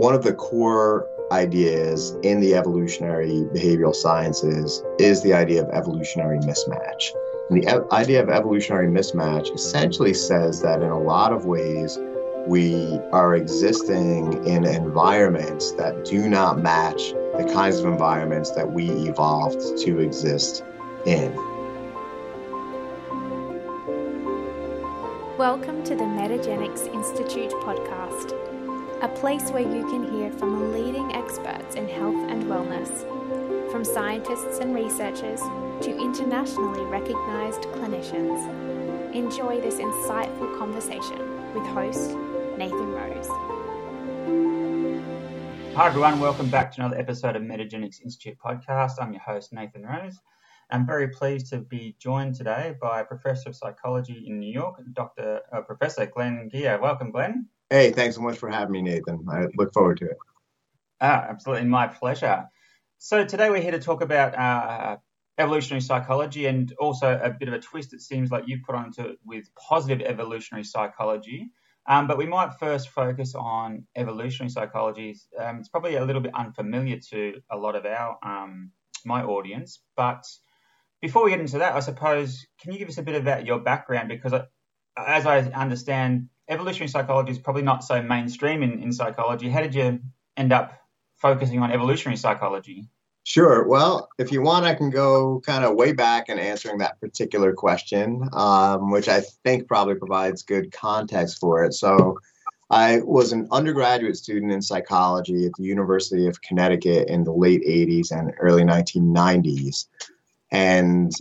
one 0.00 0.14
of 0.14 0.22
the 0.22 0.32
core 0.32 1.06
ideas 1.30 2.16
in 2.22 2.40
the 2.40 2.54
evolutionary 2.54 3.44
behavioral 3.52 3.94
sciences 3.94 4.82
is 4.98 5.22
the 5.22 5.34
idea 5.34 5.62
of 5.62 5.68
evolutionary 5.74 6.38
mismatch. 6.38 7.12
And 7.50 7.62
the 7.62 7.86
idea 7.92 8.22
of 8.22 8.30
evolutionary 8.30 8.86
mismatch 8.86 9.54
essentially 9.54 10.14
says 10.14 10.62
that 10.62 10.80
in 10.80 10.88
a 10.88 10.98
lot 10.98 11.34
of 11.34 11.44
ways, 11.44 11.98
we 12.46 12.98
are 13.12 13.36
existing 13.36 14.46
in 14.46 14.64
environments 14.64 15.72
that 15.72 16.06
do 16.06 16.30
not 16.30 16.62
match 16.62 17.10
the 17.36 17.46
kinds 17.52 17.78
of 17.80 17.84
environments 17.84 18.52
that 18.52 18.72
we 18.72 18.88
evolved 19.06 19.60
to 19.82 19.98
exist 19.98 20.64
in. 21.04 21.30
Welcome 25.36 25.84
to 25.84 25.94
the 25.94 26.04
Metagenics 26.04 26.86
Institute 26.86 27.50
podcast, 27.50 28.59
a 29.02 29.08
place 29.08 29.50
where 29.50 29.62
you 29.62 29.88
can 29.88 30.12
hear 30.12 30.30
from 30.32 30.72
leading 30.72 31.14
experts 31.14 31.74
in 31.74 31.88
health 31.88 32.28
and 32.28 32.42
wellness, 32.44 33.00
from 33.72 33.82
scientists 33.82 34.58
and 34.58 34.74
researchers 34.74 35.40
to 35.80 35.98
internationally 35.98 36.84
recognized 36.84 37.62
clinicians. 37.62 38.44
Enjoy 39.14 39.58
this 39.58 39.76
insightful 39.76 40.58
conversation 40.58 41.18
with 41.54 41.66
host 41.68 42.10
Nathan 42.58 42.92
Rose. 42.92 43.28
Hi, 45.74 45.86
everyone. 45.86 46.20
Welcome 46.20 46.50
back 46.50 46.70
to 46.72 46.82
another 46.82 46.98
episode 46.98 47.36
of 47.36 47.42
Metagenics 47.42 48.02
Institute 48.02 48.36
podcast. 48.44 48.92
I'm 49.00 49.14
your 49.14 49.22
host, 49.22 49.50
Nathan 49.54 49.82
Rose. 49.82 50.20
I'm 50.70 50.84
very 50.84 51.08
pleased 51.08 51.46
to 51.50 51.60
be 51.60 51.96
joined 51.98 52.34
today 52.34 52.74
by 52.78 53.00
a 53.00 53.04
professor 53.04 53.48
of 53.48 53.56
psychology 53.56 54.24
in 54.26 54.38
New 54.38 54.52
York, 54.52 54.78
Dr. 54.92 55.40
Uh, 55.50 55.62
professor 55.62 56.04
Glenn 56.04 56.50
Geher. 56.52 56.78
Welcome, 56.78 57.12
Glenn. 57.12 57.48
Hey, 57.72 57.92
thanks 57.92 58.16
so 58.16 58.22
much 58.22 58.36
for 58.36 58.50
having 58.50 58.72
me, 58.72 58.82
Nathan. 58.82 59.24
I 59.30 59.46
look 59.56 59.72
forward 59.72 59.98
to 59.98 60.06
it. 60.06 60.16
Ah, 61.00 61.26
absolutely, 61.28 61.68
my 61.68 61.86
pleasure. 61.86 62.46
So 62.98 63.24
today 63.24 63.48
we're 63.48 63.62
here 63.62 63.70
to 63.70 63.78
talk 63.78 64.02
about 64.02 64.36
uh, 64.36 64.96
evolutionary 65.38 65.80
psychology 65.80 66.46
and 66.46 66.74
also 66.80 67.18
a 67.22 67.30
bit 67.30 67.46
of 67.46 67.54
a 67.54 67.60
twist 67.60 67.94
it 67.94 68.00
seems 68.00 68.32
like 68.32 68.44
you've 68.48 68.64
put 68.64 68.74
onto 68.74 69.02
it 69.02 69.18
with 69.24 69.44
positive 69.54 70.04
evolutionary 70.04 70.64
psychology. 70.64 71.52
Um, 71.86 72.08
but 72.08 72.18
we 72.18 72.26
might 72.26 72.58
first 72.58 72.88
focus 72.88 73.36
on 73.36 73.86
evolutionary 73.96 74.50
psychology. 74.50 75.16
Um, 75.38 75.60
it's 75.60 75.68
probably 75.68 75.94
a 75.94 76.04
little 76.04 76.22
bit 76.22 76.34
unfamiliar 76.34 76.98
to 77.10 77.40
a 77.52 77.56
lot 77.56 77.76
of 77.76 77.86
our 77.86 78.18
um, 78.24 78.72
my 79.04 79.22
audience, 79.22 79.80
but 79.96 80.26
before 81.00 81.24
we 81.24 81.30
get 81.30 81.40
into 81.40 81.58
that, 81.58 81.74
I 81.74 81.80
suppose, 81.80 82.46
can 82.60 82.72
you 82.72 82.78
give 82.78 82.88
us 82.88 82.98
a 82.98 83.02
bit 83.02 83.14
about 83.14 83.46
your 83.46 83.60
background? 83.60 84.08
Because 84.08 84.32
uh, 84.32 84.44
as 84.96 85.24
I 85.24 85.38
understand, 85.38 86.28
evolutionary 86.50 86.88
psychology 86.88 87.32
is 87.32 87.38
probably 87.38 87.62
not 87.62 87.84
so 87.84 88.02
mainstream 88.02 88.62
in, 88.62 88.82
in 88.82 88.92
psychology. 88.92 89.48
How 89.48 89.60
did 89.60 89.74
you 89.74 90.00
end 90.36 90.52
up 90.52 90.80
focusing 91.16 91.60
on 91.60 91.70
evolutionary 91.70 92.16
psychology? 92.16 92.88
Sure. 93.24 93.66
Well, 93.68 94.08
if 94.18 94.32
you 94.32 94.42
want, 94.42 94.64
I 94.64 94.74
can 94.74 94.90
go 94.90 95.40
kind 95.46 95.64
of 95.64 95.76
way 95.76 95.92
back 95.92 96.28
in 96.28 96.38
answering 96.38 96.78
that 96.78 97.00
particular 97.00 97.52
question, 97.52 98.28
um, 98.32 98.90
which 98.90 99.08
I 99.08 99.20
think 99.44 99.68
probably 99.68 99.94
provides 99.94 100.42
good 100.42 100.72
context 100.72 101.38
for 101.38 101.64
it. 101.64 101.74
So, 101.74 102.18
I 102.70 103.00
was 103.00 103.32
an 103.32 103.48
undergraduate 103.50 104.16
student 104.16 104.52
in 104.52 104.62
psychology 104.62 105.44
at 105.44 105.52
the 105.58 105.64
University 105.64 106.28
of 106.28 106.40
Connecticut 106.40 107.08
in 107.08 107.24
the 107.24 107.32
late 107.32 107.62
80s 107.66 108.12
and 108.12 108.32
early 108.38 108.62
1990s. 108.62 109.86
And 110.52 111.12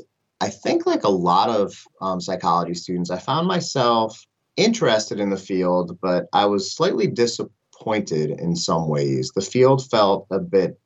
I 0.42 0.50
think, 0.50 0.86
like 0.86 1.04
a 1.04 1.10
lot 1.10 1.50
of 1.50 1.84
um, 2.02 2.22
psychology 2.22 2.76
students, 2.76 3.10
I 3.10 3.18
found 3.18 3.48
myself 3.48 4.24
interested 4.60 5.20
in 5.20 5.30
the 5.30 5.38
field, 5.38 5.98
but 6.02 6.28
I 6.34 6.46
was 6.46 6.72
slightly 6.72 7.08
disappointed 7.08 8.32
in 8.32 8.56
some 8.56 8.90
ways. 8.90 9.32
The 9.34 9.42
field 9.42 9.90
felt 9.90 10.28
a 10.32 10.40
bit 10.40 10.80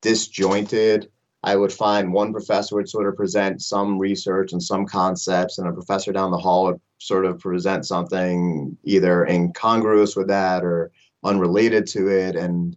disjointed. 0.00 1.10
I 1.42 1.56
would 1.56 1.72
find 1.72 2.12
one 2.12 2.32
professor 2.32 2.76
would 2.76 2.88
sort 2.88 3.06
of 3.06 3.16
present 3.16 3.62
some 3.62 3.98
research 3.98 4.52
and 4.52 4.62
some 4.62 4.86
concepts, 4.86 5.58
and 5.58 5.68
a 5.68 5.72
professor 5.72 6.12
down 6.12 6.30
the 6.30 6.38
hall 6.38 6.66
would 6.66 6.80
sort 6.98 7.24
of 7.24 7.38
present 7.38 7.86
something 7.86 8.76
either 8.84 9.24
incongruous 9.24 10.16
with 10.16 10.28
that 10.28 10.64
or 10.64 10.90
unrelated 11.24 11.86
to 11.88 12.08
it. 12.08 12.36
And 12.36 12.76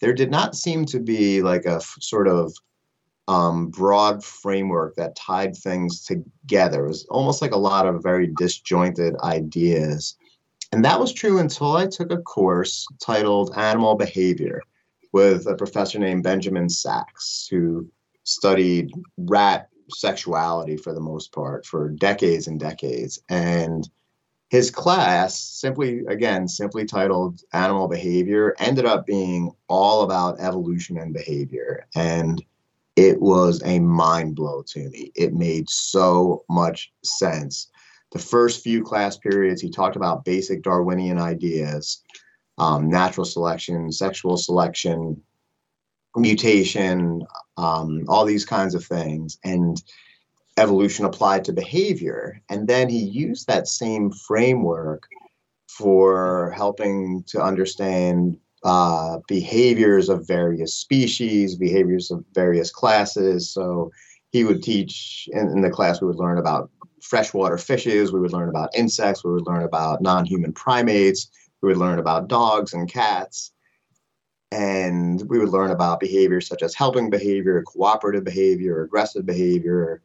there 0.00 0.12
did 0.12 0.30
not 0.30 0.54
seem 0.54 0.84
to 0.86 1.00
be 1.00 1.42
like 1.42 1.64
a 1.66 1.76
f- 1.76 1.96
sort 2.00 2.28
of 2.28 2.52
um, 3.28 3.68
broad 3.68 4.22
framework 4.22 4.96
that 4.96 5.16
tied 5.16 5.56
things 5.56 6.04
together. 6.04 6.84
It 6.84 6.88
was 6.88 7.06
almost 7.06 7.40
like 7.40 7.52
a 7.52 7.58
lot 7.58 7.86
of 7.86 8.02
very 8.02 8.32
disjointed 8.38 9.16
ideas. 9.22 10.16
And 10.72 10.84
that 10.84 11.00
was 11.00 11.12
true 11.12 11.38
until 11.38 11.76
I 11.76 11.86
took 11.86 12.10
a 12.10 12.18
course 12.18 12.86
titled 13.00 13.54
Animal 13.56 13.94
Behavior 13.94 14.60
with 15.12 15.46
a 15.46 15.54
professor 15.54 15.98
named 15.98 16.24
Benjamin 16.24 16.68
Sachs, 16.68 17.46
who 17.50 17.88
studied 18.24 18.90
rat 19.16 19.68
sexuality 19.90 20.76
for 20.76 20.92
the 20.92 21.00
most 21.00 21.32
part 21.32 21.64
for 21.64 21.90
decades 21.90 22.48
and 22.48 22.58
decades. 22.58 23.20
And 23.28 23.88
his 24.48 24.70
class, 24.70 25.38
simply, 25.38 26.04
again, 26.06 26.48
simply 26.48 26.84
titled 26.84 27.40
Animal 27.52 27.88
Behavior, 27.88 28.54
ended 28.58 28.84
up 28.84 29.06
being 29.06 29.50
all 29.68 30.02
about 30.02 30.40
evolution 30.40 30.98
and 30.98 31.12
behavior. 31.12 31.86
And 31.94 32.44
it 32.96 33.20
was 33.20 33.62
a 33.64 33.80
mind 33.80 34.36
blow 34.36 34.62
to 34.68 34.88
me. 34.90 35.10
It 35.14 35.34
made 35.34 35.68
so 35.68 36.44
much 36.48 36.92
sense. 37.02 37.70
The 38.12 38.18
first 38.18 38.62
few 38.62 38.82
class 38.82 39.16
periods, 39.16 39.60
he 39.60 39.70
talked 39.70 39.96
about 39.96 40.24
basic 40.24 40.62
Darwinian 40.62 41.18
ideas, 41.18 42.02
um, 42.58 42.88
natural 42.88 43.24
selection, 43.24 43.90
sexual 43.90 44.36
selection, 44.36 45.20
mutation, 46.16 47.22
um, 47.56 48.04
all 48.08 48.24
these 48.24 48.44
kinds 48.44 48.76
of 48.76 48.84
things, 48.84 49.38
and 49.42 49.82
evolution 50.56 51.04
applied 51.04 51.44
to 51.44 51.52
behavior. 51.52 52.40
And 52.48 52.68
then 52.68 52.88
he 52.88 52.98
used 52.98 53.48
that 53.48 53.66
same 53.66 54.12
framework 54.12 55.08
for 55.68 56.52
helping 56.56 57.24
to 57.26 57.42
understand 57.42 58.38
uh, 58.64 59.18
behaviors 59.28 60.08
of 60.08 60.26
various 60.26 60.74
species, 60.74 61.54
behaviors 61.54 62.10
of 62.10 62.24
various 62.34 62.70
classes. 62.70 63.50
So 63.50 63.92
he 64.32 64.42
would 64.42 64.62
teach 64.62 65.28
in, 65.32 65.48
in, 65.48 65.60
the 65.60 65.70
class, 65.70 66.00
we 66.00 66.06
would 66.06 66.16
learn 66.16 66.38
about 66.38 66.70
freshwater 67.02 67.58
fishes, 67.58 68.10
we 68.10 68.20
would 68.20 68.32
learn 68.32 68.48
about 68.48 68.74
insects, 68.74 69.22
we 69.22 69.32
would 69.32 69.46
learn 69.46 69.62
about 69.62 70.00
non 70.00 70.24
human 70.24 70.52
primates, 70.52 71.28
we 71.60 71.68
would 71.68 71.76
learn 71.76 71.98
about 71.98 72.28
dogs 72.28 72.72
and 72.72 72.90
cats. 72.90 73.52
And 74.50 75.22
we 75.28 75.38
would 75.38 75.48
learn 75.50 75.70
about 75.70 76.00
behaviors 76.00 76.46
such 76.46 76.62
as 76.62 76.74
helping 76.74 77.10
behavior, 77.10 77.62
cooperative 77.62 78.24
behavior, 78.24 78.82
aggressive 78.82 79.26
behavior, 79.26 80.00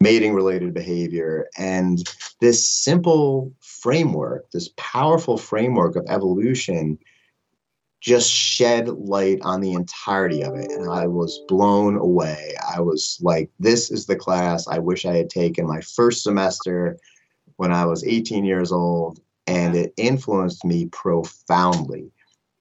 mating 0.00 0.34
related 0.34 0.74
behavior. 0.74 1.48
And 1.56 1.98
this 2.40 2.66
simple 2.66 3.52
framework, 3.60 4.50
this 4.50 4.68
powerful 4.76 5.38
framework 5.38 5.96
of 5.96 6.04
evolution, 6.08 6.98
just 8.04 8.30
shed 8.30 8.86
light 8.90 9.38
on 9.40 9.62
the 9.62 9.72
entirety 9.72 10.42
of 10.42 10.54
it. 10.54 10.70
And 10.70 10.90
I 10.90 11.06
was 11.06 11.40
blown 11.48 11.96
away. 11.96 12.54
I 12.70 12.78
was 12.80 13.18
like, 13.22 13.50
this 13.58 13.90
is 13.90 14.04
the 14.04 14.14
class 14.14 14.68
I 14.68 14.78
wish 14.78 15.06
I 15.06 15.16
had 15.16 15.30
taken 15.30 15.66
my 15.66 15.80
first 15.80 16.22
semester 16.22 16.98
when 17.56 17.72
I 17.72 17.86
was 17.86 18.04
18 18.04 18.44
years 18.44 18.72
old. 18.72 19.20
And 19.46 19.74
it 19.74 19.94
influenced 19.96 20.66
me 20.66 20.86
profoundly. 20.92 22.10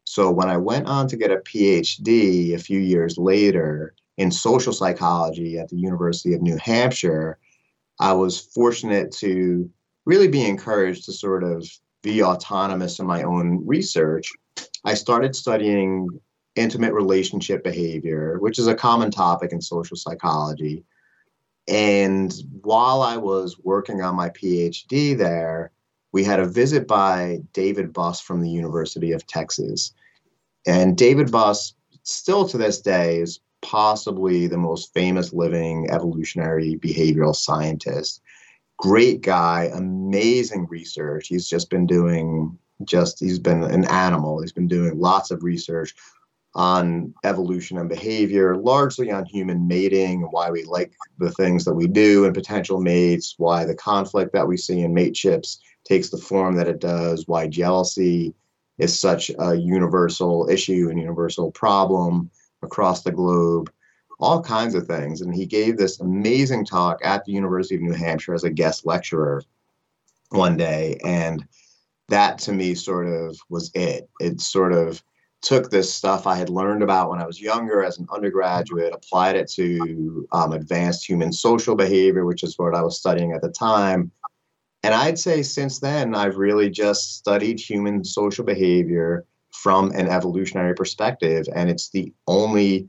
So 0.06 0.32
when 0.32 0.50
I 0.50 0.56
went 0.56 0.88
on 0.88 1.10
to 1.10 1.18
get 1.18 1.32
a 1.32 1.38
PhD 1.38 2.54
a 2.54 2.60
few 2.60 2.80
years 2.80 3.18
later 3.18 3.96
in 4.16 4.32
social 4.32 4.72
psychology 4.72 5.60
at 5.60 5.68
the 5.68 5.78
University 5.78 6.34
of 6.34 6.42
New 6.42 6.58
Hampshire, 6.58 7.38
I 8.00 8.14
was 8.14 8.40
fortunate 8.40 9.12
to 9.18 9.70
really 10.06 10.30
be 10.30 10.46
encouraged 10.46 11.04
to 11.06 11.12
sort 11.12 11.44
of 11.44 11.68
be 12.02 12.24
autonomous 12.24 13.00
in 13.00 13.08
my 13.08 13.24
own 13.24 13.66
research 13.66 14.32
I 14.84 14.94
started 14.96 15.36
studying 15.36 16.10
intimate 16.56 16.94
relationship 16.94 17.64
behavior, 17.64 18.38
which 18.40 18.60
is 18.60 18.68
a 18.68 18.76
common 18.76 19.12
topic 19.12 19.52
in 19.52 19.62
social 19.62 19.98
psychology. 19.98 20.84
And 21.68 22.34
while 22.62 23.02
I 23.02 23.18
was 23.18 23.58
working 23.64 24.02
on 24.02 24.16
my 24.16 24.30
PhD 24.30 25.18
there, 25.18 25.72
we 26.12 26.24
had 26.24 26.40
a 26.40 26.48
visit 26.48 26.88
by 26.88 27.40
David 27.54 27.94
Buss 27.94 28.22
from 28.22 28.42
the 28.42 28.50
University 28.50 29.14
of 29.14 29.26
Texas. 29.26 29.94
And 30.68 30.98
David 30.98 31.32
Buss, 31.32 31.74
still 32.04 32.48
to 32.50 32.58
this 32.58 32.82
day, 32.82 33.20
is 33.20 33.40
possibly 33.62 34.46
the 34.46 34.58
most 34.58 34.94
famous 34.94 35.34
living 35.34 35.90
evolutionary 35.90 36.78
behavioral 36.78 37.36
scientist. 37.36 38.22
Great 38.78 39.22
guy, 39.22 39.72
amazing 39.74 40.68
research. 40.70 41.30
He's 41.30 41.48
just 41.48 41.70
been 41.70 41.88
doing 41.88 42.60
just 42.86 43.20
he's 43.20 43.40
been 43.40 43.64
an 43.64 43.86
animal. 43.86 44.42
He's 44.42 44.52
been 44.52 44.68
doing 44.68 45.00
lots 45.00 45.32
of 45.32 45.44
research 45.44 45.96
on 46.56 47.14
evolution 47.24 47.78
and 47.78 47.90
behavior, 47.90 48.56
largely 48.56 49.12
on 49.12 49.26
human 49.26 49.68
mating, 49.68 50.22
and 50.24 50.32
why 50.32 50.52
we 50.52 50.64
like 50.66 50.94
the 51.18 51.32
things 51.32 51.66
that 51.66 51.74
we 51.74 51.88
do 51.88 52.26
and 52.26 52.34
potential 52.34 52.80
mates, 52.80 53.36
why 53.38 53.66
the 53.66 53.76
conflict 53.76 54.34
that 54.34 54.48
we 54.48 54.58
see 54.58 54.82
in 54.82 54.94
mateships 54.94 55.60
takes 55.84 56.10
the 56.10 56.18
form 56.18 56.56
that 56.56 56.68
it 56.68 56.80
does, 56.80 57.28
why 57.28 57.48
jealousy 57.48 58.34
is 58.78 59.00
such 59.00 59.32
a 59.40 59.56
universal 59.56 60.48
issue 60.50 60.88
and 60.90 61.00
universal 61.00 61.52
problem 61.52 62.30
across 62.62 63.02
the 63.02 63.12
globe, 63.12 63.72
all 64.20 64.42
kinds 64.42 64.76
of 64.76 64.88
things. 64.88 65.22
And 65.22 65.34
he 65.34 65.46
gave 65.46 65.78
this 65.78 66.00
amazing 66.00 66.66
talk 66.66 67.00
at 67.04 67.26
the 67.26 67.32
University 67.32 67.76
of 67.76 67.82
New 67.82 67.94
Hampshire 67.94 68.34
as 68.34 68.44
a 68.44 68.50
guest 68.50 68.86
lecturer 68.86 69.44
one 70.30 70.56
day. 70.56 71.00
And 71.04 71.46
that 72.14 72.38
to 72.38 72.54
me 72.54 72.76
sort 72.76 73.08
of 73.08 73.40
was 73.50 73.72
it. 73.74 74.08
It 74.20 74.40
sort 74.40 74.72
of 74.72 75.04
took 75.42 75.72
this 75.72 75.94
stuff 75.94 76.28
I 76.28 76.36
had 76.36 76.50
learned 76.50 76.84
about 76.84 77.10
when 77.10 77.20
I 77.20 77.26
was 77.26 77.42
younger 77.42 77.84
as 77.84 77.98
an 77.98 78.08
undergraduate, 78.14 78.94
applied 78.94 79.36
it 79.36 79.50
to 79.54 80.28
um, 80.32 80.54
advanced 80.54 81.10
human 81.10 81.34
social 81.34 81.76
behavior, 81.76 82.24
which 82.26 82.44
is 82.44 82.58
what 82.58 82.76
I 82.76 82.84
was 82.84 83.00
studying 83.00 83.34
at 83.34 83.42
the 83.42 83.50
time. 83.50 84.12
And 84.84 84.94
I'd 84.94 85.18
say 85.18 85.42
since 85.42 85.80
then, 85.80 86.14
I've 86.14 86.38
really 86.38 86.70
just 86.70 87.18
studied 87.18 87.60
human 87.60 88.04
social 88.04 88.46
behavior 88.46 89.26
from 89.52 89.92
an 89.92 90.08
evolutionary 90.08 90.76
perspective. 90.76 91.46
And 91.56 91.70
it's 91.70 91.90
the 91.90 92.14
only 92.28 92.88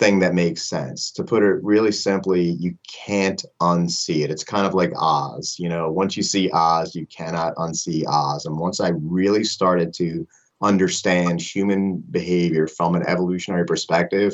thing 0.00 0.18
that 0.18 0.34
makes 0.34 0.64
sense. 0.64 1.12
To 1.12 1.22
put 1.22 1.42
it 1.42 1.62
really 1.62 1.92
simply, 1.92 2.42
you 2.42 2.76
can't 2.90 3.44
unsee 3.60 4.24
it. 4.24 4.30
It's 4.30 4.42
kind 4.42 4.66
of 4.66 4.74
like 4.74 4.92
Oz. 4.96 5.56
You 5.58 5.68
know, 5.68 5.92
once 5.92 6.16
you 6.16 6.22
see 6.22 6.50
Oz, 6.52 6.94
you 6.96 7.06
cannot 7.06 7.54
unsee 7.56 8.04
Oz. 8.08 8.46
And 8.46 8.58
once 8.58 8.80
I 8.80 8.88
really 8.88 9.44
started 9.44 9.92
to 9.94 10.26
understand 10.62 11.40
human 11.40 12.02
behavior 12.10 12.66
from 12.66 12.96
an 12.96 13.06
evolutionary 13.06 13.66
perspective, 13.66 14.32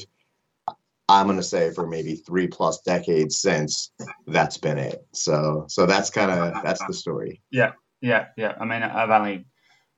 I'm 1.08 1.26
going 1.26 1.36
to 1.38 1.42
say 1.42 1.72
for 1.72 1.86
maybe 1.86 2.14
three 2.14 2.46
plus 2.46 2.80
decades 2.82 3.38
since, 3.38 3.90
that's 4.26 4.58
been 4.58 4.78
it. 4.78 5.04
So, 5.12 5.66
so 5.68 5.84
that's 5.84 6.10
kind 6.10 6.30
of 6.30 6.62
that's 6.62 6.84
the 6.86 6.94
story. 6.94 7.42
Yeah, 7.50 7.72
yeah, 8.00 8.26
yeah. 8.36 8.54
I 8.60 8.64
mean, 8.64 8.82
I've 8.82 9.10
only 9.10 9.46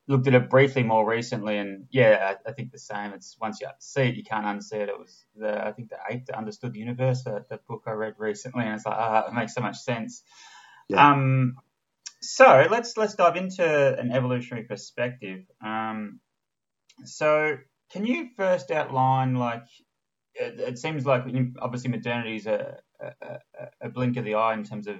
looked 0.09 0.27
at 0.27 0.33
it 0.33 0.49
briefly 0.49 0.81
more 0.81 1.07
recently, 1.07 1.57
and 1.57 1.85
yeah, 1.91 2.33
I, 2.33 2.49
I, 2.49 2.53
think 2.53 2.71
the 2.71 2.79
same. 2.79 3.13
It's 3.13 3.37
once 3.39 3.61
you 3.61 3.67
see 3.77 4.01
it, 4.01 4.15
you 4.15 4.23
can't 4.23 4.45
unsee 4.45 4.81
it. 4.81 4.89
It 4.89 4.97
was 4.97 5.23
the 5.35 5.65
I 5.65 5.71
think 5.71 5.89
the 5.89 5.97
Ape 6.09 6.25
that 6.25 6.35
understood 6.35 6.73
the 6.73 6.79
universe, 6.79 7.23
that, 7.23 7.47
that 7.49 7.67
book 7.67 7.83
I 7.85 7.91
read 7.91 8.15
recently, 8.17 8.65
and 8.65 8.73
it's 8.73 8.85
like 8.85 8.97
ah, 8.97 9.27
it 9.27 9.33
makes 9.33 9.53
so 9.53 9.61
much 9.61 9.77
sense. 9.77 10.23
Yeah. 10.89 11.11
Um, 11.11 11.57
so 12.21 12.67
let's 12.71 12.97
let's 12.97 13.13
dive 13.13 13.35
into 13.35 13.63
an 13.63 14.11
evolutionary 14.11 14.65
perspective. 14.65 15.45
Um, 15.63 16.19
so 17.05 17.57
can 17.91 18.03
you 18.03 18.29
first 18.35 18.71
outline 18.71 19.35
like 19.35 19.67
it, 20.33 20.59
it 20.59 20.79
seems 20.79 21.05
like 21.05 21.23
obviously 21.61 21.91
modernity 21.91 22.35
is 22.35 22.47
a, 22.47 22.79
a, 22.99 23.37
a 23.79 23.89
blink 23.89 24.17
of 24.17 24.25
the 24.25 24.35
eye 24.35 24.55
in 24.55 24.63
terms 24.63 24.87
of 24.87 24.95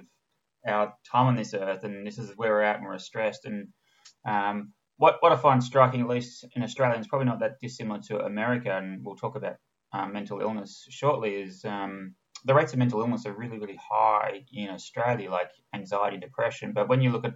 our 0.64 0.94
time 1.10 1.26
on 1.26 1.34
this 1.34 1.52
earth, 1.52 1.82
and 1.82 2.06
this 2.06 2.18
is 2.18 2.30
where 2.36 2.50
we're 2.50 2.62
at 2.62 2.76
and 2.76 2.86
we're 2.86 2.98
stressed 2.98 3.44
and 3.44 3.68
um, 4.24 4.72
what 5.00 5.16
what 5.20 5.32
I 5.32 5.36
find 5.36 5.64
striking, 5.64 6.02
at 6.02 6.08
least 6.08 6.44
in 6.54 6.62
Australia, 6.62 7.00
is 7.00 7.08
probably 7.08 7.24
not 7.24 7.40
that 7.40 7.58
dissimilar 7.58 8.00
to 8.08 8.18
America, 8.18 8.70
and 8.70 9.02
we'll 9.02 9.16
talk 9.16 9.34
about 9.34 9.56
um, 9.94 10.12
mental 10.12 10.40
illness 10.42 10.86
shortly. 10.90 11.36
Is 11.36 11.64
um, 11.64 12.14
the 12.44 12.52
rates 12.54 12.74
of 12.74 12.78
mental 12.78 13.00
illness 13.00 13.24
are 13.24 13.32
really 13.32 13.58
really 13.58 13.80
high 13.90 14.44
in 14.52 14.68
Australia, 14.68 15.30
like 15.30 15.50
anxiety, 15.74 16.18
depression. 16.18 16.72
But 16.74 16.90
when 16.90 17.00
you 17.00 17.12
look 17.12 17.24
at 17.24 17.32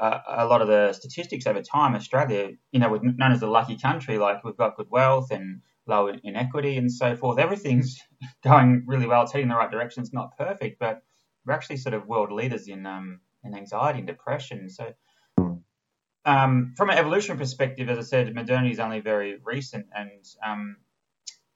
uh, 0.00 0.20
a 0.26 0.46
lot 0.46 0.62
of 0.62 0.68
the 0.68 0.94
statistics 0.94 1.46
over 1.46 1.60
time, 1.60 1.94
Australia, 1.94 2.52
you 2.72 2.80
know, 2.80 2.88
we're 2.88 3.02
known 3.02 3.32
as 3.32 3.40
the 3.40 3.46
lucky 3.46 3.76
country. 3.76 4.16
Like 4.16 4.42
we've 4.42 4.56
got 4.56 4.78
good 4.78 4.88
wealth 4.90 5.30
and 5.30 5.60
low 5.86 6.10
inequity 6.24 6.78
and 6.78 6.90
so 6.90 7.14
forth. 7.14 7.38
Everything's 7.38 7.98
going 8.42 8.84
really 8.86 9.06
well. 9.06 9.24
It's 9.24 9.32
heading 9.32 9.44
in 9.44 9.50
the 9.50 9.56
right 9.56 9.70
direction. 9.70 10.02
It's 10.02 10.14
not 10.14 10.38
perfect, 10.38 10.78
but 10.80 11.02
we're 11.44 11.52
actually 11.52 11.76
sort 11.76 11.94
of 11.94 12.06
world 12.06 12.32
leaders 12.32 12.68
in 12.68 12.86
um, 12.86 13.20
in 13.44 13.54
anxiety 13.54 13.98
and 13.98 14.08
depression. 14.08 14.70
So 14.70 14.94
um, 16.26 16.74
from 16.76 16.90
an 16.90 16.98
evolution 16.98 17.38
perspective, 17.38 17.88
as 17.88 17.98
I 17.98 18.02
said, 18.02 18.34
modernity 18.34 18.72
is 18.72 18.80
only 18.80 19.00
very 19.00 19.38
recent, 19.44 19.86
and 19.94 20.10
um, 20.44 20.76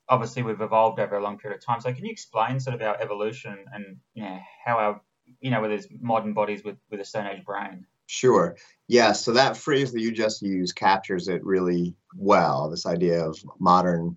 obviously 0.09 0.43
we've 0.43 0.61
evolved 0.61 1.01
over 1.01 1.17
a 1.17 1.23
long 1.23 1.39
period 1.39 1.59
of 1.59 1.65
time. 1.65 1.81
So, 1.81 1.93
can 1.93 2.05
you 2.05 2.13
explain 2.13 2.61
sort 2.61 2.77
of 2.77 2.83
our 2.83 3.01
evolution 3.01 3.65
and 3.75 3.97
you 4.15 4.23
know 4.23 4.39
how 4.65 4.79
our 4.79 5.01
you 5.41 5.51
know 5.51 5.61
with 5.61 5.73
these 5.73 5.89
modern 6.01 6.33
bodies 6.33 6.63
with 6.65 6.77
with 6.91 7.01
a 7.01 7.05
Stone 7.05 7.27
Age 7.27 7.45
brain? 7.45 7.85
Sure. 8.07 8.57
Yeah. 8.89 9.13
So 9.13 9.33
that 9.33 9.57
phrase 9.57 9.93
that 9.93 10.01
you 10.01 10.11
just 10.11 10.43
used 10.43 10.75
captures 10.75 11.29
it 11.29 11.45
really 11.45 11.95
well. 12.17 12.69
This 12.69 12.87
idea 12.87 13.25
of 13.25 13.39
modern 13.59 14.17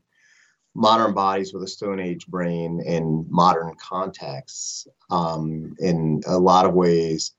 modern 0.75 1.13
bodies 1.13 1.53
with 1.53 1.63
a 1.63 1.67
Stone 1.67 1.99
Age 1.99 2.27
brain 2.27 2.81
in 2.85 3.25
modern 3.29 3.75
contexts. 3.75 4.87
Um, 5.09 5.75
in 5.79 6.21
a 6.25 6.37
lot 6.39 6.65
of 6.65 6.73
ways, 6.73 7.33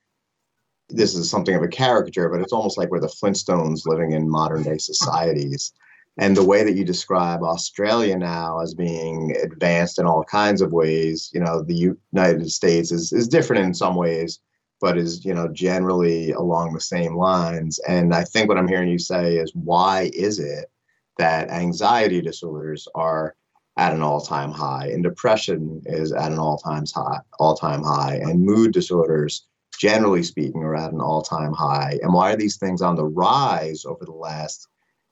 this 0.89 1.15
is 1.15 1.31
something 1.31 1.55
of 1.55 1.63
a 1.63 1.69
caricature, 1.69 2.29
but 2.29 2.41
it's 2.41 2.53
almost 2.53 2.79
like 2.79 2.91
we're 2.91 3.01
the 3.01 3.07
Flintstones 3.07 3.87
living 3.87 4.13
in 4.13 4.29
modern 4.29 4.63
day 4.63 4.79
societies. 4.79 5.73
And 6.17 6.37
the 6.37 6.45
way 6.45 6.63
that 6.63 6.77
you 6.77 6.85
describe 6.85 7.43
Australia 7.43 8.17
now 8.17 8.61
as 8.61 8.75
being 8.75 9.35
advanced 9.43 9.99
in 9.99 10.07
all 10.07 10.23
kinds 10.25 10.61
of 10.61 10.73
ways, 10.73 11.31
you 11.35 11.41
know, 11.41 11.63
the 11.63 11.97
United 12.13 12.51
States 12.51 12.93
is, 12.93 13.13
is 13.13 13.27
different 13.27 13.65
in 13.65 13.75
some 13.75 13.97
ways, 13.97 14.39
but 14.81 14.97
is, 14.97 15.25
you 15.25 15.35
know, 15.35 15.49
generally 15.49 16.31
along 16.33 16.73
the 16.73 16.81
same 16.81 17.17
lines. 17.17 17.81
And 17.89 18.15
I 18.15 18.23
think 18.23 18.49
what 18.49 18.59
I'm 18.59 18.69
hearing 18.69 18.89
you 18.89 18.99
say 18.99 19.39
is 19.39 19.53
why 19.55 20.11
is 20.15 20.39
it 20.39 20.71
that 21.19 21.51
anxiety 21.51 22.21
disorders 22.21 22.87
are 22.95 23.35
at 23.77 23.93
an 23.93 24.03
all-time 24.03 24.53
high 24.53 24.89
and 24.89 25.03
depression 25.03 25.83
is 25.87 26.13
at 26.13 26.31
an 26.31 26.39
all-time 26.39 26.85
high 26.95 27.19
all-time 27.41 27.83
high 27.83 28.21
and 28.23 28.45
mood 28.45 28.73
disorders 28.73 29.47
generally 29.77 30.23
speaking, 30.23 30.63
are 30.63 30.77
at 30.77 30.93
an 30.93 31.01
all 31.01 31.23
time 31.23 31.53
high. 31.53 31.99
And 32.03 32.13
why 32.13 32.33
are 32.33 32.37
these 32.37 32.57
things 32.57 32.83
on 32.83 32.97
the 32.97 33.05
rise 33.05 33.85
over 33.85 34.05
the 34.05 34.13
last 34.13 34.69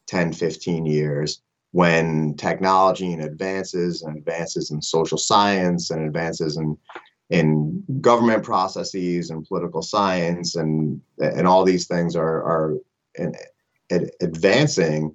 10, 0.07 0.33
15 0.33 0.87
years 0.87 1.43
when 1.73 2.35
technology 2.35 3.13
and 3.13 3.23
advances 3.23 4.03
and 4.03 4.17
advances 4.17 4.71
in 4.71 4.81
social 4.81 5.19
science 5.19 5.91
and 5.91 6.07
advances 6.07 6.57
in 6.57 6.77
in 7.31 7.83
government 8.03 8.45
processes 8.45 9.31
and 9.31 9.47
political 9.47 9.81
science 9.81 10.55
and 10.55 11.01
and 11.19 11.47
all 11.47 11.65
these 11.65 11.87
things 11.87 12.15
are 12.15 12.43
are 12.43 12.77
in, 13.15 13.35
in 13.89 14.11
advancing 14.21 15.15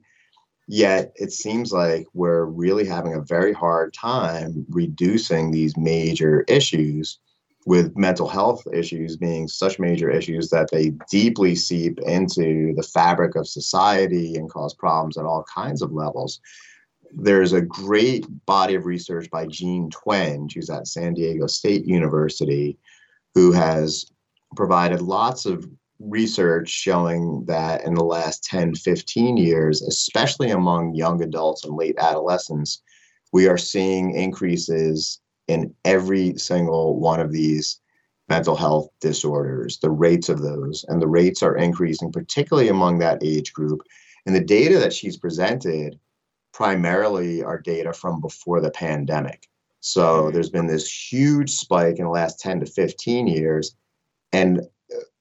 yet 0.67 1.11
it 1.15 1.31
seems 1.31 1.71
like 1.71 2.07
we're 2.13 2.45
really 2.45 2.85
having 2.85 3.13
a 3.13 3.21
very 3.21 3.53
hard 3.53 3.93
time 3.93 4.65
reducing 4.69 5.51
these 5.51 5.77
major 5.77 6.41
issues 6.47 7.19
with 7.67 7.97
mental 7.97 8.29
health 8.29 8.65
issues 8.71 9.17
being 9.17 9.45
such 9.45 9.77
major 9.77 10.09
issues 10.09 10.49
that 10.49 10.71
they 10.71 10.91
deeply 11.11 11.53
seep 11.53 11.99
into 11.99 12.73
the 12.75 12.81
fabric 12.93 13.35
of 13.35 13.45
society 13.45 14.35
and 14.35 14.49
cause 14.49 14.73
problems 14.73 15.17
at 15.17 15.25
all 15.25 15.43
kinds 15.53 15.81
of 15.81 15.91
levels. 15.91 16.39
There's 17.11 17.51
a 17.51 17.59
great 17.59 18.25
body 18.45 18.75
of 18.75 18.85
research 18.85 19.29
by 19.29 19.47
Jean 19.47 19.89
Twenge, 19.89 20.53
who's 20.53 20.69
at 20.69 20.87
San 20.87 21.13
Diego 21.13 21.45
State 21.45 21.85
University, 21.85 22.77
who 23.35 23.51
has 23.51 24.09
provided 24.55 25.01
lots 25.01 25.45
of 25.45 25.69
research 25.99 26.69
showing 26.69 27.43
that 27.47 27.83
in 27.83 27.95
the 27.95 28.03
last 28.03 28.45
10, 28.45 28.75
15 28.75 29.35
years, 29.35 29.81
especially 29.81 30.51
among 30.51 30.95
young 30.95 31.21
adults 31.21 31.65
and 31.65 31.75
late 31.75 31.97
adolescents, 31.99 32.81
we 33.33 33.45
are 33.45 33.57
seeing 33.57 34.15
increases 34.15 35.19
in 35.47 35.73
every 35.85 36.37
single 36.37 36.99
one 36.99 37.19
of 37.19 37.31
these 37.31 37.79
mental 38.29 38.55
health 38.55 38.89
disorders, 38.99 39.79
the 39.79 39.89
rates 39.89 40.29
of 40.29 40.41
those, 40.41 40.85
and 40.89 41.01
the 41.01 41.07
rates 41.07 41.41
are 41.41 41.55
increasing, 41.55 42.11
particularly 42.11 42.69
among 42.69 42.99
that 42.99 43.23
age 43.23 43.53
group. 43.53 43.81
And 44.25 44.35
the 44.35 44.43
data 44.43 44.77
that 44.79 44.93
she's 44.93 45.17
presented 45.17 45.97
primarily 46.53 47.43
are 47.43 47.59
data 47.59 47.93
from 47.93 48.19
before 48.19 48.59
the 48.59 48.71
pandemic. 48.71 49.47
So 49.79 50.23
mm-hmm. 50.23 50.33
there's 50.33 50.49
been 50.49 50.67
this 50.67 50.91
huge 50.91 51.51
spike 51.51 51.99
in 51.99 52.05
the 52.05 52.11
last 52.11 52.39
10 52.39 52.61
to 52.61 52.65
15 52.65 53.27
years. 53.27 53.75
And 54.33 54.61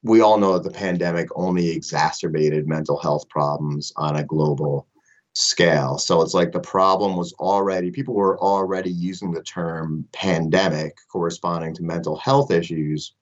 we 0.03 0.21
all 0.21 0.39
know 0.39 0.55
that 0.55 0.65
the 0.65 0.77
pandemic 0.77 1.29
only 1.37 1.71
exacerbated 1.71 2.67
mental 2.67 2.99
health 2.99 3.29
problems 3.29 3.93
on 3.97 4.17
a 4.17 4.25
global 4.25 4.87
scale. 5.39 5.99
So 5.99 6.23
it's 6.23 6.33
like 6.33 6.51
the 6.51 6.61
problem 6.61 7.15
was 7.15 7.35
already, 7.35 7.91
people 7.91 8.15
were 8.15 8.39
already 8.39 8.91
using 8.91 9.33
the 9.33 9.43
term 9.43 10.09
pandemic 10.13 10.97
corresponding 11.13 11.75
to 11.75 11.83
mental 11.83 12.17
health 12.17 12.51
issues. 12.51 13.13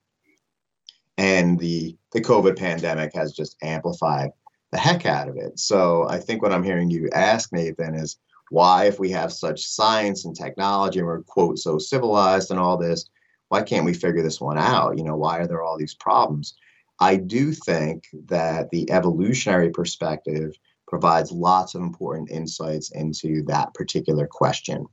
And 1.18 1.58
the, 1.58 1.96
the 2.12 2.20
COVID 2.20 2.56
pandemic 2.56 3.12
has 3.16 3.32
just 3.32 3.56
amplified 3.62 4.30
the 4.70 4.78
heck 4.78 5.06
out 5.06 5.28
of 5.28 5.36
it. 5.36 5.58
So 5.58 6.06
I 6.08 6.20
think 6.20 6.40
what 6.40 6.52
I'm 6.52 6.62
hearing 6.62 6.88
you 6.88 7.10
ask, 7.12 7.52
Nathan, 7.52 7.96
is 7.96 8.16
why, 8.50 8.84
if 8.84 9.00
we 9.00 9.10
have 9.10 9.32
such 9.32 9.66
science 9.66 10.24
and 10.24 10.36
technology 10.36 11.00
and 11.00 11.08
we're, 11.08 11.22
quote, 11.22 11.58
so 11.58 11.78
civilized 11.78 12.52
and 12.52 12.60
all 12.60 12.76
this, 12.76 13.06
why 13.48 13.62
can't 13.62 13.84
we 13.84 13.92
figure 13.92 14.22
this 14.22 14.40
one 14.40 14.58
out? 14.58 14.96
You 14.96 15.02
know, 15.02 15.16
why 15.16 15.38
are 15.38 15.48
there 15.48 15.62
all 15.62 15.76
these 15.76 15.94
problems? 15.94 16.54
I 17.00 17.16
do 17.16 17.50
think 17.50 18.04
that 18.26 18.70
the 18.70 18.88
evolutionary 18.92 19.70
perspective 19.70 20.56
provides 20.94 21.32
lots 21.32 21.74
of 21.74 21.82
important 21.82 22.30
insights 22.30 22.92
into 22.92 23.42
that 23.42 23.74
particular 23.74 24.28
question. 24.28 24.86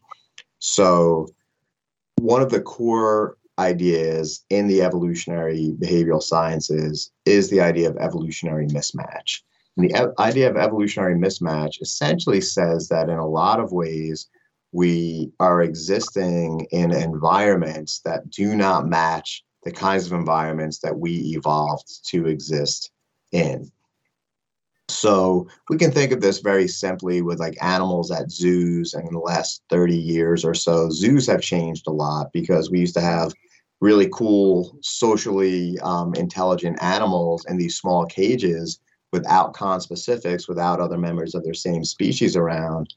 So, 0.58 1.28
one 2.16 2.42
of 2.42 2.50
the 2.50 2.60
core 2.60 3.38
ideas 3.60 4.44
in 4.50 4.68
the 4.68 4.82
evolutionary 4.82 5.76
behavioral 5.80 6.24
sciences 6.24 7.12
is 7.26 7.52
the 7.52 7.62
idea 7.62 7.88
of 7.88 7.98
evolutionary 7.98 8.66
mismatch. 8.66 9.42
And 9.78 9.92
the 9.92 10.12
idea 10.18 10.50
of 10.50 10.58
evolutionary 10.58 11.14
mismatch 11.14 11.80
essentially 11.84 12.42
says 12.42 12.88
that 12.88 13.08
in 13.08 13.20
a 13.20 13.28
lot 13.28 13.60
of 13.60 13.72
ways, 13.72 14.28
we 14.72 15.32
are 15.40 15.62
existing 15.62 16.62
in 16.72 16.92
environments 16.92 18.00
that 18.06 18.28
do 18.32 18.56
not 18.56 18.88
match 18.88 19.44
the 19.64 19.72
kinds 19.72 20.08
of 20.08 20.14
environments 20.14 20.80
that 20.80 20.98
we 20.98 21.36
evolved 21.38 22.08
to 22.08 22.26
exist 22.26 22.90
in. 23.32 23.72
So 24.92 25.48
we 25.70 25.78
can 25.78 25.92
think 25.92 26.12
of 26.12 26.22
this 26.22 26.40
very 26.40 26.68
simply 26.68 27.22
with 27.22 27.40
like 27.40 27.62
animals 27.64 28.12
at 28.12 28.32
zoos 28.32 28.94
and 28.94 29.08
in 29.08 29.14
the 29.14 29.20
last 29.20 29.64
30 29.70 29.96
years 29.96 30.44
or 30.46 30.54
so, 30.54 30.90
zoos 30.90 31.28
have 31.28 31.42
changed 31.42 31.88
a 31.88 31.92
lot 31.92 32.32
because 32.34 32.70
we 32.70 32.80
used 32.80 32.96
to 32.96 33.02
have 33.02 33.34
really 33.82 34.08
cool, 34.14 34.78
socially 34.82 35.78
um, 35.80 36.14
intelligent 36.16 36.82
animals 36.82 37.46
in 37.50 37.58
these 37.58 37.78
small 37.78 38.06
cages 38.06 38.80
without 39.12 39.54
conspecifics, 39.54 40.48
without 40.48 40.80
other 40.80 40.98
members 40.98 41.36
of 41.36 41.44
their 41.44 41.54
same 41.54 41.84
species 41.84 42.36
around. 42.36 42.94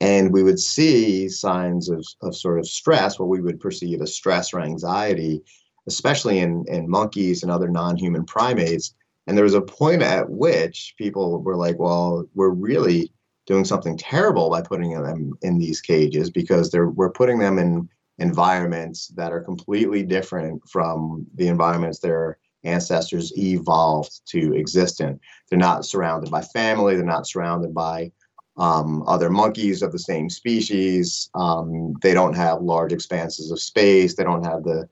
And 0.00 0.32
we 0.32 0.44
would 0.44 0.60
see 0.60 1.28
signs 1.28 1.88
of, 1.88 2.06
of 2.22 2.36
sort 2.36 2.60
of 2.60 2.68
stress, 2.68 3.18
what 3.18 3.28
we 3.28 3.40
would 3.40 3.58
perceive 3.58 4.00
as 4.00 4.14
stress 4.14 4.52
or 4.52 4.60
anxiety, 4.60 5.42
especially 5.88 6.38
in, 6.38 6.64
in 6.68 6.88
monkeys 6.88 7.42
and 7.42 7.50
other 7.50 7.68
non 7.68 7.96
human 7.96 8.24
primates. 8.24 8.94
And 9.28 9.36
there 9.36 9.44
was 9.44 9.54
a 9.54 9.60
point 9.60 10.00
at 10.00 10.30
which 10.30 10.94
people 10.96 11.42
were 11.42 11.54
like, 11.54 11.78
well, 11.78 12.24
we're 12.34 12.48
really 12.48 13.12
doing 13.46 13.66
something 13.66 13.98
terrible 13.98 14.48
by 14.48 14.62
putting 14.62 14.90
them 14.90 15.34
in 15.42 15.58
these 15.58 15.82
cages 15.82 16.30
because 16.30 16.70
they're, 16.70 16.88
we're 16.88 17.12
putting 17.12 17.38
them 17.38 17.58
in 17.58 17.90
environments 18.16 19.08
that 19.08 19.30
are 19.30 19.42
completely 19.42 20.02
different 20.02 20.66
from 20.66 21.26
the 21.34 21.46
environments 21.46 21.98
their 21.98 22.38
ancestors 22.64 23.30
evolved 23.36 24.22
to 24.28 24.54
exist 24.54 25.02
in. 25.02 25.20
They're 25.50 25.58
not 25.58 25.84
surrounded 25.84 26.30
by 26.30 26.40
family, 26.40 26.96
they're 26.96 27.04
not 27.04 27.28
surrounded 27.28 27.74
by 27.74 28.10
um, 28.56 29.04
other 29.06 29.28
monkeys 29.28 29.82
of 29.82 29.92
the 29.92 29.98
same 29.98 30.30
species. 30.30 31.28
Um, 31.34 31.94
they 32.00 32.14
don't 32.14 32.34
have 32.34 32.62
large 32.62 32.94
expanses 32.94 33.50
of 33.50 33.60
space. 33.60 34.16
They 34.16 34.24
don't 34.24 34.44
have 34.44 34.64
the 34.64 34.88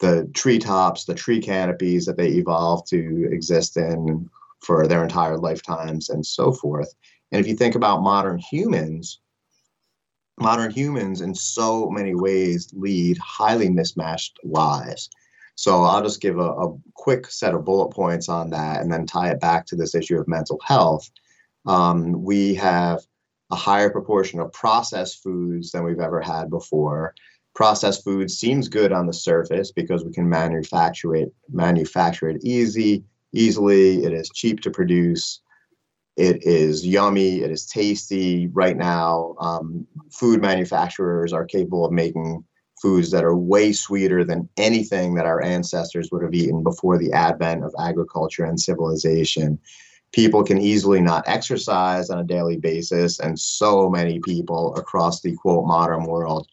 the 0.00 0.28
treetops, 0.34 1.04
the 1.04 1.14
tree 1.14 1.40
canopies 1.40 2.06
that 2.06 2.16
they 2.16 2.28
evolved 2.28 2.88
to 2.88 3.28
exist 3.30 3.76
in 3.76 4.28
for 4.60 4.86
their 4.86 5.02
entire 5.02 5.36
lifetimes, 5.36 6.08
and 6.08 6.24
so 6.24 6.52
forth. 6.52 6.92
And 7.32 7.40
if 7.40 7.46
you 7.46 7.54
think 7.54 7.74
about 7.74 8.02
modern 8.02 8.38
humans, 8.38 9.20
modern 10.38 10.70
humans 10.70 11.20
in 11.20 11.34
so 11.34 11.88
many 11.90 12.14
ways 12.14 12.72
lead 12.74 13.18
highly 13.18 13.68
mismatched 13.68 14.38
lives. 14.42 15.10
So 15.56 15.82
I'll 15.82 16.02
just 16.02 16.20
give 16.20 16.38
a, 16.38 16.50
a, 16.50 16.76
quick 16.94 17.30
set 17.30 17.54
of 17.54 17.64
bullet 17.64 17.90
points 17.90 18.28
on 18.28 18.50
that 18.50 18.80
and 18.80 18.90
then 18.90 19.04
tie 19.04 19.30
it 19.30 19.40
back 19.40 19.66
to 19.66 19.76
this 19.76 19.94
issue 19.94 20.18
of 20.18 20.26
mental 20.26 20.58
health. 20.64 21.08
Um, 21.66 22.24
we 22.24 22.54
have 22.54 23.02
a 23.50 23.56
higher 23.56 23.90
proportion 23.90 24.40
of 24.40 24.52
processed 24.52 25.22
foods 25.22 25.70
than 25.70 25.84
we've 25.84 26.00
ever 26.00 26.20
had 26.20 26.48
before. 26.48 27.14
Processed 27.54 28.04
food 28.04 28.30
seems 28.30 28.68
good 28.68 28.92
on 28.92 29.06
the 29.06 29.12
surface 29.12 29.70
because 29.70 30.04
we 30.04 30.12
can 30.12 30.28
manufacture 30.28 31.14
it 31.14 31.32
manufacture 31.48 32.28
it 32.28 32.44
easy 32.44 33.04
easily. 33.34 34.04
It 34.04 34.12
is 34.12 34.30
cheap 34.30 34.60
to 34.60 34.70
produce. 34.70 35.40
It 36.16 36.44
is 36.46 36.86
yummy. 36.86 37.40
It 37.40 37.50
is 37.50 37.66
tasty. 37.66 38.46
Right 38.48 38.76
now, 38.76 39.34
um, 39.40 39.86
food 40.12 40.40
manufacturers 40.40 41.32
are 41.32 41.44
capable 41.44 41.84
of 41.84 41.92
making 41.92 42.44
foods 42.80 43.10
that 43.10 43.24
are 43.24 43.36
way 43.36 43.72
sweeter 43.72 44.24
than 44.24 44.48
anything 44.56 45.14
that 45.14 45.26
our 45.26 45.42
ancestors 45.42 46.10
would 46.12 46.22
have 46.22 46.34
eaten 46.34 46.62
before 46.62 46.98
the 46.98 47.12
advent 47.12 47.64
of 47.64 47.74
agriculture 47.78 48.44
and 48.44 48.60
civilization. 48.60 49.58
People 50.12 50.44
can 50.44 50.60
easily 50.60 51.00
not 51.00 51.24
exercise 51.26 52.10
on 52.10 52.20
a 52.20 52.24
daily 52.24 52.56
basis, 52.56 53.18
and 53.18 53.38
so 53.38 53.90
many 53.90 54.20
people 54.20 54.74
across 54.76 55.20
the 55.20 55.34
quote 55.34 55.66
modern 55.66 56.04
world 56.04 56.46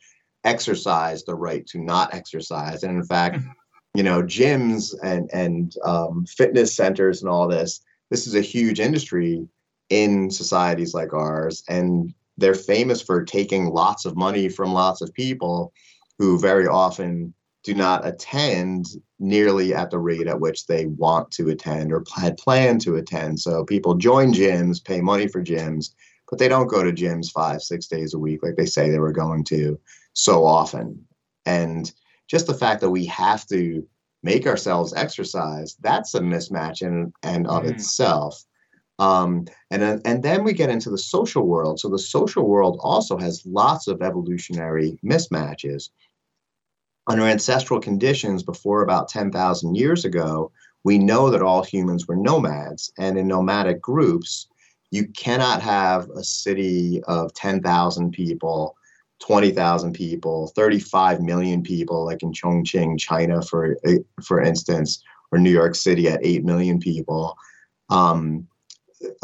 exercise 0.44 1.24
the 1.24 1.36
right 1.36 1.66
to 1.68 1.80
not 1.80 2.14
exercise. 2.14 2.84
And 2.84 2.98
in 2.98 3.04
fact, 3.04 3.38
mm-hmm. 3.38 3.50
you 3.96 4.04
know, 4.04 4.22
gyms 4.22 4.94
and 5.04 5.30
and 5.34 5.76
um, 5.84 6.26
fitness 6.26 6.76
centers 6.76 7.22
and 7.22 7.30
all 7.30 7.48
this 7.48 7.82
this 8.10 8.28
is 8.28 8.36
a 8.36 8.42
huge 8.42 8.80
industry 8.80 9.48
in 9.90 10.30
societies 10.30 10.94
like 10.94 11.14
ours 11.14 11.64
and 11.68 12.14
they're 12.38 12.54
famous 12.54 13.02
for 13.02 13.24
taking 13.24 13.68
lots 13.68 14.06
of 14.06 14.16
money 14.16 14.50
from 14.50 14.74
lots 14.74 15.02
of 15.02 15.14
people 15.14 15.74
who 16.18 16.40
very 16.40 16.68
often 16.68 17.34
do 17.64 17.74
not 17.74 18.06
attend 18.06 18.88
nearly 19.20 19.74
at 19.74 19.92
the 19.92 20.00
rate 20.00 20.28
at 20.28 20.40
which 20.40 20.66
they 20.66 20.88
want 20.88 21.30
to 21.32 21.50
attend 21.50 21.94
or 21.94 22.04
had 22.16 22.38
planned 22.38 22.82
to 22.82 22.96
attend. 22.96 23.40
So 23.40 23.64
people 23.64 23.96
join 23.96 24.34
gyms, 24.34 24.84
pay 24.84 25.00
money 25.00 25.28
for 25.28 25.44
gyms, 25.44 25.92
but 26.30 26.40
they 26.40 26.48
don't 26.48 26.68
go 26.68 26.84
to 26.84 26.92
gyms 26.92 27.32
five, 27.32 27.62
six 27.62 27.86
days 27.88 28.14
a 28.14 28.20
week 28.20 28.42
like 28.42 28.56
they 28.56 28.66
say 28.66 28.90
they 28.90 29.00
were 29.00 29.12
going 29.12 29.44
to 29.46 29.80
so 30.13 30.46
often. 30.46 31.06
And 31.46 31.91
just 32.27 32.48
the 32.48 32.53
fact 32.53 32.82
that 32.82 32.89
we 32.89 33.06
have 33.08 33.46
to 33.48 33.86
make 34.24 34.46
ourselves 34.46 34.94
exercise, 34.94 35.75
that's 35.82 36.13
a 36.13 36.20
mismatch 36.20 36.82
in 36.82 37.12
and 37.24 37.48
of 37.48 37.63
mm. 37.63 37.72
itself. 37.72 38.44
Um, 39.00 39.48
and 39.72 40.01
and 40.06 40.22
then 40.22 40.44
we 40.44 40.53
get 40.53 40.70
into 40.70 40.91
the 40.91 40.98
social 40.98 41.48
world. 41.48 41.80
So 41.80 41.89
the 41.89 41.98
social 41.98 42.48
world 42.48 42.80
also 42.84 43.18
has 43.18 43.44
lots 43.46 43.88
of 43.88 44.01
evolutionary 44.01 45.00
mismatches. 45.03 45.89
Under 47.08 47.24
ancestral 47.24 47.80
conditions, 47.80 48.44
before 48.44 48.84
about 48.84 49.10
10,000 49.10 49.75
years 49.75 50.06
ago, 50.06 50.51
we 50.84 51.00
know 51.00 51.32
that 51.32 51.41
all 51.41 51.63
humans 51.63 52.08
were 52.08 52.15
nomads, 52.15 52.94
and 53.00 53.18
in 53.18 53.27
nomadic 53.27 53.82
groups, 53.82 54.48
you 54.91 55.08
cannot 55.08 55.62
have 55.63 56.10
a 56.12 56.24
city 56.24 57.01
of 57.08 57.34
10,000 57.34 58.12
people 58.12 58.75
20,000 59.22 59.94
people, 59.94 60.48
35 60.56 61.22
million 61.22 61.63
people, 61.63 62.06
like 62.06 62.24
in 62.24 62.34
Chongqing, 62.34 63.00
China, 63.00 63.42
for 63.42 63.78
for 64.24 64.42
instance, 64.42 65.04
or 65.32 65.40
New 65.40 65.51
York 65.51 65.75
City 65.75 66.08
at 66.08 66.25
8 66.25 66.44
million 66.44 66.80
people. 66.80 67.38
Um, 67.90 68.48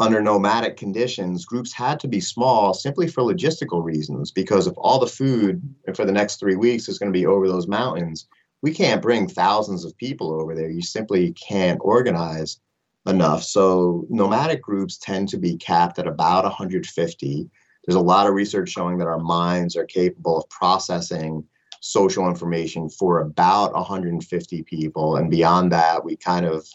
under 0.00 0.20
nomadic 0.20 0.76
conditions, 0.76 1.44
groups 1.44 1.72
had 1.72 2.00
to 2.00 2.08
be 2.08 2.20
small 2.20 2.74
simply 2.74 3.06
for 3.06 3.22
logistical 3.22 3.82
reasons. 3.82 4.30
Because 4.30 4.66
if 4.66 4.74
all 4.76 4.98
the 4.98 5.06
food 5.06 5.62
for 5.94 6.04
the 6.04 6.12
next 6.12 6.36
three 6.36 6.56
weeks 6.56 6.88
is 6.88 6.98
going 6.98 7.12
to 7.12 7.18
be 7.18 7.26
over 7.26 7.48
those 7.48 7.68
mountains, 7.68 8.26
we 8.62 8.72
can't 8.72 9.02
bring 9.02 9.28
thousands 9.28 9.84
of 9.84 9.96
people 9.96 10.32
over 10.32 10.54
there. 10.54 10.68
You 10.68 10.82
simply 10.82 11.32
can't 11.32 11.78
organize 11.82 12.60
enough. 13.06 13.42
So 13.44 14.04
nomadic 14.10 14.62
groups 14.62 14.98
tend 14.98 15.28
to 15.30 15.38
be 15.38 15.56
capped 15.56 15.98
at 15.98 16.08
about 16.08 16.44
150 16.44 17.50
there's 17.88 17.96
a 17.96 18.00
lot 18.00 18.26
of 18.26 18.34
research 18.34 18.68
showing 18.68 18.98
that 18.98 19.06
our 19.06 19.18
minds 19.18 19.74
are 19.74 19.86
capable 19.86 20.36
of 20.36 20.48
processing 20.50 21.42
social 21.80 22.28
information 22.28 22.90
for 22.90 23.20
about 23.20 23.72
150 23.72 24.62
people. 24.64 25.16
And 25.16 25.30
beyond 25.30 25.72
that, 25.72 26.04
we 26.04 26.14
kind 26.14 26.44
of 26.44 26.68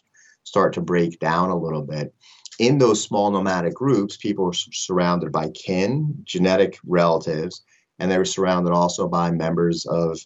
start 0.44 0.74
to 0.74 0.82
break 0.82 1.20
down 1.20 1.52
a 1.52 1.56
little 1.56 1.84
bit. 1.84 2.16
In 2.58 2.80
those 2.80 3.04
small 3.04 3.30
nomadic 3.30 3.76
groups, 3.76 4.18
people 4.18 4.48
are 4.48 4.54
surrounded 4.54 5.32
by 5.32 5.50
kin, 5.50 6.16
genetic 6.24 6.80
relatives, 6.84 7.62
and 8.00 8.10
they 8.10 8.18
were 8.18 8.26
surrounded 8.26 8.74
also 8.74 9.08
by 9.08 9.30
members 9.30 9.86
of 9.86 10.20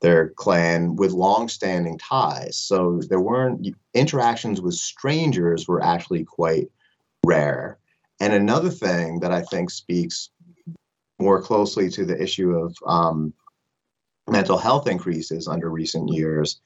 their 0.00 0.30
clan 0.30 0.96
with 0.96 1.12
long-standing 1.12 1.98
ties. 1.98 2.56
So 2.56 3.02
there 3.10 3.20
weren't 3.20 3.68
interactions 3.92 4.62
with 4.62 4.72
strangers 4.72 5.68
were 5.68 5.84
actually 5.84 6.24
quite 6.24 6.68
rare. 7.26 7.78
And 8.20 8.34
another 8.34 8.70
thing 8.70 9.20
that 9.20 9.32
I 9.32 9.42
think 9.42 9.70
speaks 9.70 10.30
more 11.18 11.42
closely 11.42 11.88
to 11.90 12.04
the 12.04 12.20
issue 12.20 12.52
of 12.52 12.76
um, 12.86 13.32
mental 14.28 14.58
health 14.58 14.86
increases 14.86 15.48
under 15.48 15.70
recent 15.70 16.12
years 16.12 16.60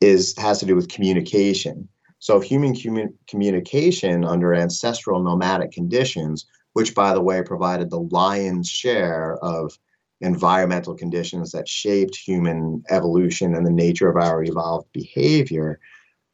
is 0.00 0.36
has 0.36 0.58
to 0.60 0.66
do 0.66 0.76
with 0.76 0.88
communication. 0.88 1.88
So 2.18 2.40
human 2.40 2.74
commun- 2.74 3.14
communication 3.28 4.24
under 4.24 4.54
ancestral 4.54 5.22
nomadic 5.22 5.72
conditions, 5.72 6.46
which 6.74 6.94
by 6.94 7.14
the 7.14 7.20
way 7.20 7.42
provided 7.42 7.90
the 7.90 8.00
lion's 8.00 8.68
share 8.68 9.36
of 9.42 9.78
environmental 10.20 10.94
conditions 10.94 11.52
that 11.52 11.68
shaped 11.68 12.16
human 12.16 12.82
evolution 12.90 13.54
and 13.54 13.66
the 13.66 13.70
nature 13.70 14.08
of 14.08 14.16
our 14.16 14.44
evolved 14.44 14.88
behavior, 14.92 15.80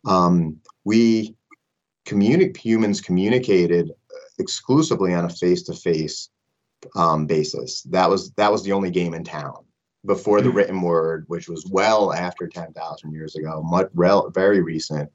um, 0.06 0.56
we 0.84 1.36
communi- 2.06 2.56
humans 2.56 3.00
communicated 3.00 3.92
exclusively 4.38 5.14
on 5.14 5.24
a 5.24 5.28
face-to-face 5.28 6.30
um, 6.94 7.26
basis. 7.26 7.82
That 7.82 8.08
was 8.08 8.30
that 8.32 8.52
was 8.52 8.62
the 8.62 8.72
only 8.72 8.90
game 8.90 9.14
in 9.14 9.24
town 9.24 9.64
before 10.04 10.40
the 10.40 10.50
hmm. 10.50 10.56
written 10.56 10.82
word, 10.82 11.24
which 11.28 11.48
was 11.48 11.66
well 11.70 12.12
after 12.12 12.46
ten 12.46 12.72
thousand 12.72 13.12
years 13.12 13.36
ago, 13.36 13.62
much 13.62 13.88
rel- 13.94 14.30
very 14.30 14.60
recent. 14.60 15.10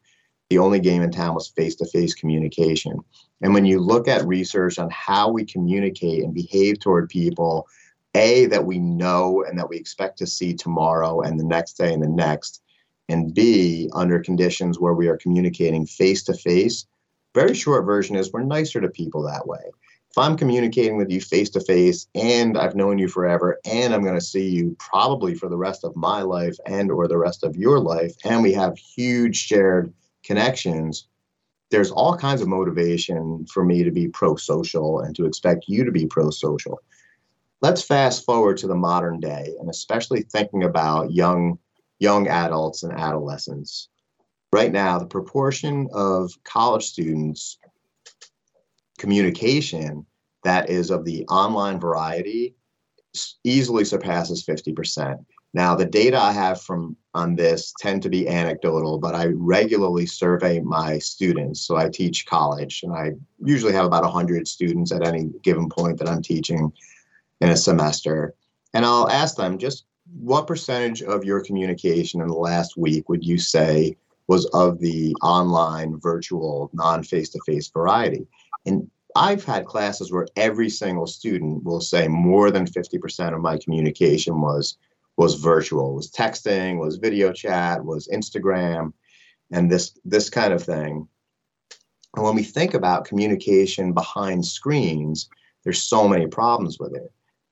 The 0.50 0.58
only 0.58 0.82
game 0.82 1.02
in 1.02 1.12
town 1.12 1.34
was 1.34 1.48
face-to-face 1.48 2.14
communication. 2.16 3.00
And 3.42 3.54
when 3.54 3.66
you 3.66 3.80
look 3.80 4.10
at 4.10 4.28
research 4.28 4.80
on 4.80 4.90
how 4.90 5.30
we 5.32 5.46
communicate 5.46 6.24
and 6.24 6.34
behave 6.34 6.80
toward 6.80 7.08
people, 7.08 7.68
a 8.16 8.48
that 8.48 8.66
we 8.66 8.78
know 8.78 9.46
and 9.48 9.58
that 9.58 9.70
we 9.70 9.78
expect 9.78 10.18
to 10.18 10.28
see 10.28 10.54
tomorrow 10.54 11.22
and 11.22 11.40
the 11.40 11.46
next 11.46 11.78
day 11.78 11.94
and 11.94 12.04
the 12.04 12.10
next, 12.10 12.62
and 13.08 13.34
b 13.34 13.90
under 13.94 14.20
conditions 14.20 14.80
where 14.80 14.94
we 14.94 15.08
are 15.08 15.18
communicating 15.18 15.86
face 15.86 16.24
to 16.24 16.34
face 16.34 16.86
very 17.34 17.54
short 17.54 17.86
version 17.86 18.16
is 18.16 18.32
we're 18.32 18.44
nicer 18.44 18.82
to 18.82 18.90
people 18.90 19.24
that 19.24 19.48
way. 19.48 19.60
If 20.10 20.18
I'm 20.18 20.36
communicating 20.36 20.98
with 20.98 21.10
you 21.10 21.22
face 21.22 21.50
to 21.52 21.62
face 21.62 22.08
and 22.16 22.58
I've 22.58 22.76
known 22.76 22.98
you 22.98 23.08
forever 23.08 23.60
and 23.64 23.94
I'm 23.94 24.04
going 24.04 24.20
to 24.20 24.26
see 24.26 24.50
you 24.50 24.76
probably 24.78 25.36
for 25.36 25.48
the 25.48 25.58
rest 25.58 25.86
of 25.86 25.96
my 25.96 26.22
life 26.22 26.58
and 26.66 26.92
or 26.92 27.08
the 27.08 27.18
rest 27.18 27.46
of 27.46 27.56
your 27.56 27.80
life 27.80 28.14
and 28.26 28.44
we 28.44 28.52
have 28.54 28.78
huge 28.78 29.38
shared 29.38 29.94
connections, 30.24 31.08
there's 31.70 31.92
all 31.92 32.18
kinds 32.18 32.42
of 32.42 32.50
motivation 32.50 33.46
for 33.46 33.64
me 33.64 33.84
to 33.84 33.92
be 33.92 34.10
pro-social 34.10 35.00
and 35.00 35.16
to 35.16 35.26
expect 35.26 35.66
you 35.70 35.86
to 35.86 35.92
be 35.92 36.06
pro-social. 36.06 36.82
Let's 37.62 37.82
fast 37.82 38.26
forward 38.26 38.58
to 38.58 38.68
the 38.68 38.76
modern 38.76 39.22
day 39.22 39.56
and 39.62 39.70
especially 39.70 40.24
thinking 40.24 40.64
about 40.64 41.14
young 41.14 41.58
young 42.00 42.28
adults 42.28 42.84
and 42.84 42.92
adolescents 42.92 43.88
right 44.52 44.72
now, 44.72 45.00
the 45.00 45.06
proportion 45.06 45.88
of 45.94 46.32
college 46.44 46.86
students 46.86 47.58
communication 48.98 50.06
that 50.44 50.70
is 50.70 50.92
of 50.92 51.06
the 51.06 51.26
online 51.28 51.80
variety 51.80 52.56
easily 53.44 53.84
surpasses 53.84 54.46
50%. 54.46 55.18
Now, 55.54 55.76
the 55.76 55.86
data 55.86 56.18
I 56.18 56.32
have 56.32 56.62
from 56.62 56.96
on 57.14 57.36
this 57.36 57.74
tend 57.80 58.02
to 58.04 58.10
be 58.10 58.28
anecdotal, 58.28 58.98
but 58.98 59.16
I 59.16 59.28
regularly 59.36 60.06
survey 60.06 60.62
my 60.62 60.98
students. 61.00 61.62
So 61.62 61.76
I 61.76 61.90
teach 61.90 62.26
college, 62.26 62.84
and 62.84 62.94
I 62.94 63.12
usually 63.44 63.74
have 63.74 63.86
about 63.86 64.04
100 64.04 64.48
students 64.48 64.94
at 64.94 65.06
any 65.06 65.30
given 65.44 65.68
point 65.68 65.98
that 66.00 66.08
I'm 66.08 66.22
teaching 66.22 66.72
in 67.42 67.50
a 67.50 67.58
semester. 67.58 68.34
And 68.74 68.86
I'll 68.86 69.10
ask 69.10 69.36
them 69.36 69.58
just 69.58 69.86
what 70.18 70.48
percentage 70.48 71.02
of 71.02 71.26
your 71.26 71.44
communication 71.44 72.22
in 72.22 72.28
the 72.28 72.34
last 72.34 72.78
week 72.78 73.10
would 73.10 73.26
you 73.26 73.38
say 73.38 73.98
was 74.28 74.46
of 74.48 74.80
the 74.80 75.16
online, 75.22 76.00
virtual, 76.00 76.70
non 76.74 77.04
face 77.04 77.30
to 77.30 77.40
face 77.46 77.70
variety. 77.70 78.28
And 78.66 78.90
I've 79.16 79.44
had 79.44 79.66
classes 79.66 80.12
where 80.12 80.28
every 80.36 80.70
single 80.70 81.08
student 81.08 81.64
will 81.64 81.82
say 81.82 82.08
more 82.08 82.52
than 82.52 82.66
50% 82.66 83.34
of 83.34 83.42
my 83.42 83.58
communication 83.58 84.42
was 84.42 84.78
was 85.18 85.36
virtual, 85.36 85.94
was 85.94 86.10
texting, 86.10 86.80
was 86.80 86.96
video 86.96 87.32
chat, 87.32 87.84
was 87.84 88.08
Instagram, 88.08 88.94
and 89.52 89.70
this 89.70 89.98
this 90.06 90.30
kind 90.30 90.54
of 90.54 90.64
thing. 90.64 91.08
And 92.16 92.26
when 92.26 92.36
we 92.36 92.44
think 92.44 92.74
about 92.74 93.06
communication 93.06 93.94
behind 93.94 94.46
screens, 94.46 95.30
there's 95.64 95.84
so 95.84 96.08
many 96.08 96.28
problems 96.28 96.80
with 96.80 96.96
it. 96.96 97.12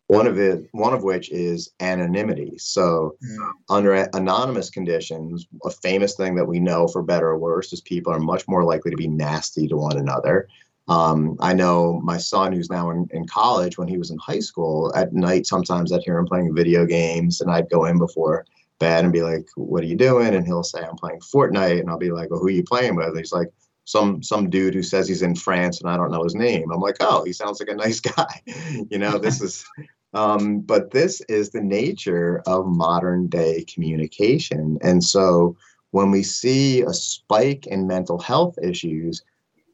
One 0.10 0.26
of 0.26 0.40
it, 0.40 0.68
one 0.72 0.96
of 0.96 1.04
which 1.04 1.30
is 1.30 1.70
anonymity. 1.80 2.58
So, 2.58 3.16
mm. 3.24 3.52
under 3.70 3.94
anonymous 3.94 4.72
conditions, 4.72 5.46
a 5.64 5.70
famous 5.70 6.16
thing 6.16 6.34
that 6.34 6.48
we 6.48 6.60
know, 6.60 6.88
for 6.88 7.04
better 7.04 7.28
or 7.28 7.38
worse, 7.38 7.72
is 7.74 7.82
people 7.82 8.12
are 8.12 8.20
much 8.20 8.48
more 8.48 8.64
likely 8.64 8.90
to 8.90 8.98
be 8.98 9.08
nasty 9.08 9.68
to 9.68 9.78
one 9.78 9.98
another. 10.00 10.48
Um, 10.88 11.38
I 11.40 11.54
know 11.54 12.02
my 12.04 12.18
son, 12.18 12.54
who's 12.54 12.72
now 12.72 12.90
in, 12.90 13.08
in 13.12 13.28
college, 13.28 13.78
when 13.78 13.88
he 13.88 14.00
was 14.00 14.10
in 14.10 14.18
high 14.18 14.40
school, 14.40 14.92
at 14.96 15.14
night 15.14 15.46
sometimes 15.46 15.94
I'd 15.94 16.02
hear 16.02 16.18
him 16.18 16.26
playing 16.26 16.56
video 16.56 16.88
games, 16.88 17.40
and 17.40 17.52
I'd 17.52 17.70
go 17.70 17.86
in 17.86 18.00
before 18.00 18.48
bed 18.80 19.04
and 19.04 19.14
be 19.14 19.22
like, 19.22 19.46
"What 19.58 19.84
are 19.84 19.88
you 19.88 19.96
doing?" 19.96 20.34
And 20.34 20.44
he'll 20.44 20.64
say, 20.64 20.82
"I'm 20.84 20.96
playing 20.96 21.20
Fortnite," 21.20 21.82
and 21.82 21.88
I'll 21.88 22.00
be 22.00 22.12
like, 22.12 22.32
"Well, 22.32 22.40
who 22.40 22.48
are 22.48 22.50
you 22.50 22.64
playing 22.64 22.96
with?" 22.96 23.10
And 23.10 23.18
he's 23.20 23.32
like, 23.32 23.50
some 23.86 24.22
some 24.22 24.52
dude 24.52 24.76
who 24.76 24.84
says 24.84 25.08
he's 25.08 25.24
in 25.24 25.36
France 25.36 25.82
and 25.82 25.90
I 25.90 25.98
don't 25.98 26.12
know 26.12 26.24
his 26.24 26.36
name. 26.36 26.72
I'm 26.72 26.80
like, 26.80 26.98
oh, 27.00 27.24
he 27.24 27.34
sounds 27.34 27.60
like 27.60 27.70
a 27.70 27.76
nice 27.76 28.00
guy. 28.16 28.42
you 28.90 29.00
know, 29.00 29.18
this 29.18 29.42
is 29.42 29.66
um, 30.14 30.62
but 30.62 30.92
this 30.92 31.22
is 31.30 31.50
the 31.50 31.62
nature 31.62 32.42
of 32.48 32.66
modern 32.66 33.28
day 33.28 33.66
communication. 33.72 34.78
And 34.82 35.04
so 35.04 35.56
when 35.92 36.12
we 36.12 36.24
see 36.24 36.82
a 36.82 36.94
spike 36.94 37.68
in 37.68 37.88
mental 37.88 38.20
health 38.20 38.58
issues 38.62 39.24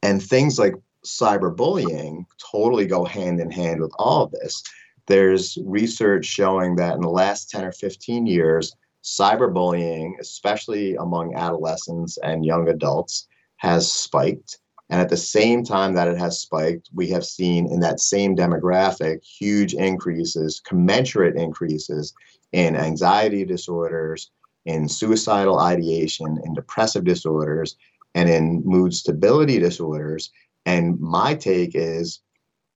and 0.03 0.21
things 0.21 0.59
like 0.59 0.75
cyberbullying 1.05 2.25
totally 2.51 2.85
go 2.85 3.05
hand 3.05 3.39
in 3.39 3.51
hand 3.51 3.81
with 3.81 3.93
all 3.97 4.23
of 4.23 4.31
this, 4.31 4.63
there's 5.07 5.57
research 5.65 6.25
showing 6.25 6.75
that 6.77 6.95
in 6.95 7.01
the 7.01 7.09
last 7.09 7.49
10 7.49 7.65
or 7.65 7.71
15 7.71 8.25
years, 8.25 8.75
cyberbullying, 9.03 10.13
especially 10.19 10.95
among 10.95 11.35
adolescents 11.35 12.17
and 12.23 12.43
young 12.43 12.67
adults, 12.69 13.27
has 13.57 13.91
spiked. 13.91 14.57
And 14.89 15.01
at 15.01 15.09
the 15.09 15.17
same 15.17 15.63
time 15.63 15.93
that 15.95 16.07
it 16.07 16.17
has 16.17 16.39
spiked, 16.39 16.89
we 16.93 17.09
have 17.09 17.25
seen 17.25 17.67
in 17.71 17.79
that 17.79 17.99
same 17.99 18.35
demographic 18.35 19.23
huge 19.23 19.73
increases, 19.73 20.61
commensurate 20.63 21.35
increases 21.35 22.13
in 22.51 22.75
anxiety 22.75 23.45
disorders, 23.45 24.29
in 24.65 24.87
suicidal 24.87 25.59
ideation, 25.59 26.39
in 26.43 26.53
depressive 26.53 27.03
disorders, 27.03 27.75
and 28.13 28.29
in 28.29 28.61
mood 28.63 28.93
stability 28.93 29.59
disorders. 29.59 30.31
And 30.65 30.99
my 30.99 31.33
take 31.35 31.71
is 31.73 32.21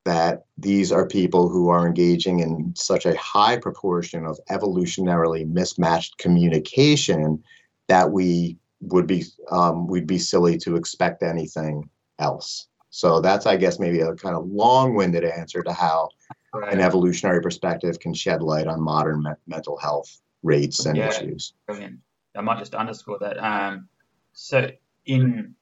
that 0.05 0.45
these 0.57 0.91
are 0.91 1.05
people 1.07 1.49
who 1.49 1.69
are 1.69 1.85
engaging 1.85 2.39
in 2.39 2.73
such 2.75 3.05
a 3.05 3.17
high 3.17 3.57
proportion 3.57 4.25
of 4.25 4.39
evolutionarily 4.49 5.47
mismatched 5.47 6.17
communication 6.17 7.43
that 7.87 8.11
we 8.11 8.57
would 8.81 9.05
be 9.05 9.25
um, 9.51 9.87
we'd 9.87 10.07
be 10.07 10.17
silly 10.17 10.57
to 10.57 10.75
expect 10.75 11.21
anything 11.21 11.89
else. 12.19 12.67
So 12.91 13.21
that's, 13.21 13.45
I 13.45 13.55
guess, 13.55 13.79
maybe 13.79 14.01
a 14.01 14.15
kind 14.15 14.35
of 14.35 14.47
long-winded 14.47 15.23
answer 15.23 15.61
to 15.63 15.73
how 15.73 16.09
right. 16.53 16.73
an 16.73 16.79
evolutionary 16.79 17.41
perspective 17.41 17.99
can 17.99 18.13
shed 18.13 18.41
light 18.41 18.67
on 18.67 18.81
modern 18.81 19.23
me- 19.23 19.31
mental 19.47 19.77
health 19.77 20.21
rates 20.43 20.85
and 20.85 20.97
yeah, 20.97 21.09
issues. 21.09 21.53
Brilliant. 21.67 21.99
I 22.35 22.41
might 22.41 22.59
just 22.59 22.75
underscore 22.75 23.19
that. 23.19 23.37
Um, 23.37 23.87
so 24.33 24.69
in 25.05 25.55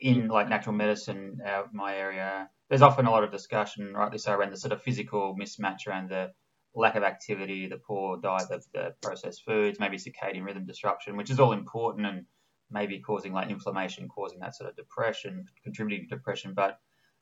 in 0.00 0.28
like 0.28 0.48
natural 0.48 0.74
medicine, 0.74 1.40
uh, 1.46 1.64
my 1.72 1.94
area, 1.96 2.48
there's 2.68 2.82
often 2.82 3.06
a 3.06 3.10
lot 3.10 3.22
of 3.22 3.30
discussion, 3.30 3.92
rightly 3.92 4.18
so, 4.18 4.32
around 4.32 4.52
the 4.52 4.56
sort 4.56 4.72
of 4.72 4.82
physical 4.82 5.36
mismatch 5.38 5.86
around 5.86 6.08
the 6.10 6.32
lack 6.74 6.94
of 6.94 7.02
activity, 7.02 7.66
the 7.66 7.76
poor 7.76 8.16
diet 8.16 8.50
of 8.50 8.64
the 8.72 8.94
processed 9.02 9.44
foods, 9.44 9.78
maybe 9.78 9.96
circadian 9.96 10.44
rhythm 10.44 10.64
disruption, 10.64 11.16
which 11.16 11.30
is 11.30 11.40
all 11.40 11.52
important 11.52 12.06
and 12.06 12.24
maybe 12.70 12.98
causing 13.00 13.32
like 13.32 13.50
inflammation, 13.50 14.08
causing 14.08 14.40
that 14.40 14.56
sort 14.56 14.70
of 14.70 14.76
depression, 14.76 15.46
contributing 15.64 16.08
to 16.08 16.14
depression. 16.16 16.54
But 16.54 16.78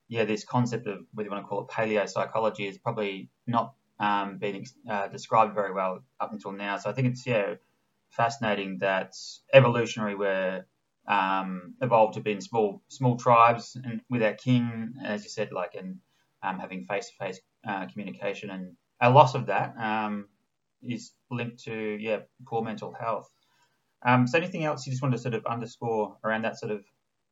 yeah, 0.08 0.24
this 0.24 0.44
concept 0.44 0.86
of 0.86 1.00
whether 1.12 1.26
you 1.26 1.30
want 1.30 1.44
to 1.44 1.48
call 1.48 1.62
it 1.62 1.68
paleo 1.68 2.08
psychology 2.08 2.66
is 2.66 2.78
probably 2.78 3.30
not 3.46 3.74
um, 4.00 4.38
been 4.38 4.64
uh, 4.88 5.08
described 5.08 5.54
very 5.54 5.72
well 5.72 6.02
up 6.20 6.32
until 6.32 6.52
now. 6.52 6.78
So 6.78 6.90
I 6.90 6.92
think 6.92 7.08
it's 7.08 7.26
yeah 7.26 7.54
fascinating 8.10 8.78
that 8.78 9.14
evolutionary 9.52 10.14
we're 10.14 10.64
um, 11.06 11.74
evolved 11.80 12.14
to 12.14 12.20
be 12.20 12.32
in 12.32 12.40
small 12.40 12.82
small 12.88 13.16
tribes 13.16 13.76
and 13.82 14.00
with 14.08 14.22
our 14.22 14.34
king, 14.34 14.94
as 15.04 15.24
you 15.24 15.30
said, 15.30 15.52
like 15.52 15.74
and 15.74 15.98
um, 16.42 16.58
having 16.58 16.84
face 16.84 17.08
to 17.10 17.16
face 17.16 17.40
communication 17.92 18.50
and 18.50 18.76
a 19.00 19.10
loss 19.10 19.34
of 19.34 19.46
that 19.46 19.74
um, 19.78 20.28
is 20.82 21.12
linked 21.30 21.64
to 21.64 21.98
yeah 22.00 22.20
poor 22.46 22.62
mental 22.62 22.92
health. 22.92 23.30
Um, 24.04 24.26
so 24.26 24.38
anything 24.38 24.64
else 24.64 24.86
you 24.86 24.92
just 24.92 25.02
want 25.02 25.14
to 25.14 25.20
sort 25.20 25.34
of 25.34 25.44
underscore 25.46 26.16
around 26.24 26.42
that 26.42 26.58
sort 26.58 26.72
of 26.72 26.84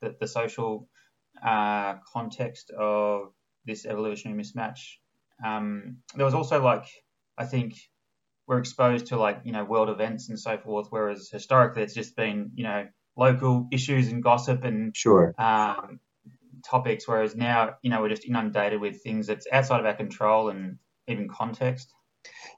the, 0.03 0.17
the 0.21 0.27
social 0.27 0.89
uh, 1.45 1.95
context 2.13 2.71
of 2.71 3.33
this 3.65 3.87
evolutionary 3.87 4.41
mismatch? 4.41 4.81
Um, 5.45 5.99
there 6.15 6.25
was 6.25 6.35
also 6.35 6.63
like 6.63 6.87
I 7.39 7.45
think 7.45 7.75
we're 8.47 8.59
exposed 8.59 9.07
to 9.09 9.17
like 9.17 9.41
you 9.45 9.53
know 9.53 9.65
world 9.65 9.89
events 9.89 10.29
and 10.29 10.39
so 10.39 10.59
forth, 10.59 10.89
whereas 10.91 11.29
historically 11.31 11.83
it's 11.83 11.95
just 11.95 12.17
been 12.17 12.51
you 12.55 12.65
know 12.65 12.87
local 13.17 13.69
issues 13.73 14.09
and 14.09 14.23
gossip 14.23 14.65
and 14.65 14.97
sure 14.97 15.35
um, 15.39 16.01
topics, 16.65 17.07
whereas 17.07 17.37
now 17.37 17.75
you 17.83 17.91
know 17.91 18.01
we're 18.01 18.09
just 18.09 18.25
inundated 18.25 18.81
with 18.81 19.03
things 19.03 19.27
that's 19.27 19.47
outside 19.53 19.81
of 19.81 19.87
our 19.87 19.95
control 19.95 20.49
and 20.49 20.79
even 21.09 21.29
context. 21.29 21.93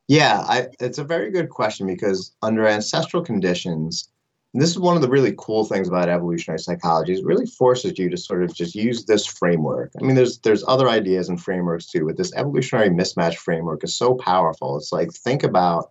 Yeah, 0.09 0.42
I, 0.48 0.68
it's 0.81 0.98
a 0.98 1.04
very 1.04 1.31
good 1.31 1.50
question 1.50 1.87
because 1.87 2.35
under 2.42 2.66
ancestral 2.66 3.22
conditions, 3.22 4.09
this 4.54 4.70
is 4.70 4.78
one 4.78 4.96
of 4.96 5.02
the 5.02 5.09
really 5.09 5.35
cool 5.37 5.64
things 5.64 5.88
about 5.88 6.09
evolutionary 6.09 6.59
psychology. 6.59 7.12
It 7.12 7.24
really 7.24 7.46
forces 7.46 7.98
you 7.98 8.09
to 8.09 8.16
sort 8.16 8.42
of 8.42 8.54
just 8.54 8.74
use 8.74 9.04
this 9.04 9.26
framework. 9.26 9.92
I 10.00 10.04
mean, 10.04 10.16
there's 10.16 10.38
there's 10.38 10.64
other 10.66 10.88
ideas 10.88 11.28
and 11.28 11.40
frameworks 11.40 11.87
too, 11.87 12.07
but 12.07 12.16
this 12.16 12.33
evolutionary 12.35 12.88
mismatch 12.88 13.37
framework 13.37 13.85
is 13.85 13.94
so 13.94 14.14
powerful. 14.14 14.78
It's 14.78 14.92
like 14.92 15.12
think 15.12 15.42
about 15.42 15.90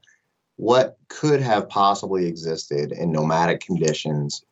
what 0.56 0.98
could 1.10 1.40
have 1.40 1.70
possibly 1.70 2.26
existed 2.26 2.92
in 2.92 3.12
nomadic 3.12 3.62
conditions 3.62 4.44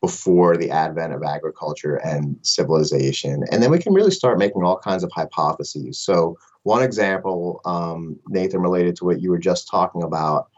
before 0.00 0.56
the 0.56 0.70
advent 0.70 1.12
of 1.12 1.22
agriculture 1.22 1.96
and 1.96 2.36
civilization, 2.40 3.44
and 3.52 3.62
then 3.62 3.70
we 3.70 3.78
can 3.78 3.92
really 3.92 4.10
start 4.10 4.38
making 4.38 4.64
all 4.64 4.78
kinds 4.78 5.04
of 5.04 5.12
hypotheses. 5.12 6.00
So 6.00 6.38
one 6.64 6.82
example, 6.82 7.60
um, 7.64 8.18
Nathan, 8.28 8.60
related 8.60 8.96
to 8.96 9.04
what 9.04 9.20
you 9.20 9.30
were 9.30 9.38
just 9.38 9.68
talking 9.68 10.02
about, 10.02 10.48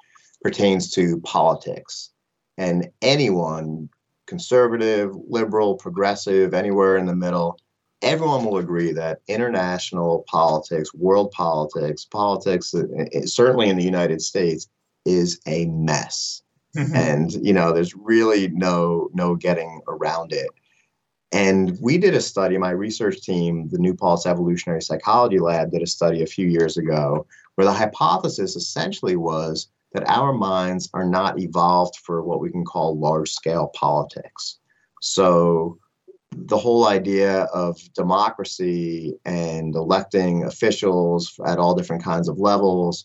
pertains 0.42 0.90
to 0.92 1.20
politics. 1.20 2.10
And 2.58 2.90
anyone, 3.02 3.88
conservative, 4.26 5.14
liberal, 5.28 5.74
progressive, 5.76 6.54
anywhere 6.54 6.96
in 6.96 7.06
the 7.06 7.16
middle, 7.16 7.58
everyone 8.02 8.44
will 8.44 8.58
agree 8.58 8.92
that 8.92 9.20
international 9.28 10.24
politics, 10.28 10.92
world 10.94 11.30
politics, 11.32 12.04
politics, 12.04 12.74
uh, 12.74 12.82
uh, 12.82 13.22
certainly 13.24 13.68
in 13.68 13.76
the 13.76 13.84
United 13.84 14.20
States, 14.20 14.68
is 15.06 15.40
a 15.46 15.66
mess. 15.66 16.42
Mm-hmm. 16.76 16.96
And 16.96 17.32
you 17.32 17.52
know, 17.52 17.72
there's 17.72 17.94
really 17.94 18.48
no 18.48 19.08
no 19.14 19.36
getting 19.36 19.80
around 19.88 20.32
it. 20.32 20.48
And 21.32 21.76
we 21.80 21.98
did 21.98 22.14
a 22.14 22.20
study, 22.20 22.58
my 22.58 22.70
research 22.70 23.20
team, 23.22 23.68
the 23.68 23.78
New 23.78 23.94
Paltz 23.94 24.26
Evolutionary 24.26 24.82
Psychology 24.82 25.38
Lab, 25.38 25.72
did 25.72 25.82
a 25.82 25.86
study 25.86 26.22
a 26.22 26.26
few 26.26 26.46
years 26.46 26.76
ago 26.76 27.26
where 27.54 27.64
the 27.64 27.72
hypothesis 27.72 28.56
essentially 28.56 29.16
was 29.16 29.68
that 29.92 30.08
our 30.08 30.32
minds 30.32 30.90
are 30.92 31.04
not 31.04 31.38
evolved 31.38 31.96
for 31.96 32.22
what 32.22 32.40
we 32.40 32.50
can 32.50 32.64
call 32.64 32.98
large 32.98 33.30
scale 33.30 33.68
politics. 33.74 34.58
So 35.00 35.78
the 36.36 36.58
whole 36.58 36.88
idea 36.88 37.42
of 37.54 37.78
democracy 37.94 39.14
and 39.24 39.74
electing 39.74 40.44
officials 40.44 41.38
at 41.46 41.58
all 41.58 41.74
different 41.74 42.02
kinds 42.02 42.28
of 42.28 42.38
levels 42.38 43.04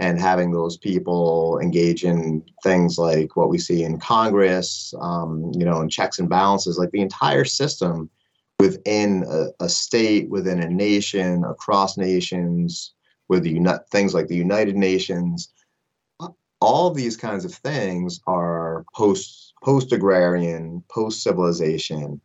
and 0.00 0.20
having 0.20 0.52
those 0.52 0.76
people 0.76 1.58
engage 1.62 2.04
in 2.04 2.42
things 2.62 2.98
like 2.98 3.36
what 3.36 3.48
we 3.48 3.58
see 3.58 3.84
in 3.84 3.98
Congress, 3.98 4.92
um, 5.00 5.52
you 5.54 5.64
know, 5.64 5.80
and 5.80 5.90
checks 5.90 6.18
and 6.18 6.28
balances, 6.28 6.78
like 6.78 6.90
the 6.90 7.00
entire 7.00 7.44
system 7.44 8.10
within 8.58 9.24
a, 9.28 9.64
a 9.64 9.68
state, 9.68 10.28
within 10.30 10.60
a 10.60 10.68
nation, 10.68 11.44
across 11.44 11.96
nations, 11.96 12.92
with 13.28 13.42
the 13.42 13.50
uni- 13.50 13.70
things 13.90 14.14
like 14.14 14.26
the 14.28 14.36
United 14.36 14.76
Nations, 14.76 15.52
all 16.60 16.90
these 16.90 17.16
kinds 17.16 17.44
of 17.44 17.54
things 17.54 18.20
are 18.26 18.84
post 18.94 19.52
post 19.62 19.92
agrarian, 19.92 20.82
post 20.90 21.22
civilization, 21.22 22.20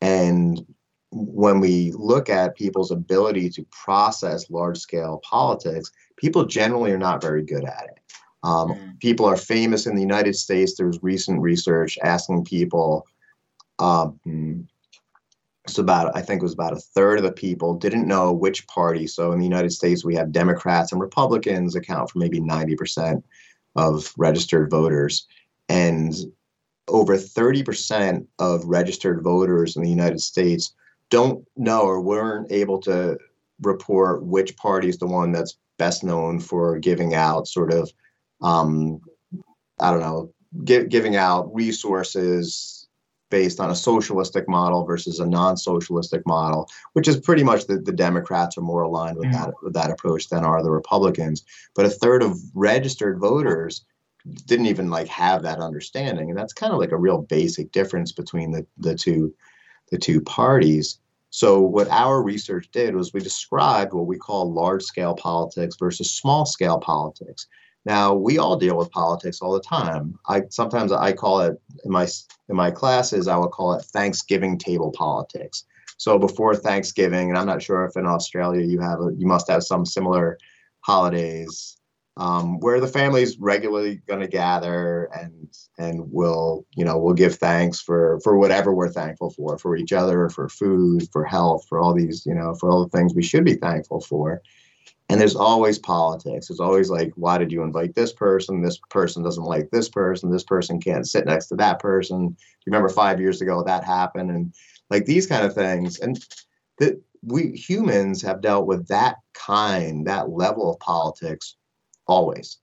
and 0.00 0.64
when 1.12 1.60
we 1.60 1.92
look 1.92 2.28
at 2.28 2.56
people's 2.56 2.90
ability 2.90 3.50
to 3.50 3.66
process 3.70 4.50
large 4.50 4.78
scale 4.78 5.20
politics, 5.24 5.90
people 6.16 6.44
generally 6.44 6.92
are 6.92 6.98
not 6.98 7.20
very 7.20 7.42
good 7.42 7.64
at 7.64 7.84
it. 7.84 8.14
Um, 8.42 8.70
mm. 8.70 9.00
People 9.00 9.26
are 9.26 9.36
famous 9.36 9.86
in 9.86 9.94
the 9.94 10.00
United 10.00 10.34
States. 10.34 10.74
There's 10.74 11.02
recent 11.02 11.40
research 11.40 11.98
asking 12.02 12.44
people. 12.44 13.06
Um, 13.78 14.68
so 15.66 15.82
about 15.82 16.16
I 16.16 16.22
think 16.22 16.40
it 16.40 16.44
was 16.44 16.54
about 16.54 16.72
a 16.72 16.80
third 16.80 17.18
of 17.18 17.24
the 17.24 17.32
people 17.32 17.74
didn't 17.74 18.08
know 18.08 18.32
which 18.32 18.66
party. 18.66 19.06
So 19.06 19.32
in 19.32 19.38
the 19.38 19.44
United 19.44 19.72
States, 19.72 20.04
we 20.04 20.14
have 20.14 20.32
Democrats 20.32 20.92
and 20.92 21.00
Republicans 21.00 21.76
account 21.76 22.10
for 22.10 22.18
maybe 22.18 22.40
90% 22.40 23.22
of 23.76 24.12
registered 24.16 24.70
voters, 24.70 25.26
and 25.68 26.14
over 26.88 27.16
30% 27.16 28.26
of 28.38 28.64
registered 28.64 29.22
voters 29.22 29.76
in 29.76 29.82
the 29.82 29.90
United 29.90 30.20
States 30.20 30.74
don't 31.10 31.44
know 31.56 31.82
or 31.82 32.00
weren't 32.00 32.50
able 32.50 32.80
to 32.80 33.18
report 33.60 34.24
which 34.24 34.56
party 34.56 34.88
is 34.88 34.98
the 34.98 35.06
one 35.06 35.32
that's 35.32 35.58
best 35.76 36.02
known 36.02 36.40
for 36.40 36.78
giving 36.78 37.14
out 37.14 37.46
sort 37.46 37.72
of 37.72 37.92
um, 38.42 39.00
I 39.80 39.90
don't 39.90 40.00
know, 40.00 40.32
gi- 40.64 40.86
giving 40.86 41.16
out 41.16 41.54
resources 41.54 42.88
based 43.30 43.60
on 43.60 43.70
a 43.70 43.76
socialistic 43.76 44.48
model 44.48 44.84
versus 44.84 45.20
a 45.20 45.26
non-socialistic 45.26 46.26
model, 46.26 46.68
which 46.94 47.06
is 47.06 47.20
pretty 47.20 47.44
much 47.44 47.66
the, 47.66 47.78
the 47.78 47.92
Democrats 47.92 48.58
are 48.58 48.62
more 48.62 48.82
aligned 48.82 49.16
with 49.16 49.28
mm. 49.28 49.32
that 49.32 49.54
with 49.62 49.72
that 49.74 49.90
approach 49.90 50.28
than 50.28 50.44
are 50.44 50.62
the 50.62 50.70
Republicans. 50.70 51.44
But 51.74 51.86
a 51.86 51.90
third 51.90 52.22
of 52.22 52.38
registered 52.54 53.18
voters 53.18 53.84
didn't 54.46 54.66
even 54.66 54.90
like 54.90 55.08
have 55.08 55.42
that 55.42 55.60
understanding, 55.60 56.28
and 56.28 56.38
that's 56.38 56.52
kind 56.52 56.72
of 56.72 56.78
like 56.78 56.92
a 56.92 56.98
real 56.98 57.22
basic 57.22 57.72
difference 57.72 58.12
between 58.12 58.50
the 58.50 58.66
the 58.78 58.94
two 58.94 59.32
the 59.90 59.98
two 59.98 60.20
parties. 60.20 60.98
So 61.30 61.60
what 61.60 61.88
our 61.90 62.22
research 62.22 62.68
did 62.72 62.94
was 62.94 63.12
we 63.12 63.20
described 63.20 63.92
what 63.92 64.06
we 64.06 64.18
call 64.18 64.52
large 64.52 64.82
scale 64.82 65.14
politics 65.14 65.76
versus 65.78 66.10
small 66.10 66.44
scale 66.44 66.78
politics. 66.78 67.46
Now 67.84 68.14
we 68.14 68.38
all 68.38 68.56
deal 68.56 68.76
with 68.76 68.90
politics 68.90 69.40
all 69.40 69.52
the 69.52 69.60
time. 69.60 70.18
I 70.28 70.42
sometimes 70.50 70.92
I 70.92 71.12
call 71.12 71.40
it 71.40 71.60
in 71.84 71.90
my 71.90 72.08
in 72.48 72.56
my 72.56 72.70
classes 72.70 73.28
I 73.28 73.36
would 73.36 73.52
call 73.52 73.74
it 73.74 73.82
Thanksgiving 73.82 74.58
table 74.58 74.90
politics. 74.90 75.64
So 75.96 76.18
before 76.18 76.54
Thanksgiving, 76.54 77.28
and 77.28 77.38
I'm 77.38 77.46
not 77.46 77.62
sure 77.62 77.84
if 77.84 77.96
in 77.96 78.06
Australia 78.06 78.64
you 78.64 78.80
have 78.80 79.00
a, 79.00 79.10
you 79.16 79.26
must 79.26 79.48
have 79.50 79.62
some 79.62 79.84
similar 79.86 80.38
holidays 80.80 81.79
um, 82.16 82.58
where 82.60 82.80
the 82.80 82.86
family's 82.86 83.38
regularly 83.38 84.02
going 84.06 84.20
to 84.20 84.28
gather 84.28 85.04
and 85.14 85.48
and 85.78 86.12
will 86.12 86.66
you 86.74 86.84
know 86.84 86.98
will 86.98 87.14
give 87.14 87.36
thanks 87.36 87.80
for 87.80 88.20
for 88.22 88.38
whatever 88.38 88.74
we're 88.74 88.90
thankful 88.90 89.30
for 89.30 89.58
for 89.58 89.76
each 89.76 89.92
other 89.92 90.28
for 90.28 90.48
food 90.48 91.08
for 91.12 91.24
health 91.24 91.64
for 91.68 91.80
all 91.80 91.94
these 91.94 92.26
you 92.26 92.34
know 92.34 92.54
for 92.54 92.70
all 92.70 92.84
the 92.84 92.96
things 92.96 93.14
we 93.14 93.22
should 93.22 93.44
be 93.44 93.54
thankful 93.54 94.00
for. 94.00 94.42
And 95.08 95.20
there's 95.20 95.34
always 95.34 95.76
politics. 95.76 96.46
There's 96.46 96.60
always 96.60 96.88
like 96.88 97.12
why 97.16 97.38
did 97.38 97.50
you 97.50 97.62
invite 97.62 97.94
this 97.94 98.12
person? 98.12 98.62
This 98.62 98.78
person 98.90 99.24
doesn't 99.24 99.42
like 99.42 99.70
this 99.70 99.88
person. 99.88 100.30
This 100.30 100.44
person 100.44 100.80
can't 100.80 101.08
sit 101.08 101.26
next 101.26 101.46
to 101.46 101.56
that 101.56 101.80
person. 101.80 102.22
You 102.24 102.36
remember 102.66 102.88
five 102.88 103.20
years 103.20 103.40
ago 103.40 103.64
that 103.64 103.82
happened 103.82 104.30
and 104.30 104.54
like 104.88 105.06
these 105.06 105.26
kind 105.26 105.44
of 105.44 105.54
things. 105.54 105.98
And 105.98 106.24
that 106.78 107.00
we 107.22 107.52
humans 107.52 108.22
have 108.22 108.40
dealt 108.40 108.66
with 108.66 108.86
that 108.88 109.16
kind 109.34 110.06
that 110.06 110.30
level 110.30 110.70
of 110.70 110.78
politics 110.80 111.56
always. 112.10 112.58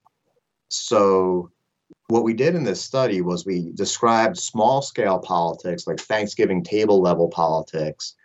So 0.70 1.52
what 2.10 2.24
we 2.24 2.34
did 2.34 2.56
in 2.56 2.64
this 2.64 2.82
study 2.82 3.22
was 3.22 3.46
we 3.46 3.72
described 3.74 4.38
small 4.38 4.82
scale 4.82 5.20
politics 5.20 5.88
like 5.88 6.00
Thanksgiving 6.00 6.64
table 6.64 7.02
level 7.02 7.30
politics 7.30 8.16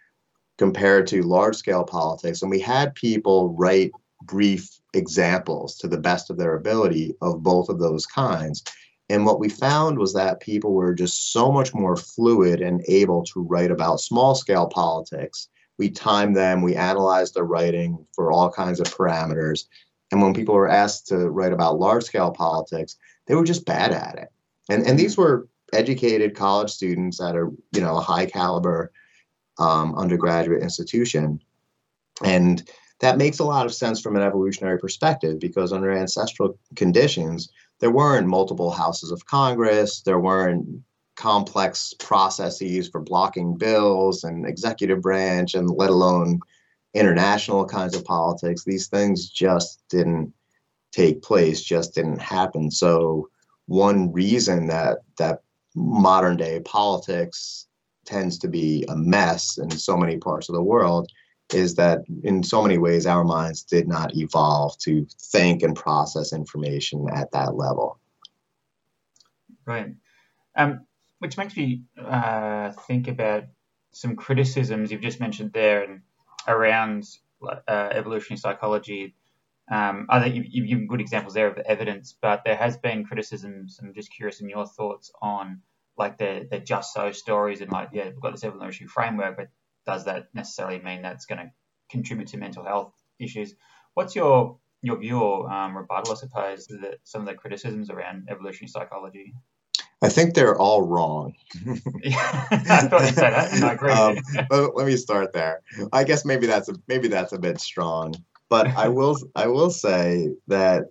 compared 0.59 1.07
to 1.09 1.23
large 1.23 1.57
scale 1.57 1.85
politics. 1.85 2.43
And 2.43 2.51
we 2.51 2.61
had 2.61 2.95
people 2.95 3.55
write 3.57 3.91
brief 4.23 4.69
examples 4.95 5.77
to 5.79 5.89
the 5.89 5.99
best 5.99 6.31
of 6.31 6.37
their 6.37 6.55
ability 6.55 7.15
of 7.23 7.43
both 7.43 7.69
of 7.69 7.79
those 7.79 8.07
kinds. 8.07 8.63
And 9.09 9.27
what 9.27 9.41
we 9.41 9.49
found 9.49 9.99
was 9.99 10.15
that 10.15 10.41
people 10.41 10.73
were 10.73 10.95
just 10.95 11.33
so 11.33 11.51
much 11.51 11.75
more 11.75 11.97
fluid 11.97 12.61
and 12.61 12.85
able 12.89 13.25
to 13.25 13.43
write 13.43 13.71
about 13.71 14.01
small 14.01 14.35
scale 14.35 14.69
politics. 14.69 15.49
We 15.79 15.91
timed 15.91 16.37
them, 16.37 16.63
we 16.63 16.77
analyzed 16.77 17.35
their 17.35 17.45
writing 17.45 18.07
for 18.15 18.31
all 18.31 18.51
kinds 18.51 18.79
of 18.79 18.87
parameters. 18.87 19.65
And 20.13 20.21
when 20.21 20.35
people 20.35 20.55
were 20.55 20.69
asked 20.69 21.09
to 21.09 21.31
write 21.31 21.55
about 21.55 21.81
large 21.81 22.05
scale 22.05 22.31
politics, 22.31 22.97
they 23.27 23.35
were 23.35 23.45
just 23.45 23.65
bad 23.65 23.93
at 23.93 24.19
it. 24.19 24.29
And 24.69 24.87
and 24.87 24.99
these 24.99 25.17
were 25.17 25.49
educated 25.73 26.37
college 26.37 26.71
students 26.71 27.21
at 27.21 27.35
a 27.35 27.51
you 27.73 27.81
know 27.81 27.97
a 27.97 28.01
high 28.01 28.27
caliber 28.27 28.93
um, 29.59 29.95
undergraduate 29.97 30.63
institution, 30.63 31.41
and 32.23 32.63
that 33.01 33.19
makes 33.19 33.41
a 33.41 33.45
lot 33.45 33.67
of 33.67 33.75
sense 33.75 34.01
from 34.01 34.15
an 34.15 34.23
evolutionary 34.23 34.79
perspective 34.79 35.41
because 35.41 35.73
under 35.73 35.91
ancestral 35.91 36.59
conditions, 36.77 37.51
there 37.81 37.91
weren't 37.91 38.29
multiple 38.29 38.71
houses 38.71 39.11
of 39.11 39.27
Congress, 39.27 40.03
there 40.03 40.21
weren't 40.21 40.83
complex 41.17 41.95
processes 41.99 42.89
for 42.89 43.01
blocking 43.01 43.57
bills 43.57 44.25
and 44.25 44.47
executive 44.47 45.01
branch, 45.01 45.55
and 45.55 45.71
let 45.71 45.91
alone 45.91 46.39
international 46.95 47.65
kinds 47.65 47.97
of 47.97 48.05
politics. 48.05 48.65
These 48.65 48.89
things 48.89 49.29
just 49.29 49.83
didn't 49.89 50.33
take 50.93 51.23
place, 51.23 51.63
just 51.63 51.95
didn't 51.95 52.21
happen. 52.21 52.71
So 52.71 53.29
one 53.67 54.13
reason 54.13 54.67
that 54.67 54.99
that 55.19 55.43
modern 55.75 56.37
day 56.37 56.61
politics 56.61 57.67
tends 58.05 58.39
to 58.39 58.49
be 58.49 58.85
a 58.89 58.97
mess 58.97 59.59
in 59.59 59.71
so 59.71 59.97
many 59.97 60.19
parts 60.19 60.49
of 60.49 60.55
the 60.55 60.63
world 60.63 61.11
is 61.55 61.75
that 61.77 62.01
in 62.23 62.43
so 62.43 62.63
many 62.63 62.79
ways 62.79 63.07
our 63.07 63.25
minds 63.25 63.63
did 63.63 63.87
not 63.87 64.15
evolve 64.17 64.77
to 64.79 65.07
think 65.21 65.63
and 65.63 65.77
process 65.77 66.33
information 66.33 67.09
at 67.13 67.31
that 67.33 67.55
level. 67.57 67.99
Right. 69.65 69.95
Um, 70.57 70.87
which 71.19 71.37
makes 71.37 71.57
me 71.57 71.83
uh, 71.99 72.73
think 72.87 73.09
about 73.09 73.45
some 73.93 74.17
criticisms 74.17 74.91
you've 74.91 75.03
just 75.03 75.21
mentioned 75.21 75.53
there 75.53 75.85
and 75.85 76.01
around 76.49 77.07
uh, 77.43 77.89
evolutionary 77.93 78.39
psychology. 78.39 79.15
Um, 79.71 80.07
I 80.11 80.21
think 80.21 80.47
you've 80.51 80.69
given 80.69 80.87
good 80.87 81.01
examples 81.01 81.35
there 81.35 81.49
of 81.49 81.57
the 81.57 81.67
evidence, 81.67 82.15
but 82.21 82.43
there 82.45 82.57
has 82.57 82.77
been 82.77 83.05
criticisms. 83.05 83.79
I'm 83.83 83.95
just 83.95 84.13
curious 84.13 84.41
in 84.41 84.49
your 84.49 84.67
thoughts 84.67 85.11
on 85.23 85.63
like 85.97 86.19
the 86.19 86.49
the 86.51 86.59
just 86.59 86.93
so 86.93 87.13
stories 87.13 87.61
and 87.61 87.71
like 87.71 87.91
yeah, 87.93 88.07
we've 88.07 88.21
got 88.21 88.33
this 88.33 88.45
evolutionary 88.45 88.89
framework, 88.89 89.37
but 89.37 89.49
does 89.87 90.05
that 90.05 90.29
necessarily 90.35 90.81
mean 90.81 91.03
that's 91.03 91.27
going 91.27 91.39
to 91.39 91.51
contribute 91.91 92.29
to 92.29 92.39
mental 92.39 92.65
health 92.65 92.93
issues? 93.19 93.55
What's 93.95 94.17
your 94.17 94.59
your 94.83 94.99
view 94.99 95.21
or 95.21 95.51
um, 95.51 95.77
rebuttal, 95.77 96.13
I 96.13 96.17
suppose, 96.17 96.67
to 96.67 96.99
some 97.05 97.23
of 97.23 97.29
the 97.29 97.35
criticisms 97.35 97.91
around 97.91 98.29
evolutionary 98.31 98.69
psychology? 98.69 99.35
I 100.03 100.09
think 100.09 100.35
they're 100.35 100.59
all 100.59 100.83
wrong. 100.83 101.35
I 101.67 102.89
thought 102.89 103.03
you 103.03 103.13
said 103.13 103.31
that, 103.31 103.63
I 103.63 103.73
agree. 103.75 103.93
Um, 103.93 104.19
but 104.51 104.75
let 104.77 104.87
me 104.87 104.97
start 104.97 105.33
there. 105.33 105.63
I 105.93 106.03
guess 106.03 106.25
maybe 106.25 106.47
that's 106.47 106.69
a, 106.69 106.75
maybe 106.89 107.07
that's 107.07 107.33
a 107.33 107.39
bit 107.39 107.61
strong, 107.61 108.15
but 108.49 108.67
I 108.77 108.89
will 108.99 109.17
I 109.37 109.47
will 109.47 109.71
say 109.71 110.31
that 110.49 110.87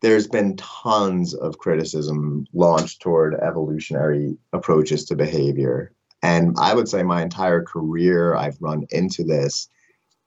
there's 0.00 0.26
been 0.26 0.56
tons 0.56 1.34
of 1.34 1.58
criticism 1.58 2.46
launched 2.54 3.02
toward 3.02 3.34
evolutionary 3.34 4.36
approaches 4.54 5.04
to 5.06 5.16
behavior, 5.16 5.92
and 6.22 6.56
I 6.58 6.74
would 6.74 6.88
say 6.88 7.02
my 7.02 7.22
entire 7.22 7.62
career 7.62 8.34
I've 8.34 8.60
run 8.60 8.86
into 8.90 9.24
this, 9.24 9.68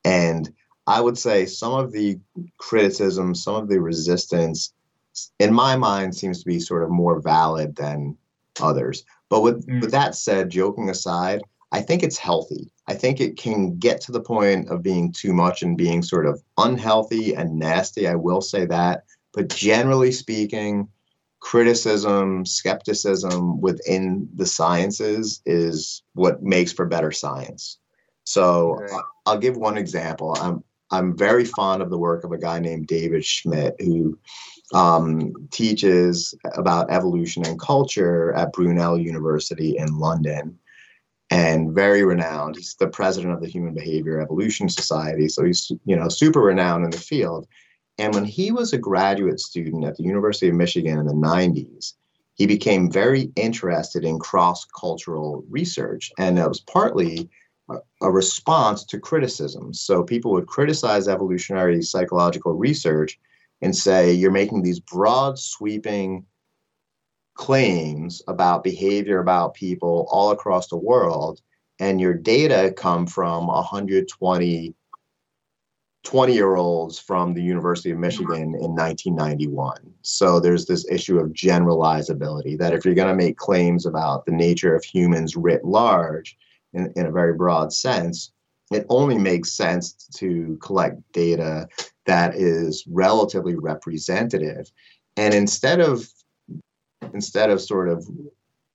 and 0.05 0.47
I 0.85 1.01
would 1.01 1.17
say 1.17 1.47
some 1.47 1.73
of 1.73 1.91
the 1.91 2.19
criticism, 2.57 3.33
some 3.33 3.55
of 3.55 3.67
the 3.67 3.81
resistance 3.81 4.73
in 5.39 5.53
my 5.53 5.75
mind 5.75 6.15
seems 6.15 6.39
to 6.39 6.45
be 6.45 6.59
sort 6.59 6.83
of 6.83 6.89
more 6.91 7.19
valid 7.19 7.75
than 7.75 8.15
others. 8.61 9.03
But 9.29 9.41
with, 9.41 9.67
mm. 9.67 9.81
with 9.81 9.91
that 9.91 10.15
said, 10.15 10.49
joking 10.49 10.89
aside, 10.89 11.41
I 11.71 11.81
think 11.81 12.03
it's 12.03 12.17
healthy. 12.17 12.71
I 12.87 12.93
think 12.93 13.19
it 13.19 13.37
can 13.37 13.77
get 13.77 13.99
to 14.01 14.11
the 14.11 14.21
point 14.21 14.69
of 14.69 14.83
being 14.83 15.11
too 15.11 15.33
much 15.33 15.61
and 15.61 15.77
being 15.77 16.01
sort 16.01 16.25
of 16.25 16.41
unhealthy 16.57 17.33
and 17.35 17.59
nasty. 17.59 18.07
I 18.07 18.15
will 18.15 18.41
say 18.41 18.65
that. 18.65 19.03
But 19.33 19.49
generally 19.49 20.11
speaking, 20.11 20.87
criticism, 21.39 22.45
skepticism 22.45 23.59
within 23.61 24.29
the 24.33 24.45
sciences 24.45 25.41
is 25.45 26.03
what 26.13 26.41
makes 26.41 26.71
for 26.71 26.85
better 26.85 27.11
science. 27.11 27.77
So 28.23 28.75
right. 28.75 29.01
I'll 29.25 29.37
give 29.37 29.57
one 29.57 29.77
example. 29.77 30.35
I'm 30.39 30.63
I'm 30.91 31.17
very 31.17 31.45
fond 31.45 31.81
of 31.81 31.89
the 31.89 31.97
work 31.97 32.23
of 32.23 32.31
a 32.31 32.37
guy 32.37 32.59
named 32.59 32.87
David 32.87 33.25
Schmitt 33.25 33.75
who 33.79 34.17
um, 34.73 35.33
teaches 35.51 36.33
about 36.55 36.91
evolution 36.91 37.45
and 37.45 37.59
culture 37.59 38.33
at 38.33 38.53
Brunel 38.53 38.97
University 38.97 39.77
in 39.77 39.97
London 39.97 40.57
and 41.29 41.73
very 41.73 42.03
renowned. 42.03 42.55
He's 42.55 42.75
the 42.79 42.87
president 42.87 43.33
of 43.33 43.41
the 43.41 43.47
Human 43.47 43.73
Behavior 43.73 44.21
Evolution 44.21 44.69
Society, 44.69 45.27
so 45.27 45.43
he's 45.43 45.71
you 45.85 45.95
know 45.95 46.09
super 46.09 46.41
renowned 46.41 46.85
in 46.85 46.91
the 46.91 46.97
field. 46.97 47.47
And 47.97 48.13
when 48.13 48.25
he 48.25 48.51
was 48.51 48.73
a 48.73 48.77
graduate 48.77 49.39
student 49.39 49.83
at 49.83 49.97
the 49.97 50.03
University 50.03 50.49
of 50.49 50.55
Michigan 50.55 50.99
in 50.99 51.07
the 51.07 51.13
90s, 51.13 51.93
he 52.35 52.45
became 52.45 52.91
very 52.91 53.31
interested 53.35 54.05
in 54.05 54.19
cross-cultural 54.19 55.43
research, 55.49 56.11
and 56.19 56.37
it 56.37 56.47
was 56.47 56.59
partly 56.61 57.29
a, 58.01 58.11
response 58.11 58.83
to 58.85 58.99
criticism. 58.99 59.73
So 59.73 60.03
people 60.03 60.31
would 60.31 60.47
criticize 60.47 61.07
evolutionary 61.07 61.81
psychological 61.81 62.53
research 62.53 63.19
and 63.61 63.75
say 63.75 64.13
you're 64.13 64.31
making 64.31 64.61
these 64.63 64.79
broad, 64.79 65.37
sweeping 65.39 66.25
claims 67.33 68.21
about 68.27 68.63
behavior 68.63 69.19
about 69.19 69.53
people 69.53 70.07
all 70.09 70.31
across 70.31 70.67
the 70.67 70.77
world 70.77 71.41
and 71.79 72.01
your 72.01 72.13
data 72.13 72.73
come 72.75 73.05
from 73.05 73.47
120 73.47 74.73
20 76.03 76.33
year 76.33 76.55
olds 76.55 76.97
from 76.97 77.33
the 77.33 77.41
University 77.41 77.91
of 77.91 77.97
Michigan 77.97 78.55
in 78.55 78.73
1991. 78.73 79.75
So 80.03 80.39
there's 80.39 80.65
this 80.65 80.89
issue 80.89 81.19
of 81.19 81.33
generalizability 81.33 82.57
that 82.59 82.73
if 82.73 82.85
you're 82.85 82.95
going 82.95 83.09
to 83.09 83.15
make 83.15 83.35
claims 83.35 83.85
about 83.85 84.25
the 84.25 84.31
nature 84.31 84.73
of 84.73 84.85
humans 84.85 85.35
writ 85.35 85.65
large 85.65 86.37
in, 86.77 86.93
in 86.95 87.05
a 87.07 87.11
very 87.11 87.33
broad 87.33 87.73
sense, 87.73 88.31
it 88.71 88.85
only 88.89 89.17
makes 89.17 89.53
sense 89.53 89.93
to 90.15 90.57
collect 90.61 90.99
data 91.11 91.67
that 92.05 92.35
is 92.35 92.85
relatively 92.87 93.55
representative. 93.55 94.71
And 95.15 95.33
instead 95.33 95.79
of 95.79 96.07
instead 97.13 97.49
of 97.49 97.61
sort 97.61 97.89
of 97.89 98.05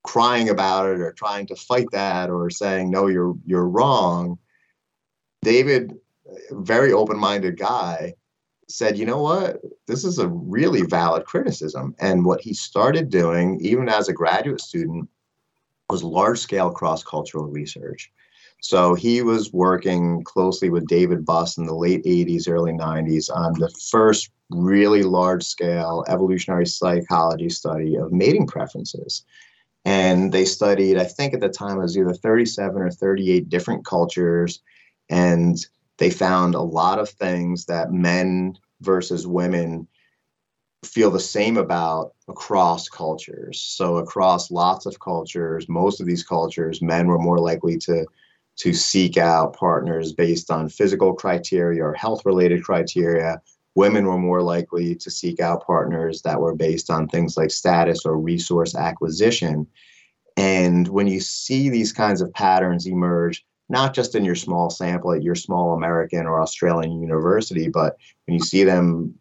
crying 0.05 0.49
about 0.49 0.89
it 0.89 1.01
or 1.01 1.13
trying 1.13 1.47
to 1.47 1.57
fight 1.57 1.87
that 1.93 2.31
or 2.31 2.51
saying 2.51 2.91
no 2.91 3.07
you're 3.07 3.35
you're 3.47 3.69
wrong 3.69 4.37
david 5.43 5.97
a 6.51 6.55
very 6.63 6.93
open-minded 6.93 7.57
guy 7.57 8.13
said 8.69 8.99
you 8.99 9.07
know 9.07 9.23
what 9.23 9.61
this 9.87 10.05
is 10.05 10.19
a 10.19 10.29
really 10.29 10.83
valid 10.83 11.25
criticism 11.25 11.95
and 12.01 12.25
what 12.25 12.41
he 12.41 12.53
started 12.53 13.11
doing 13.11 13.59
even 13.61 13.89
as 13.89 14.09
a 14.09 14.13
graduate 14.13 14.61
student 14.61 15.09
was 15.93 16.03
large 16.03 16.39
scale 16.39 16.71
cross-cultural 16.71 17.47
research 17.47 18.11
so 18.61 18.95
he 18.95 19.23
was 19.23 19.53
working 19.53 20.25
closely 20.25 20.71
with 20.71 20.87
david 20.89 21.25
buss 21.25 21.57
in 21.59 21.67
the 21.67 21.75
late 21.75 22.05
80s 22.05 22.49
early 22.49 22.73
90s 22.73 23.31
on 23.35 23.53
the 23.55 23.71
first 23.91 24.31
really 24.55 25.03
large 25.03 25.45
scale 25.45 26.05
evolutionary 26.09 26.67
psychology 26.67 27.49
study 27.49 27.97
of 27.97 28.13
mating 28.13 28.47
preferences. 28.47 29.25
And 29.85 30.33
they 30.33 30.45
studied, 30.45 30.97
I 30.97 31.05
think 31.05 31.35
at 31.35 31.41
the 31.41 31.49
time 31.49 31.79
it 31.79 31.83
was 31.83 31.99
either 31.99 32.15
37 32.15 32.81
or 32.81 32.91
38 32.91 33.49
different 33.49 33.85
cultures. 33.85 34.61
And 35.09 35.59
they 35.99 36.11
found 36.11 36.55
a 36.55 36.61
lot 36.61 36.99
of 36.99 37.09
things 37.09 37.67
that 37.67 37.93
men 37.93 38.57
versus 38.81 39.27
women 39.27 39.89
feel 40.85 41.11
the 41.11 41.21
same 41.21 41.57
about 41.57 42.13
across 42.29 42.89
cultures. 42.89 43.61
So 43.61 43.97
across 43.97 44.51
lots 44.51 44.87
of 44.87 45.01
cultures, 45.01 45.69
most 45.69 46.01
of 46.01 46.07
these 46.07 46.25
cultures, 46.25 46.83
men 46.83 47.07
were 47.07 47.19
more 47.19 47.39
likely 47.39 47.79
to 47.79 48.07
to 48.55 48.75
seek 48.75 49.17
out 49.17 49.57
partners 49.57 50.13
based 50.13 50.51
on 50.51 50.69
physical 50.69 51.15
criteria 51.15 51.83
or 51.83 51.95
health 51.95 52.27
related 52.27 52.63
criteria 52.63 53.41
women 53.75 54.07
were 54.07 54.19
more 54.19 54.43
likely 54.43 54.95
to 54.95 55.11
seek 55.11 55.41
out 55.41 55.67
partners 55.67 56.23
that 56.23 56.41
were 56.41 56.55
based 56.55 56.91
on 56.91 57.09
things 57.09 57.37
like 57.37 57.51
status 57.51 58.05
or 58.05 58.19
resource 58.19 58.75
acquisition. 58.75 59.67
And 60.37 60.89
when 60.89 61.07
you 61.07 61.21
see 61.21 61.69
these 61.69 61.93
kinds 61.93 62.21
of 62.21 62.33
patterns 62.35 62.87
emerge, 62.87 63.45
not 63.69 63.95
just 63.95 64.15
in 64.15 64.25
your 64.25 64.35
small 64.35 64.69
sample 64.69 65.13
at 65.13 65.23
your 65.23 65.35
small 65.35 65.73
American 65.73 66.27
or 66.27 66.43
Australian 66.43 67.01
university, 67.01 67.69
but 67.69 67.97
when 68.27 68.35
you 68.35 68.45
see 68.45 68.65
them 68.65 69.15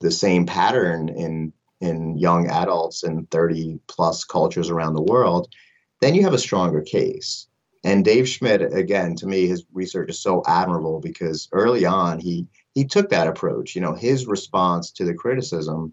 the 0.00 0.10
same 0.10 0.46
pattern 0.46 1.08
in 1.08 1.52
in 1.80 2.16
young 2.16 2.48
adults 2.48 3.02
in 3.02 3.26
30 3.26 3.78
plus 3.88 4.24
cultures 4.24 4.70
around 4.70 4.94
the 4.94 5.02
world, 5.02 5.52
then 6.00 6.14
you 6.14 6.22
have 6.22 6.32
a 6.32 6.38
stronger 6.38 6.80
case. 6.80 7.46
And 7.84 8.04
Dave 8.04 8.26
Schmitt, 8.26 8.72
again, 8.72 9.14
to 9.16 9.26
me, 9.26 9.46
his 9.46 9.64
research 9.74 10.08
is 10.08 10.18
so 10.18 10.42
admirable 10.46 11.00
because 11.00 11.48
early 11.52 11.84
on 11.84 12.18
he 12.18 12.46
he 12.74 12.84
took 12.84 13.10
that 13.10 13.28
approach. 13.28 13.74
You 13.74 13.82
know, 13.82 13.94
his 13.94 14.26
response 14.26 14.90
to 14.92 15.04
the 15.04 15.14
criticism 15.14 15.92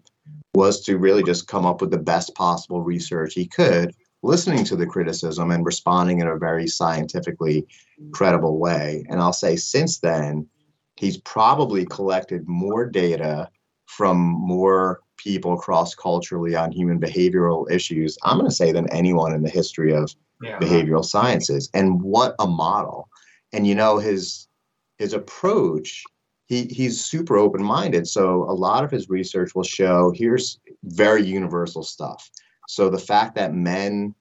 was 0.54 0.80
to 0.82 0.98
really 0.98 1.22
just 1.22 1.46
come 1.46 1.66
up 1.66 1.80
with 1.80 1.90
the 1.90 1.98
best 1.98 2.34
possible 2.34 2.82
research 2.82 3.34
he 3.34 3.46
could, 3.46 3.94
listening 4.22 4.64
to 4.64 4.76
the 4.76 4.86
criticism 4.86 5.50
and 5.50 5.64
responding 5.64 6.20
in 6.20 6.26
a 6.26 6.38
very 6.38 6.66
scientifically 6.66 7.66
credible 8.12 8.58
way. 8.58 9.04
And 9.08 9.20
I'll 9.20 9.32
say 9.32 9.56
since 9.56 9.98
then, 9.98 10.48
he's 10.96 11.18
probably 11.18 11.84
collected 11.84 12.48
more 12.48 12.86
data 12.86 13.48
from 13.96 14.18
more 14.18 15.00
people 15.16 15.56
cross 15.56 15.94
culturally 15.94 16.56
on 16.56 16.72
human 16.72 16.98
behavioral 16.98 17.70
issues, 17.70 18.18
I'm 18.24 18.38
going 18.38 18.48
to 18.48 18.54
say, 18.54 18.72
than 18.72 18.90
anyone 18.90 19.34
in 19.34 19.42
the 19.42 19.50
history 19.50 19.92
of 19.92 20.14
yeah. 20.42 20.58
behavioral 20.58 21.04
sciences. 21.04 21.70
And 21.74 22.02
what 22.02 22.34
a 22.38 22.46
model. 22.46 23.08
And 23.52 23.66
you 23.66 23.74
know, 23.74 23.98
his 23.98 24.48
his 24.98 25.12
approach 25.12 26.04
he 26.46 26.64
he's 26.64 27.04
super 27.04 27.36
open 27.36 27.62
minded. 27.62 28.06
So 28.06 28.44
a 28.44 28.52
lot 28.52 28.84
of 28.84 28.90
his 28.90 29.08
research 29.08 29.54
will 29.54 29.62
show 29.62 30.12
here's 30.14 30.58
very 30.84 31.22
universal 31.22 31.82
stuff. 31.82 32.30
So 32.68 32.88
the 32.88 32.98
fact 32.98 33.34
that 33.36 33.54
men, 33.54 34.14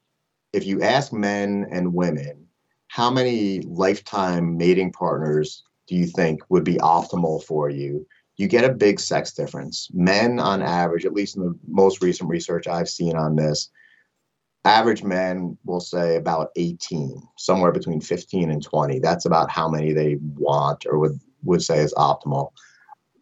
if 0.53 0.65
you 0.65 0.81
ask 0.81 1.13
men 1.13 1.67
and 1.71 1.93
women, 1.93 2.45
how 2.87 3.09
many 3.09 3.61
lifetime 3.61 4.57
mating 4.57 4.91
partners 4.91 5.63
do 5.87 5.95
you 5.95 6.05
think 6.05 6.41
would 6.49 6.63
be 6.63 6.75
optimal 6.75 7.43
for 7.43 7.69
you? 7.69 8.05
You 8.37 8.47
get 8.47 8.63
a 8.63 8.73
big 8.73 8.99
sex 8.99 9.33
difference. 9.33 9.89
Men, 9.93 10.39
on 10.39 10.61
average, 10.61 11.05
at 11.05 11.13
least 11.13 11.35
in 11.35 11.43
the 11.43 11.57
most 11.67 12.01
recent 12.01 12.29
research 12.29 12.67
I've 12.67 12.89
seen 12.89 13.15
on 13.15 13.35
this, 13.35 13.69
average 14.65 15.03
men 15.03 15.57
will 15.65 15.79
say 15.79 16.15
about 16.15 16.49
18, 16.55 17.21
somewhere 17.37 17.71
between 17.71 18.01
15 18.01 18.49
and 18.49 18.63
20. 18.63 18.99
That's 18.99 19.25
about 19.25 19.49
how 19.49 19.67
many 19.69 19.93
they 19.93 20.17
want 20.21 20.85
or 20.85 20.99
would 20.99 21.19
would 21.43 21.63
say 21.63 21.79
is 21.79 21.93
optimal. 21.95 22.51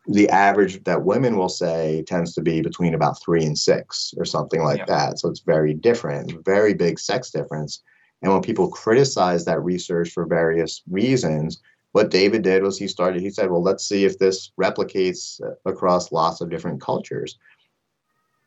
The 0.07 0.29
average 0.29 0.83
that 0.85 1.05
women 1.05 1.37
will 1.37 1.49
say 1.49 2.03
tends 2.07 2.33
to 2.33 2.41
be 2.41 2.61
between 2.61 2.93
about 2.93 3.21
three 3.21 3.45
and 3.45 3.57
six 3.57 4.13
or 4.17 4.25
something 4.25 4.61
like 4.63 4.79
yeah. 4.79 4.85
that. 4.85 5.19
So 5.19 5.29
it's 5.29 5.41
very 5.41 5.73
different, 5.73 6.43
very 6.45 6.73
big 6.73 6.99
sex 6.99 7.29
difference. 7.29 7.81
And 8.21 8.31
when 8.31 8.41
people 8.41 8.69
criticize 8.69 9.45
that 9.45 9.63
research 9.63 10.09
for 10.09 10.25
various 10.25 10.81
reasons, 10.89 11.61
what 11.91 12.11
David 12.11 12.43
did 12.43 12.63
was 12.63 12.77
he 12.77 12.87
started, 12.87 13.21
he 13.21 13.29
said, 13.29 13.49
well, 13.49 13.63
let's 13.63 13.87
see 13.87 14.05
if 14.05 14.19
this 14.19 14.51
replicates 14.59 15.41
across 15.65 16.11
lots 16.11 16.41
of 16.41 16.49
different 16.49 16.81
cultures. 16.81 17.37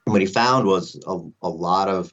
And 0.07 0.13
what 0.13 0.21
he 0.21 0.27
found 0.27 0.67
was 0.67 1.01
a, 1.07 1.19
a 1.43 1.49
lot 1.49 1.89
of 1.89 2.13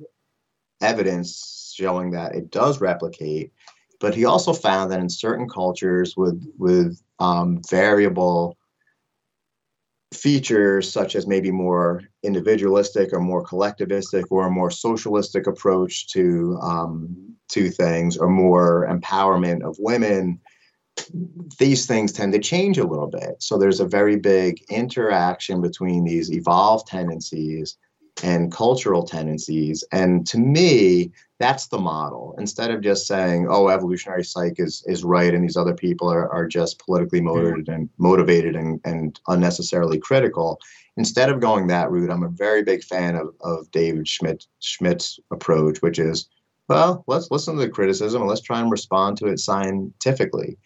evidence 0.82 1.74
showing 1.76 2.12
that 2.12 2.36
it 2.36 2.52
does 2.52 2.82
replicate 2.82 3.52
but 4.00 4.16
he 4.16 4.26
also 4.26 4.54
found 4.54 4.92
that 4.92 5.00
in 5.00 5.10
certain 5.10 5.48
cultures 5.48 6.16
with 6.16 6.42
with 6.58 7.02
um, 7.20 7.62
variable 7.70 8.58
features 10.14 10.92
such 10.92 11.16
as 11.16 11.28
maybe 11.28 11.52
more 11.52 12.02
individualistic 12.24 13.14
or 13.14 13.20
more 13.20 13.44
collectivistic 13.44 14.24
or 14.32 14.48
a 14.48 14.52
more 14.52 14.72
socialistic 14.72 15.48
approach 15.48 16.08
to 16.08 16.58
um, 16.62 17.36
to 17.50 17.70
things 17.70 18.18
or 18.18 18.30
more 18.30 18.88
empowerment 18.90 19.62
of 19.64 19.76
women 19.80 20.40
these 21.58 21.86
things 21.86 22.12
tend 22.12 22.34
to 22.34 22.40
change 22.40 22.78
a 22.78 22.88
little 22.88 23.08
bit 23.08 23.36
so 23.40 23.58
there's 23.58 23.80
a 23.80 23.88
very 23.88 24.16
big 24.16 24.64
interaction 24.70 25.62
between 25.62 26.04
these 26.04 26.32
evolved 26.32 26.88
tendencies 26.88 27.78
and 28.24 28.52
cultural 28.52 29.04
tendencies. 29.04 29.84
And 29.92 30.26
to 30.28 30.38
me, 30.38 31.12
that's 31.40 31.68
the 31.68 31.80
model. 31.80 32.36
Instead 32.38 32.72
of 32.72 32.82
just 32.82 33.08
saying, 33.08 33.48
"Oh, 33.50 33.70
evolutionary 33.70 34.24
psych 34.24 34.60
is 34.60 34.84
is 34.88 35.04
right," 35.04 35.34
and 35.34 35.44
these 35.44 35.58
other 35.58 35.74
people 35.74 36.12
are, 36.12 36.30
are 36.30 36.48
just 36.48 36.80
politically 36.80 37.20
mm-hmm. 37.20 37.28
motivated 37.28 37.70
and 37.70 37.90
motivated 37.98 38.56
and, 38.56 38.82
and 38.84 39.20
unnecessarily 39.28 40.00
critical. 40.00 40.60
Instead 40.98 41.30
of 41.30 41.40
going 41.40 41.68
that 41.68 41.92
route, 41.92 42.10
I'm 42.10 42.24
a 42.24 42.30
very 42.30 42.64
big 42.64 42.84
fan 42.84 43.16
of, 43.16 43.34
of 43.42 43.72
David 43.72 44.08
Schmitt 44.08 44.46
Schmitt's 44.60 45.20
approach, 45.32 45.82
which 45.82 46.00
is 46.00 46.28
well, 46.68 47.04
let's 47.08 47.32
listen 47.32 47.56
to 47.56 47.62
the 47.62 47.70
criticism 47.70 48.22
and 48.22 48.30
let's 48.30 48.42
try 48.42 48.60
and 48.60 48.70
respond 48.70 49.18
to 49.18 49.26
it 49.28 49.40
scientifically, 49.40 50.58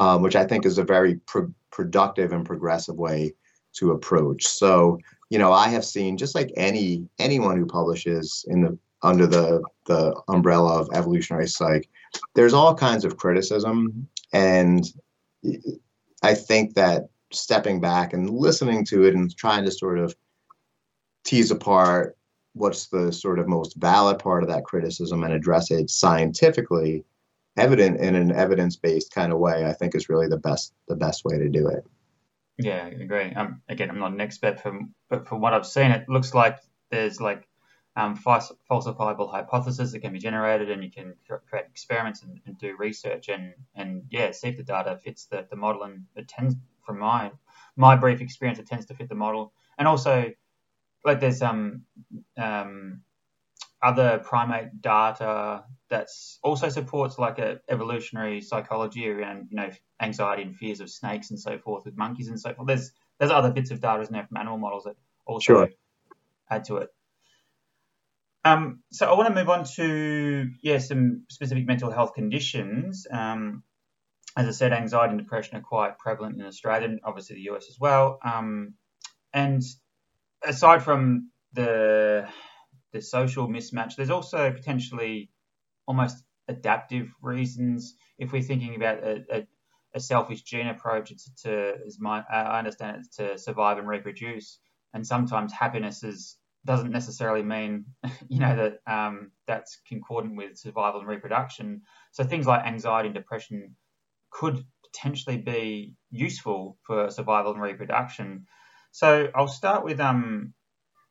um, 0.00 0.22
which 0.22 0.34
I 0.34 0.46
think 0.46 0.64
is 0.64 0.78
a 0.78 0.82
very 0.82 1.16
pro- 1.26 1.52
productive 1.70 2.32
and 2.32 2.44
progressive 2.44 2.96
way 2.96 3.34
to 3.74 3.92
approach. 3.92 4.46
So, 4.46 4.98
you 5.28 5.38
know, 5.38 5.52
I 5.52 5.68
have 5.68 5.84
seen 5.84 6.16
just 6.16 6.34
like 6.34 6.50
any 6.56 7.06
anyone 7.18 7.58
who 7.58 7.66
publishes 7.66 8.44
in 8.48 8.62
the 8.62 8.78
under 9.02 9.26
the 9.26 9.62
the 9.86 10.18
umbrella 10.28 10.80
of 10.80 10.88
evolutionary 10.94 11.48
psych, 11.48 11.88
there's 12.34 12.54
all 12.54 12.74
kinds 12.74 13.04
of 13.04 13.18
criticism, 13.18 14.08
and 14.32 14.84
I 16.22 16.34
think 16.34 16.74
that 16.74 17.10
stepping 17.30 17.80
back 17.80 18.12
and 18.14 18.30
listening 18.30 18.84
to 18.86 19.04
it 19.04 19.14
and 19.14 19.34
trying 19.36 19.64
to 19.64 19.70
sort 19.70 19.98
of 19.98 20.16
tease 21.24 21.50
apart 21.50 22.16
what's 22.54 22.88
the 22.88 23.12
sort 23.12 23.38
of 23.38 23.46
most 23.46 23.76
valid 23.76 24.18
part 24.18 24.42
of 24.42 24.48
that 24.48 24.64
criticism 24.64 25.22
and 25.22 25.32
address 25.32 25.70
it 25.70 25.88
scientifically 25.88 27.04
evident 27.56 28.00
in 28.00 28.14
an 28.14 28.32
evidence-based 28.32 29.12
kind 29.12 29.32
of 29.32 29.38
way 29.38 29.64
i 29.66 29.72
think 29.72 29.94
is 29.94 30.08
really 30.08 30.28
the 30.28 30.36
best 30.36 30.72
the 30.88 30.96
best 30.96 31.24
way 31.24 31.38
to 31.38 31.48
do 31.48 31.68
it. 31.68 31.84
Yeah 32.58 32.84
i 32.84 32.88
agree. 32.88 33.32
Um, 33.34 33.62
again 33.68 33.90
i'm 33.90 33.98
not 33.98 34.12
an 34.12 34.20
expert 34.20 34.60
from 34.60 34.94
but 35.08 35.26
from 35.26 35.40
what 35.40 35.54
i've 35.54 35.66
seen 35.66 35.90
it 35.90 36.08
looks 36.08 36.34
like 36.34 36.58
there's 36.90 37.20
like 37.20 37.46
um, 37.96 38.16
falsifiable 38.16 39.30
hypotheses 39.30 39.92
that 39.92 39.98
can 39.98 40.12
be 40.12 40.20
generated 40.20 40.70
and 40.70 40.82
you 40.82 40.90
can 40.90 41.14
create 41.48 41.66
experiments 41.66 42.22
and, 42.22 42.40
and, 42.46 42.56
do 42.56 42.76
research 42.78 43.28
and 43.28 43.52
and 43.74 44.04
yeah 44.10 44.30
see 44.30 44.48
if 44.48 44.56
the 44.56 44.62
data 44.62 44.96
fits 45.02 45.24
the, 45.26 45.44
the 45.50 45.56
model 45.56 45.82
and 45.82 46.04
it 46.14 46.28
tends 46.28 46.54
from 46.86 47.00
my 47.00 47.30
my 47.76 47.96
brief 47.96 48.20
experience 48.20 48.58
it 48.58 48.66
tends 48.66 48.86
to 48.86 48.94
fit 48.94 49.08
the 49.08 49.14
model. 49.14 49.52
And 49.78 49.88
also 49.88 50.32
like 51.04 51.20
there's 51.20 51.42
um 51.42 51.82
um 52.36 53.00
other 53.82 54.18
primate 54.18 54.80
data 54.82 55.64
that's 55.90 56.38
also 56.42 56.68
supports 56.68 57.18
like 57.18 57.38
a 57.38 57.60
evolutionary 57.68 58.40
psychology 58.40 59.08
around 59.08 59.48
you 59.50 59.56
know 59.56 59.70
anxiety 60.00 60.42
and 60.42 60.56
fears 60.56 60.80
of 60.80 60.88
snakes 60.88 61.30
and 61.30 61.38
so 61.38 61.58
forth 61.58 61.84
with 61.84 61.96
monkeys 61.96 62.28
and 62.28 62.40
so 62.40 62.54
forth. 62.54 62.68
There's 62.68 62.92
there's 63.18 63.32
other 63.32 63.50
bits 63.50 63.70
of 63.70 63.80
data 63.80 64.02
in 64.02 64.12
there 64.12 64.26
from 64.26 64.38
animal 64.38 64.58
models 64.58 64.84
that 64.84 64.96
also 65.26 65.44
sure. 65.44 65.70
add 66.48 66.64
to 66.64 66.78
it. 66.78 66.88
Um, 68.44 68.82
so 68.90 69.06
I 69.06 69.14
want 69.16 69.28
to 69.28 69.34
move 69.34 69.50
on 69.50 69.64
to 69.76 70.50
yeah 70.62 70.78
some 70.78 71.24
specific 71.28 71.66
mental 71.66 71.90
health 71.90 72.14
conditions. 72.14 73.06
Um, 73.10 73.64
as 74.36 74.46
I 74.46 74.52
said, 74.52 74.72
anxiety 74.72 75.10
and 75.10 75.20
depression 75.20 75.56
are 75.56 75.62
quite 75.62 75.98
prevalent 75.98 76.40
in 76.40 76.46
Australia 76.46 76.88
and 76.88 77.00
obviously 77.04 77.36
the 77.36 77.50
US 77.52 77.66
as 77.68 77.78
well. 77.80 78.20
Um, 78.24 78.74
and 79.34 79.62
aside 80.42 80.82
from 80.82 81.30
the 81.52 82.28
the 82.92 83.02
social 83.02 83.48
mismatch, 83.48 83.96
there's 83.96 84.10
also 84.10 84.52
potentially 84.52 85.30
almost 85.86 86.22
adaptive 86.48 87.12
reasons. 87.22 87.94
If 88.18 88.32
we're 88.32 88.42
thinking 88.42 88.76
about 88.76 89.02
a, 89.02 89.24
a, 89.32 89.46
a 89.94 90.00
selfish 90.00 90.42
gene 90.42 90.68
approach, 90.68 91.10
it's 91.10 91.30
to, 91.42 91.74
as 91.86 91.98
my 92.00 92.24
I 92.30 92.58
understand 92.58 92.98
it's 92.98 93.16
to 93.16 93.38
survive 93.38 93.78
and 93.78 93.88
reproduce. 93.88 94.58
And 94.94 95.06
sometimes 95.06 95.52
happiness 95.52 96.02
is 96.02 96.36
doesn't 96.66 96.90
necessarily 96.90 97.42
mean 97.42 97.86
you 98.28 98.38
know 98.40 98.54
that 98.56 98.92
um, 98.92 99.30
that's 99.46 99.80
concordant 99.88 100.36
with 100.36 100.58
survival 100.58 101.00
and 101.00 101.08
reproduction. 101.08 101.82
So 102.12 102.24
things 102.24 102.46
like 102.46 102.66
anxiety 102.66 103.08
and 103.08 103.14
depression 103.14 103.76
could 104.30 104.64
potentially 104.84 105.36
be 105.36 105.94
useful 106.10 106.78
for 106.86 107.10
survival 107.10 107.52
and 107.52 107.60
reproduction. 107.62 108.46
So 108.92 109.28
I'll 109.34 109.48
start 109.48 109.84
with 109.84 110.00
um, 110.00 110.52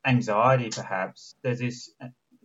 anxiety, 0.05 0.69
perhaps. 0.69 1.35
There's 1.43 1.59
this, 1.59 1.91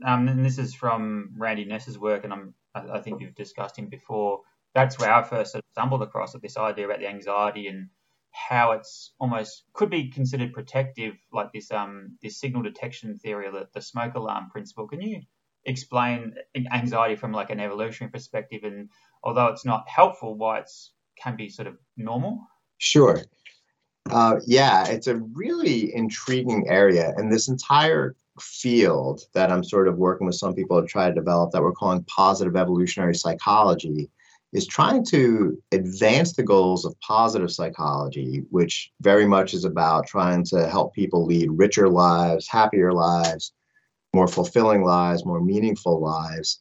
um, 0.05 0.29
and 0.29 0.45
this 0.45 0.59
is 0.59 0.75
from 0.75 1.31
Randy 1.37 1.64
Nesse's 1.64 1.99
work, 1.99 2.25
and 2.25 2.33
I'm, 2.33 2.55
I, 2.75 3.01
think 3.01 3.21
you've 3.21 3.35
discussed 3.35 3.79
him 3.79 3.88
before. 3.88 4.40
That's 4.75 4.99
where 4.99 5.12
I 5.12 5.23
first 5.23 5.53
sort 5.53 5.64
of 5.64 5.71
stumbled 5.73 6.03
across 6.03 6.35
it, 6.35 6.43
this 6.43 6.57
idea 6.57 6.85
about 6.85 6.99
the 6.99 7.07
anxiety 7.07 7.69
and 7.69 7.88
how 8.33 8.73
it's 8.73 9.12
almost 9.21 9.64
could 9.73 9.88
be 9.88 10.11
considered 10.11 10.53
protective, 10.53 11.14
like 11.33 11.53
this 11.53 11.71
um 11.71 12.19
this 12.21 12.38
signal 12.38 12.62
detection 12.62 13.19
theory, 13.19 13.51
the, 13.51 13.69
the 13.73 13.81
smoke 13.81 14.14
alarm 14.14 14.51
principle. 14.51 14.88
Can 14.88 15.01
you 15.01 15.23
explain 15.64 16.35
anxiety 16.73 17.17
from 17.17 17.33
like 17.33 17.51
an 17.51 17.61
evolutionary 17.61 18.11
perspective, 18.11 18.64
and 18.64 18.90
although 19.23 19.47
it's 19.47 19.64
not 19.64 19.88
helpful, 19.88 20.37
why 20.37 20.59
it's 20.59 20.93
can 21.17 21.37
be 21.37 21.49
sort 21.49 21.69
of 21.69 21.79
normal? 21.97 22.40
Sure. 22.79 23.23
Uh, 24.11 24.37
yeah, 24.45 24.87
it's 24.87 25.07
a 25.07 25.17
really 25.17 25.95
intriguing 25.95 26.67
area. 26.69 27.14
And 27.17 27.33
this 27.33 27.49
entire 27.49 28.17
field 28.40 29.23
that 29.35 29.51
I'm 29.51 29.64
sort 29.64 29.88
of 29.88 29.97
working 29.97 30.27
with 30.27 30.37
some 30.37 30.55
people 30.55 30.81
to 30.81 30.87
try 30.87 31.09
to 31.09 31.14
develop 31.14 31.53
that 31.53 31.62
we're 31.62 31.73
calling 31.73 32.05
positive 32.05 32.57
evolutionary 32.57 33.14
psychology 33.14 34.11
is 34.53 34.66
trying 34.66 35.05
to 35.05 35.61
advance 35.73 36.33
the 36.33 36.42
goals 36.42 36.85
of 36.85 36.99
positive 37.01 37.51
psychology, 37.51 38.44
which 38.51 38.92
very 39.01 39.27
much 39.27 39.53
is 39.53 39.64
about 39.64 40.07
trying 40.07 40.44
to 40.44 40.68
help 40.68 40.94
people 40.94 41.27
lead 41.27 41.51
richer 41.51 41.88
lives, 41.88 42.49
happier 42.49 42.92
lives, 42.92 43.53
more 44.14 44.29
fulfilling 44.29 44.85
lives, 44.85 45.27
more 45.27 45.40
meaningful 45.40 46.01
lives. 46.01 46.61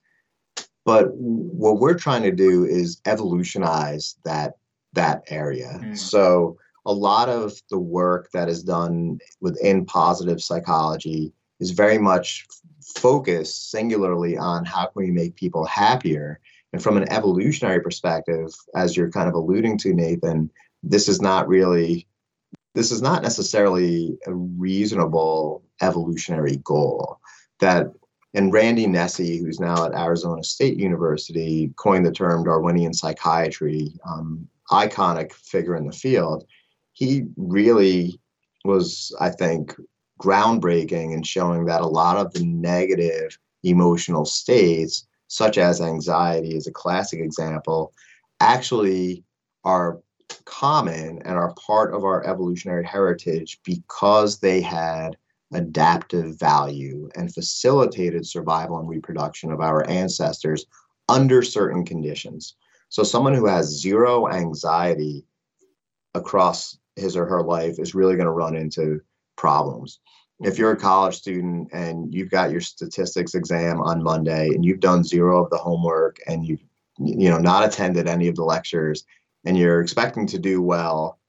But 0.85 1.13
what 1.13 1.79
we're 1.79 1.97
trying 1.97 2.23
to 2.23 2.31
do 2.31 2.65
is 2.65 2.99
evolutionize 3.05 4.17
that 4.25 4.53
that 4.93 5.23
area. 5.29 5.79
Mm. 5.81 5.97
So 5.97 6.57
a 6.85 6.93
lot 6.93 7.29
of 7.29 7.53
the 7.69 7.79
work 7.79 8.29
that 8.33 8.49
is 8.49 8.63
done 8.63 9.19
within 9.39 9.85
positive 9.85 10.41
psychology 10.41 11.31
is 11.63 11.71
very 11.71 11.97
much 11.97 12.45
focused 12.97 13.71
singularly 13.71 14.37
on 14.37 14.65
how 14.65 14.85
can 14.85 15.03
we 15.03 15.11
make 15.11 15.35
people 15.35 15.65
happier. 15.65 16.39
And 16.73 16.83
from 16.83 16.97
an 16.97 17.09
evolutionary 17.11 17.81
perspective 17.81 18.49
as 18.75 18.97
you're 18.97 19.11
kind 19.11 19.29
of 19.29 19.35
alluding 19.35 19.77
to 19.79 19.93
nathan 19.93 20.49
this 20.83 21.07
is 21.07 21.21
not 21.21 21.47
really 21.47 22.05
this 22.75 22.91
is 22.91 23.01
not 23.01 23.21
necessarily 23.21 24.17
a 24.25 24.33
reasonable 24.33 25.63
evolutionary 25.81 26.57
goal. 26.57 27.19
That 27.59 27.87
and 28.33 28.51
randy 28.51 28.87
nesse 28.87 29.39
who's 29.39 29.59
now 29.59 29.85
at 29.85 29.93
arizona 29.93 30.43
state 30.43 30.77
university 30.77 31.71
coined 31.75 32.05
the 32.05 32.11
term 32.11 32.43
darwinian 32.43 32.93
psychiatry 32.93 33.93
um, 34.09 34.47
iconic 34.71 35.31
figure 35.31 35.75
in 35.75 35.85
the 35.85 35.99
field. 36.05 36.45
He 36.93 37.23
really 37.37 38.19
was, 38.65 39.15
I 39.19 39.29
think, 39.29 39.75
groundbreaking 40.21 41.13
in 41.13 41.23
showing 41.23 41.65
that 41.65 41.81
a 41.81 41.87
lot 41.87 42.17
of 42.17 42.33
the 42.33 42.45
negative 42.45 43.37
emotional 43.63 44.25
states, 44.25 45.07
such 45.27 45.57
as 45.57 45.81
anxiety, 45.81 46.55
is 46.55 46.67
a 46.67 46.71
classic 46.71 47.19
example, 47.19 47.93
actually 48.39 49.23
are 49.63 49.99
common 50.45 51.21
and 51.23 51.37
are 51.37 51.53
part 51.55 51.93
of 51.93 52.03
our 52.03 52.25
evolutionary 52.25 52.85
heritage 52.85 53.59
because 53.63 54.39
they 54.39 54.61
had 54.61 55.17
adaptive 55.53 56.37
value 56.39 57.09
and 57.15 57.33
facilitated 57.33 58.25
survival 58.25 58.79
and 58.79 58.89
reproduction 58.89 59.51
of 59.51 59.61
our 59.61 59.87
ancestors 59.87 60.65
under 61.09 61.41
certain 61.41 61.85
conditions. 61.85 62.55
So, 62.89 63.03
someone 63.03 63.33
who 63.33 63.47
has 63.47 63.79
zero 63.79 64.27
anxiety 64.27 65.25
across 66.13 66.77
his 66.95 67.17
or 67.17 67.25
her 67.25 67.41
life 67.41 67.79
is 67.79 67.95
really 67.95 68.15
going 68.15 68.27
to 68.27 68.31
run 68.31 68.55
into 68.55 69.01
problems. 69.35 69.99
If 70.39 70.57
you're 70.57 70.71
a 70.71 70.77
college 70.77 71.15
student 71.15 71.69
and 71.71 72.13
you've 72.13 72.31
got 72.31 72.51
your 72.51 72.61
statistics 72.61 73.35
exam 73.35 73.81
on 73.81 74.03
Monday 74.03 74.47
and 74.47 74.65
you've 74.65 74.79
done 74.79 75.03
zero 75.03 75.43
of 75.43 75.49
the 75.49 75.57
homework 75.57 76.17
and 76.27 76.45
you've 76.45 76.63
you 76.99 77.29
know 77.29 77.39
not 77.39 77.65
attended 77.65 78.07
any 78.07 78.27
of 78.27 78.35
the 78.35 78.43
lectures 78.43 79.05
and 79.45 79.57
you're 79.57 79.81
expecting 79.81 80.27
to 80.27 80.37
do 80.37 80.61
well 80.61 81.19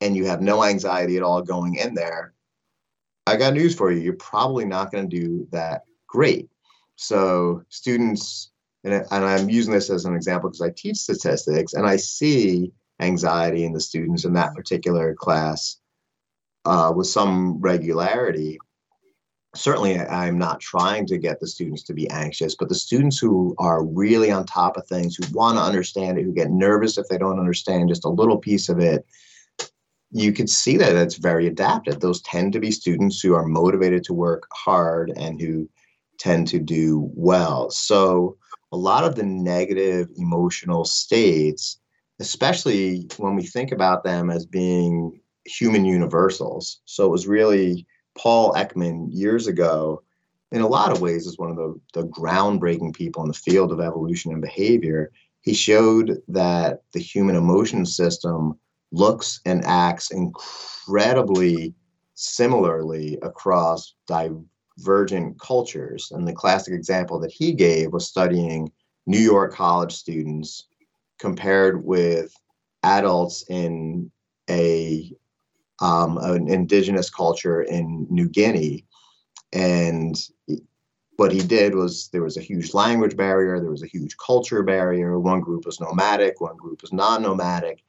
and 0.00 0.16
you 0.16 0.26
have 0.26 0.40
no 0.40 0.62
anxiety 0.62 1.16
at 1.16 1.22
all 1.22 1.42
going 1.42 1.76
in 1.76 1.94
there, 1.94 2.32
I 3.26 3.36
got 3.36 3.54
news 3.54 3.74
for 3.74 3.90
you. 3.90 4.00
You're 4.00 4.14
probably 4.14 4.64
not 4.64 4.92
going 4.92 5.08
to 5.08 5.16
do 5.16 5.46
that 5.50 5.84
great. 6.06 6.48
So 6.96 7.62
students, 7.68 8.50
and 8.84 9.04
I'm 9.10 9.50
using 9.50 9.72
this 9.72 9.90
as 9.90 10.04
an 10.04 10.14
example 10.14 10.50
because 10.50 10.62
I 10.62 10.70
teach 10.70 10.96
statistics 10.96 11.74
and 11.74 11.86
I 11.86 11.96
see 11.96 12.72
anxiety 13.00 13.64
in 13.64 13.72
the 13.72 13.80
students 13.80 14.24
in 14.24 14.32
that 14.34 14.54
particular 14.54 15.14
class 15.14 15.78
uh, 16.68 16.92
with 16.92 17.06
some 17.06 17.58
regularity. 17.60 18.58
Certainly, 19.54 19.98
I'm 19.98 20.38
not 20.38 20.60
trying 20.60 21.06
to 21.06 21.16
get 21.16 21.40
the 21.40 21.46
students 21.46 21.82
to 21.84 21.94
be 21.94 22.08
anxious, 22.10 22.54
but 22.54 22.68
the 22.68 22.74
students 22.74 23.18
who 23.18 23.54
are 23.58 23.84
really 23.84 24.30
on 24.30 24.44
top 24.44 24.76
of 24.76 24.86
things, 24.86 25.16
who 25.16 25.24
want 25.32 25.56
to 25.56 25.62
understand 25.62 26.18
it, 26.18 26.24
who 26.24 26.32
get 26.32 26.50
nervous 26.50 26.98
if 26.98 27.08
they 27.08 27.16
don't 27.16 27.40
understand 27.40 27.88
just 27.88 28.04
a 28.04 28.10
little 28.10 28.36
piece 28.36 28.68
of 28.68 28.78
it, 28.78 29.06
you 30.10 30.32
could 30.32 30.50
see 30.50 30.76
that 30.76 30.94
it's 30.94 31.16
very 31.16 31.46
adaptive. 31.46 32.00
Those 32.00 32.20
tend 32.22 32.52
to 32.52 32.60
be 32.60 32.70
students 32.70 33.20
who 33.20 33.34
are 33.34 33.46
motivated 33.46 34.04
to 34.04 34.12
work 34.12 34.46
hard 34.52 35.10
and 35.16 35.40
who 35.40 35.68
tend 36.18 36.48
to 36.48 36.58
do 36.58 37.10
well. 37.14 37.70
So, 37.70 38.36
a 38.70 38.76
lot 38.76 39.04
of 39.04 39.14
the 39.14 39.22
negative 39.22 40.10
emotional 40.18 40.84
states 40.84 41.78
especially 42.20 43.06
when 43.16 43.36
we 43.36 43.42
think 43.42 43.72
about 43.72 44.02
them 44.02 44.30
as 44.30 44.44
being 44.44 45.20
human 45.48 45.84
universals. 45.84 46.80
So 46.84 47.06
it 47.06 47.10
was 47.10 47.26
really 47.26 47.86
Paul 48.16 48.52
Ekman 48.54 49.08
years 49.10 49.46
ago 49.46 50.02
in 50.50 50.60
a 50.62 50.68
lot 50.68 50.92
of 50.92 51.00
ways, 51.00 51.26
is 51.26 51.38
one 51.38 51.50
of 51.50 51.56
the, 51.56 51.80
the 51.92 52.06
groundbreaking 52.08 52.94
people 52.94 53.22
in 53.22 53.28
the 53.28 53.34
field 53.34 53.70
of 53.70 53.80
evolution 53.80 54.32
and 54.32 54.40
behavior. 54.40 55.12
He 55.42 55.54
showed 55.54 56.22
that 56.28 56.82
the 56.92 57.00
human 57.00 57.36
emotion 57.36 57.84
system 57.84 58.58
looks 58.90 59.40
and 59.44 59.62
acts 59.64 60.10
incredibly 60.10 61.74
similarly 62.14 63.18
across 63.22 63.94
divergent 64.06 65.38
cultures. 65.38 66.10
And 66.10 66.26
the 66.26 66.32
classic 66.32 66.72
example 66.72 67.20
that 67.20 67.32
he 67.32 67.52
gave 67.52 67.92
was 67.92 68.08
studying 68.08 68.72
New 69.06 69.18
York 69.20 69.52
college 69.52 69.92
students 69.92 70.66
compared 71.18 71.84
with 71.84 72.32
adults 72.82 73.44
in 73.50 74.10
a 74.48 75.12
um, 75.80 76.18
an 76.18 76.48
indigenous 76.48 77.10
culture 77.10 77.62
in 77.62 78.06
New 78.10 78.28
Guinea. 78.28 78.84
And 79.52 80.16
what 81.16 81.32
he 81.32 81.40
did 81.40 81.74
was 81.74 82.08
there 82.12 82.22
was 82.22 82.36
a 82.36 82.42
huge 82.42 82.74
language 82.74 83.16
barrier, 83.16 83.60
there 83.60 83.70
was 83.70 83.82
a 83.82 83.88
huge 83.88 84.16
culture 84.24 84.62
barrier. 84.62 85.18
One 85.18 85.40
group 85.40 85.66
was 85.66 85.80
nomadic, 85.80 86.40
one 86.40 86.56
group 86.56 86.82
was 86.82 86.92
non 86.92 87.22
nomadic. 87.22 87.82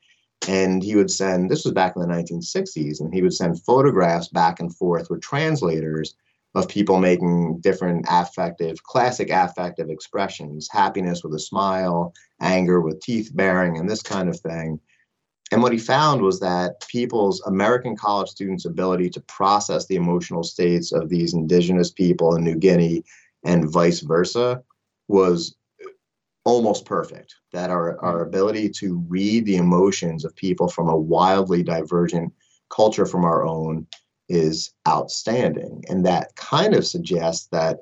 And 0.48 0.82
he 0.82 0.96
would 0.96 1.12
send, 1.12 1.52
this 1.52 1.66
was 1.66 1.74
back 1.74 1.96
in 1.96 2.02
the 2.02 2.08
1960s, 2.08 3.02
and 3.02 3.14
he 3.14 3.22
would 3.22 3.34
send 3.34 3.62
photographs 3.64 4.30
back 4.30 4.60
and 4.60 4.74
forth 4.76 5.10
with 5.10 5.22
translators 5.22 6.16
of 6.56 6.68
people 6.68 6.98
making 6.98 7.60
different 7.60 8.06
affective, 8.10 8.82
classic 8.84 9.30
affective 9.30 9.90
expressions 9.90 10.68
happiness 10.72 11.24
with 11.24 11.34
a 11.36 11.40
smile, 11.40 12.14
anger 12.42 12.82
with 12.82 13.02
teeth 13.02 13.32
baring, 13.36 13.78
and 13.78 13.90
this 13.90 14.02
kind 14.02 14.30
of 14.30 14.40
thing. 14.40 14.80
And 15.52 15.64
what 15.64 15.72
he 15.72 15.80
found 15.80 16.22
was 16.22 16.40
that 16.42 16.86
people's 16.88 17.42
American 17.42 17.96
college 17.96 18.30
students' 18.30 18.66
ability 18.66 19.10
to 19.12 19.22
process 19.22 19.86
the 19.86 19.96
emotional 19.96 20.44
states 20.44 20.92
of 20.92 21.10
these 21.10 21.34
indigenous 21.34 21.92
people 21.92 22.36
in 22.36 22.44
New 22.44 22.56
Guinea 22.56 23.04
and 23.44 23.72
vice 23.72 24.02
versa 24.02 24.62
was 25.08 25.56
almost 26.46 26.86
perfect. 26.86 27.36
That 27.52 27.72
our, 27.72 28.00
our 28.04 28.22
ability 28.22 28.70
to 28.78 29.04
read 29.08 29.46
the 29.46 29.58
emotions 29.58 30.24
of 30.24 30.36
people 30.36 30.68
from 30.68 30.88
a 30.88 30.98
wildly 30.98 31.64
divergent 31.64 32.32
culture 32.70 33.06
from 33.06 33.26
our 33.26 33.44
own 33.46 33.88
is 34.28 34.72
outstanding. 34.88 35.84
And 35.90 36.06
that 36.06 36.36
kind 36.36 36.76
of 36.76 36.86
suggests 36.86 37.48
that 37.48 37.80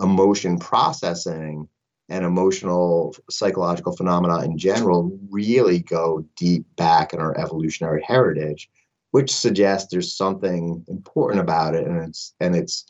emotion 0.00 0.58
processing 0.58 1.68
and 2.08 2.24
emotional 2.24 3.14
psychological 3.28 3.96
phenomena 3.96 4.44
in 4.44 4.56
general 4.56 5.18
really 5.30 5.80
go 5.80 6.24
deep 6.36 6.64
back 6.76 7.12
in 7.12 7.20
our 7.20 7.36
evolutionary 7.38 8.02
heritage 8.06 8.70
which 9.16 9.34
suggests 9.34 9.90
there's 9.90 10.14
something 10.14 10.84
important 10.88 11.40
about 11.40 11.74
it. 11.74 11.86
And 11.86 12.04
it's 12.06 12.34
and 12.38 12.54
it's 12.54 12.84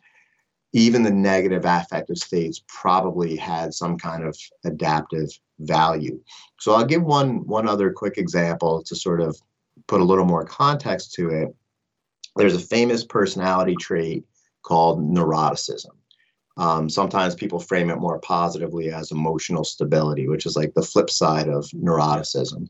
even 0.72 1.04
the 1.04 1.10
negative 1.12 1.64
affective 1.64 2.18
states 2.18 2.62
probably 2.66 3.36
had 3.36 3.72
some 3.72 3.96
kind 3.96 4.24
of 4.24 4.36
adaptive 4.64 5.28
value. 5.60 6.20
So 6.58 6.72
i'll 6.72 6.84
give 6.84 7.04
one 7.04 7.46
one 7.46 7.68
other 7.68 7.92
quick 7.92 8.18
example 8.18 8.82
to 8.82 8.96
sort 8.96 9.20
of 9.20 9.36
put 9.86 10.00
a 10.00 10.04
little 10.04 10.24
more 10.24 10.44
context 10.44 11.14
to 11.14 11.30
it. 11.30 11.54
There's 12.34 12.56
a 12.56 12.58
famous 12.74 13.04
personality 13.04 13.76
trait 13.76 14.24
called 14.62 14.98
neuroticism 14.98 15.94
um, 16.56 16.88
sometimes 16.88 17.34
people 17.34 17.60
frame 17.60 17.90
it 17.90 17.98
more 17.98 18.18
positively 18.20 18.90
as 18.90 19.10
emotional 19.10 19.64
stability, 19.64 20.28
which 20.28 20.46
is 20.46 20.56
like 20.56 20.72
the 20.74 20.82
flip 20.82 21.10
side 21.10 21.48
of 21.48 21.64
neuroticism. 21.70 22.68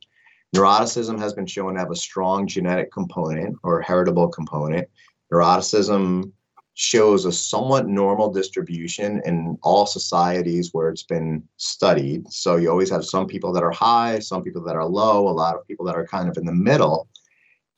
Neuroticism 0.54 1.18
has 1.18 1.34
been 1.34 1.46
shown 1.46 1.74
to 1.74 1.80
have 1.80 1.90
a 1.90 1.96
strong 1.96 2.46
genetic 2.46 2.90
component 2.92 3.56
or 3.62 3.80
heritable 3.80 4.28
component. 4.28 4.88
Neuroticism 5.32 6.32
shows 6.74 7.24
a 7.24 7.32
somewhat 7.32 7.88
normal 7.88 8.30
distribution 8.30 9.22
in 9.24 9.56
all 9.62 9.86
societies 9.86 10.70
where 10.72 10.90
it's 10.90 11.04
been 11.04 11.42
studied. 11.56 12.30
So 12.30 12.56
you 12.56 12.70
always 12.70 12.90
have 12.90 13.04
some 13.04 13.26
people 13.26 13.52
that 13.54 13.62
are 13.62 13.70
high, 13.70 14.18
some 14.18 14.42
people 14.42 14.62
that 14.64 14.76
are 14.76 14.84
low, 14.84 15.26
a 15.26 15.30
lot 15.30 15.54
of 15.54 15.66
people 15.66 15.86
that 15.86 15.96
are 15.96 16.06
kind 16.06 16.28
of 16.28 16.36
in 16.36 16.44
the 16.44 16.52
middle. 16.52 17.08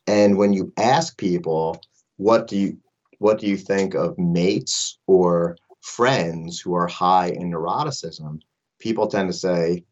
And 0.05 0.37
when 0.37 0.53
you 0.53 0.73
ask 0.77 1.17
people, 1.17 1.79
what 2.17 2.47
do 2.47 2.57
you 2.57 2.77
what 3.19 3.39
do 3.39 3.47
you 3.47 3.57
think 3.57 3.95
of 3.95 4.17
mates 4.17 4.97
or 5.07 5.57
friends 5.81 6.59
who 6.59 6.73
are 6.73 6.87
high 6.87 7.29
in 7.29 7.51
neuroticism, 7.51 8.39
people 8.79 9.07
tend 9.07 9.29
to 9.29 9.37
say, 9.37 9.83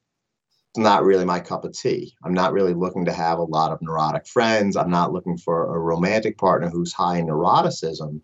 it's 0.71 0.83
not 0.83 1.03
really 1.03 1.25
my 1.25 1.39
cup 1.39 1.65
of 1.65 1.73
tea. 1.73 2.15
I'm 2.23 2.33
not 2.33 2.53
really 2.53 2.73
looking 2.73 3.05
to 3.05 3.13
have 3.13 3.39
a 3.39 3.43
lot 3.43 3.71
of 3.71 3.81
neurotic 3.81 4.27
friends. 4.27 4.75
I'm 4.75 4.91
not 4.91 5.13
looking 5.13 5.38
for 5.38 5.75
a 5.75 5.79
romantic 5.79 6.38
partner 6.38 6.69
who's 6.69 6.93
high 6.93 7.17
in 7.17 7.27
neuroticism. 7.27 8.21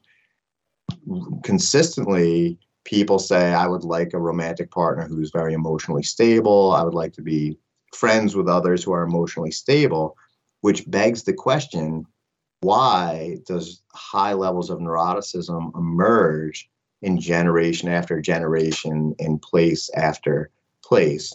Consistently, 1.43 2.59
people 2.83 3.17
say, 3.17 3.53
I 3.53 3.67
would 3.67 3.83
like 3.83 4.13
a 4.13 4.19
romantic 4.19 4.71
partner 4.71 5.07
who's 5.07 5.31
very 5.31 5.53
emotionally 5.53 6.03
stable. 6.03 6.73
I 6.73 6.83
would 6.83 6.93
like 6.93 7.13
to 7.13 7.21
be 7.21 7.57
friends 7.95 8.35
with 8.35 8.47
others 8.47 8.83
who 8.83 8.91
are 8.91 9.03
emotionally 9.03 9.51
stable, 9.51 10.17
which 10.61 10.89
begs 10.89 11.23
the 11.23 11.33
question 11.33 12.05
why 12.61 13.37
does 13.45 13.81
high 13.93 14.33
levels 14.33 14.69
of 14.69 14.79
neuroticism 14.79 15.75
emerge 15.75 16.69
in 17.03 17.19
generation 17.19 17.89
after 17.89 18.19
generation, 18.21 19.13
in 19.19 19.37
place 19.37 19.89
after 19.95 20.49
place. 20.83 21.33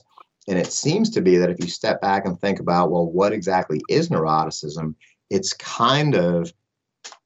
And 0.49 0.59
it 0.59 0.73
seems 0.73 1.11
to 1.11 1.21
be 1.21 1.37
that 1.37 1.51
if 1.51 1.61
you 1.61 1.69
step 1.69 2.01
back 2.01 2.25
and 2.25 2.41
think 2.41 2.59
about, 2.59 2.91
well, 2.91 3.07
what 3.07 3.33
exactly 3.33 3.81
is 3.89 4.09
neuroticism? 4.09 4.95
It's 5.31 5.53
kind 5.53 6.15
of 6.15 6.53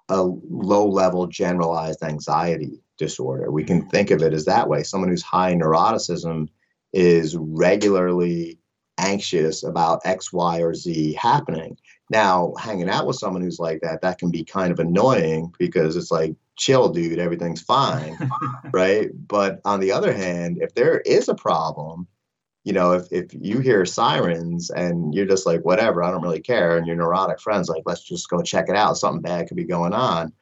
a 0.08 0.22
low 0.22 0.86
level 0.88 1.28
generalized 1.28 2.02
anxiety 2.02 2.82
disorder. 2.98 3.50
We 3.50 3.64
can 3.64 3.88
think 3.88 4.10
of 4.10 4.22
it 4.22 4.34
as 4.34 4.44
that 4.46 4.68
way. 4.68 4.82
Someone 4.82 5.08
who's 5.08 5.22
high 5.22 5.50
in 5.50 5.60
neuroticism 5.60 6.48
is 6.92 7.36
regularly 7.38 8.58
anxious 8.98 9.62
about 9.62 10.00
X, 10.04 10.32
Y, 10.32 10.60
or 10.60 10.74
Z 10.74 11.14
happening. 11.14 11.78
Now, 12.10 12.52
hanging 12.58 12.90
out 12.90 13.06
with 13.06 13.16
someone 13.16 13.42
who's 13.42 13.60
like 13.60 13.80
that, 13.82 14.02
that 14.02 14.18
can 14.18 14.30
be 14.30 14.44
kind 14.44 14.72
of 14.72 14.80
annoying 14.80 15.52
because 15.58 15.96
it's 15.96 16.10
like, 16.10 16.34
chill, 16.56 16.88
dude, 16.88 17.18
everything's 17.18 17.62
fine. 17.62 18.16
right. 18.72 19.10
But 19.26 19.60
on 19.64 19.80
the 19.80 19.92
other 19.92 20.12
hand, 20.12 20.58
if 20.60 20.74
there 20.74 21.00
is 21.00 21.28
a 21.28 21.34
problem, 21.34 22.06
you 22.64 22.72
know, 22.72 22.92
if, 22.92 23.06
if 23.10 23.26
you 23.32 23.58
hear 23.58 23.84
sirens 23.84 24.70
and 24.70 25.14
you're 25.14 25.26
just 25.26 25.46
like, 25.46 25.64
whatever, 25.64 26.02
I 26.02 26.10
don't 26.10 26.22
really 26.22 26.40
care, 26.40 26.76
and 26.76 26.86
your 26.86 26.96
neurotic 26.96 27.40
friends 27.40 27.68
like, 27.68 27.82
let's 27.86 28.04
just 28.04 28.28
go 28.28 28.40
check 28.42 28.68
it 28.68 28.76
out, 28.76 28.96
something 28.96 29.22
bad 29.22 29.48
could 29.48 29.56
be 29.56 29.64
going 29.64 29.92
on. 29.92 30.32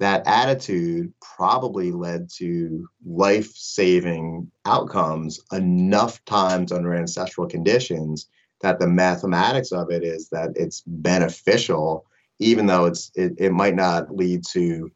That 0.00 0.26
attitude 0.26 1.12
probably 1.20 1.92
led 1.92 2.28
to 2.38 2.88
life 3.06 3.52
saving 3.54 4.50
outcomes 4.66 5.40
enough 5.52 6.24
times 6.24 6.72
under 6.72 6.94
ancestral 6.94 7.46
conditions 7.46 8.28
that 8.60 8.80
the 8.80 8.88
mathematics 8.88 9.70
of 9.70 9.90
it 9.90 10.02
is 10.02 10.28
that 10.30 10.50
it's 10.56 10.82
beneficial, 10.86 12.06
even 12.40 12.66
though 12.66 12.86
it's 12.86 13.12
it, 13.14 13.34
it 13.38 13.52
might 13.52 13.76
not 13.76 14.14
lead 14.14 14.42
to 14.52 14.90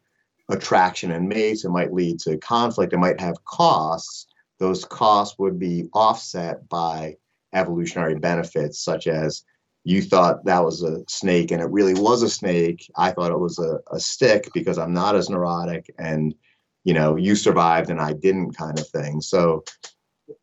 attraction 0.48 1.10
and 1.10 1.28
mates. 1.28 1.64
It 1.64 1.70
might 1.70 1.92
lead 1.92 2.20
to 2.20 2.38
conflict. 2.38 2.92
It 2.92 2.98
might 2.98 3.20
have 3.20 3.44
costs. 3.44 4.26
Those 4.58 4.84
costs 4.84 5.38
would 5.38 5.58
be 5.58 5.88
offset 5.92 6.68
by 6.68 7.16
evolutionary 7.54 8.16
benefits, 8.16 8.82
such 8.82 9.06
as 9.06 9.44
you 9.84 10.02
thought 10.02 10.44
that 10.44 10.64
was 10.64 10.82
a 10.82 11.02
snake 11.08 11.50
and 11.50 11.62
it 11.62 11.70
really 11.70 11.94
was 11.94 12.22
a 12.22 12.28
snake. 12.28 12.90
I 12.96 13.10
thought 13.10 13.32
it 13.32 13.38
was 13.38 13.58
a, 13.58 13.78
a 13.90 14.00
stick 14.00 14.50
because 14.52 14.78
I'm 14.78 14.92
not 14.92 15.14
as 15.14 15.30
neurotic 15.30 15.94
and 15.98 16.34
you 16.84 16.94
know 16.94 17.16
you 17.16 17.34
survived 17.34 17.88
and 17.90 18.00
I 18.00 18.12
didn't 18.12 18.52
kind 18.52 18.78
of 18.78 18.86
thing. 18.88 19.20
So 19.20 19.64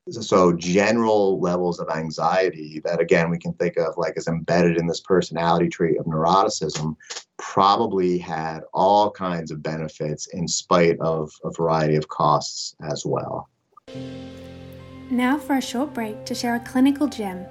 so 0.09 0.53
general 0.53 1.39
levels 1.39 1.79
of 1.79 1.89
anxiety 1.89 2.81
that 2.83 2.99
again 2.99 3.29
we 3.29 3.37
can 3.37 3.53
think 3.53 3.77
of 3.77 3.97
like 3.97 4.13
as 4.17 4.27
embedded 4.27 4.77
in 4.77 4.87
this 4.87 5.01
personality 5.01 5.67
trait 5.67 5.97
of 5.97 6.05
neuroticism 6.05 6.95
probably 7.37 8.17
had 8.17 8.61
all 8.73 9.11
kinds 9.11 9.51
of 9.51 9.61
benefits 9.61 10.27
in 10.27 10.47
spite 10.47 10.99
of 10.99 11.31
a 11.43 11.51
variety 11.51 11.95
of 11.95 12.07
costs 12.07 12.75
as 12.89 13.05
well 13.05 13.49
now 15.09 15.37
for 15.37 15.55
a 15.55 15.61
short 15.61 15.93
break 15.93 16.25
to 16.25 16.33
share 16.33 16.55
a 16.55 16.59
clinical 16.59 17.07
gem 17.07 17.45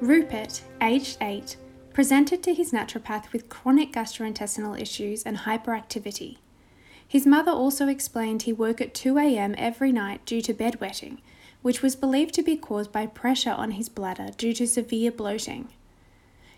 rupert 0.00 0.62
aged 0.80 1.18
8 1.20 1.56
presented 1.92 2.42
to 2.42 2.54
his 2.54 2.72
naturopath 2.72 3.32
with 3.32 3.48
chronic 3.48 3.92
gastrointestinal 3.92 4.80
issues 4.80 5.24
and 5.24 5.38
hyperactivity 5.38 6.38
his 7.08 7.26
mother 7.26 7.50
also 7.50 7.88
explained 7.88 8.42
he 8.42 8.52
woke 8.52 8.82
at 8.82 8.92
2 8.92 9.16
a.m. 9.16 9.54
every 9.56 9.92
night 9.92 10.26
due 10.26 10.42
to 10.42 10.52
bedwetting, 10.52 11.18
which 11.62 11.82
was 11.82 11.96
believed 11.96 12.34
to 12.34 12.42
be 12.42 12.56
caused 12.56 12.92
by 12.92 13.06
pressure 13.06 13.50
on 13.50 13.72
his 13.72 13.88
bladder 13.88 14.28
due 14.36 14.52
to 14.54 14.66
severe 14.66 15.10
bloating. 15.10 15.68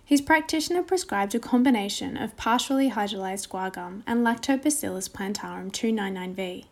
His 0.05 0.21
practitioner 0.21 0.83
prescribed 0.83 1.35
a 1.35 1.39
combination 1.39 2.17
of 2.17 2.37
partially 2.37 2.91
hydrolyzed 2.91 3.49
guar 3.49 3.73
gum 3.73 4.03
and 4.07 4.25
Lactobacillus 4.27 5.09
plantarum 5.13 5.71
299V. 5.71 6.65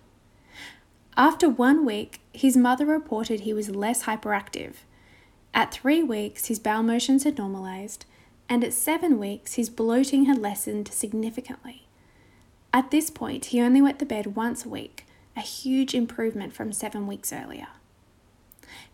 After 1.16 1.48
one 1.48 1.84
week, 1.84 2.20
his 2.32 2.56
mother 2.56 2.84
reported 2.84 3.40
he 3.40 3.52
was 3.52 3.70
less 3.70 4.04
hyperactive. 4.04 4.74
At 5.54 5.72
three 5.72 6.02
weeks, 6.02 6.46
his 6.46 6.58
bowel 6.58 6.82
motions 6.82 7.24
had 7.24 7.38
normalized, 7.38 8.04
and 8.48 8.62
at 8.62 8.72
seven 8.72 9.18
weeks, 9.18 9.54
his 9.54 9.70
bloating 9.70 10.24
had 10.24 10.38
lessened 10.38 10.88
significantly. 10.88 11.86
At 12.72 12.90
this 12.90 13.10
point, 13.10 13.46
he 13.46 13.60
only 13.60 13.80
went 13.80 13.98
to 14.00 14.04
bed 14.04 14.36
once 14.36 14.64
a 14.64 14.68
week, 14.68 15.06
a 15.36 15.40
huge 15.40 15.94
improvement 15.94 16.52
from 16.52 16.72
seven 16.72 17.06
weeks 17.06 17.32
earlier. 17.32 17.68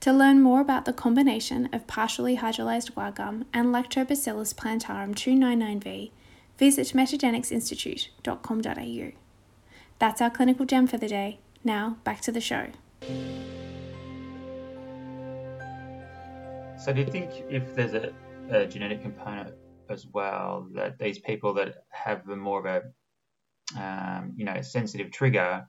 To 0.04 0.12
learn 0.12 0.42
more 0.42 0.60
about 0.60 0.84
the 0.84 0.92
combination 0.92 1.70
of 1.72 1.86
partially 1.86 2.36
hydrolyzed 2.36 2.94
gum 3.14 3.46
and 3.54 3.68
Lactobacillus 3.68 4.54
plantarum 4.54 5.14
299V, 5.14 6.10
visit 6.58 6.88
metagenicsinstitute.com.au. 6.88 9.12
That's 9.98 10.20
our 10.20 10.28
clinical 10.28 10.66
gem 10.66 10.86
for 10.86 10.98
the 10.98 11.08
day. 11.08 11.38
Now, 11.64 11.96
back 12.04 12.20
to 12.20 12.32
the 12.32 12.42
show. 12.42 12.66
So, 16.76 16.92
do 16.92 17.00
you 17.00 17.06
think 17.06 17.30
if 17.48 17.74
there's 17.74 17.94
a, 17.94 18.12
a 18.50 18.66
genetic 18.66 19.00
component 19.00 19.54
as 19.88 20.06
well, 20.08 20.68
that 20.74 20.98
these 20.98 21.18
people 21.18 21.54
that 21.54 21.76
have 21.88 22.26
the 22.26 22.36
more 22.36 22.58
of 22.58 22.66
a 22.66 22.82
um, 23.82 24.34
you 24.36 24.44
know 24.44 24.60
sensitive 24.60 25.10
trigger 25.10 25.66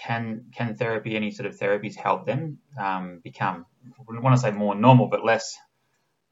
can 0.00 0.44
can 0.54 0.76
therapy 0.76 1.16
any 1.16 1.32
sort 1.32 1.46
of 1.46 1.58
therapies 1.58 1.96
help 1.96 2.24
them 2.24 2.58
um, 2.78 3.18
become 3.24 3.66
I 3.86 4.20
want 4.20 4.36
to 4.36 4.40
say 4.40 4.50
more 4.50 4.74
normal 4.74 5.06
but 5.06 5.24
less 5.24 5.56